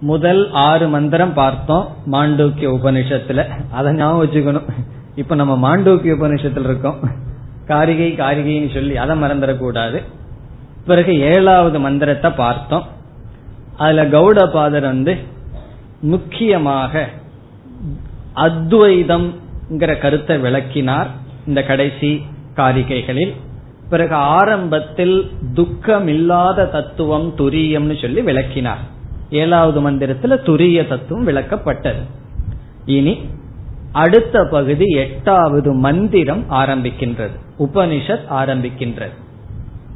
முதல் 0.00 0.50
ஆறு 0.50 0.88
மந்திரம் 0.88 1.34
பார்த்தோம் 1.34 1.88
மாண்டூக்கிய 2.12 2.78
உபனிஷத்துல. 2.78 3.48
அதை 3.70 3.92
ஞாபகம் 3.92 4.22
வச்சுக்கணும். 4.22 4.68
இப்ப 5.14 5.34
நம்ம 5.34 5.54
மாண்டூக்கிய 5.56 6.14
உபனிஷத்துல 6.16 6.64
இருக்கோம். 6.64 6.98
காரிகை 7.66 8.12
காரிகைன்னு 8.12 8.74
சொல்லி 8.74 8.96
அதை 8.96 9.22
மறந்துடக்கூடாது. 9.22 10.02
பிறகு 10.86 11.20
ஏழாவது 11.20 11.80
மந்திரத்தை 11.80 12.30
பார்த்தோம். 12.30 12.86
அதுல 13.76 14.04
கௌடபாதர் 14.04 14.80
வந்து 14.80 15.16
முக்கியமாக 16.00 17.08
அத்வைதம்ங்கிற 18.36 19.98
கருத்தை 19.98 20.38
விளக்கினார் 20.38 21.06
இந்த 21.46 21.62
கடைசி 21.62 22.24
காரிகைகளில். 22.56 23.34
பிறகு 23.90 24.14
ஆரம்பத்தில் 24.14 25.30
துக்கமில்லாத 25.54 26.70
தத்துவம் 26.70 27.36
துரியம்னு 27.36 28.00
சொல்லி 28.00 28.20
விளக்கினார். 28.20 28.89
ஏழாவது 29.33 29.81
மந்திரத்துல 29.81 30.43
துரிய 30.43 30.87
தத்துவம் 30.87 31.27
விளக்கப்பட்டது 31.27 32.01
இனி 32.87 33.29
அடுத்த 33.95 34.47
பகுதி 34.47 34.85
எட்டாவது 35.03 35.71
மந்திரம் 35.85 36.45
ஆரம்பிக்கின்றது 36.61 37.33
உபனிஷத் 37.59 38.27
ஆரம்பிக்கின்றது 38.39 39.13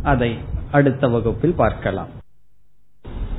அதை 0.04 0.38
அடுத்த 0.72 1.08
வகுப்பில் 1.08 1.56
பார்க்கலாம் 1.56 2.18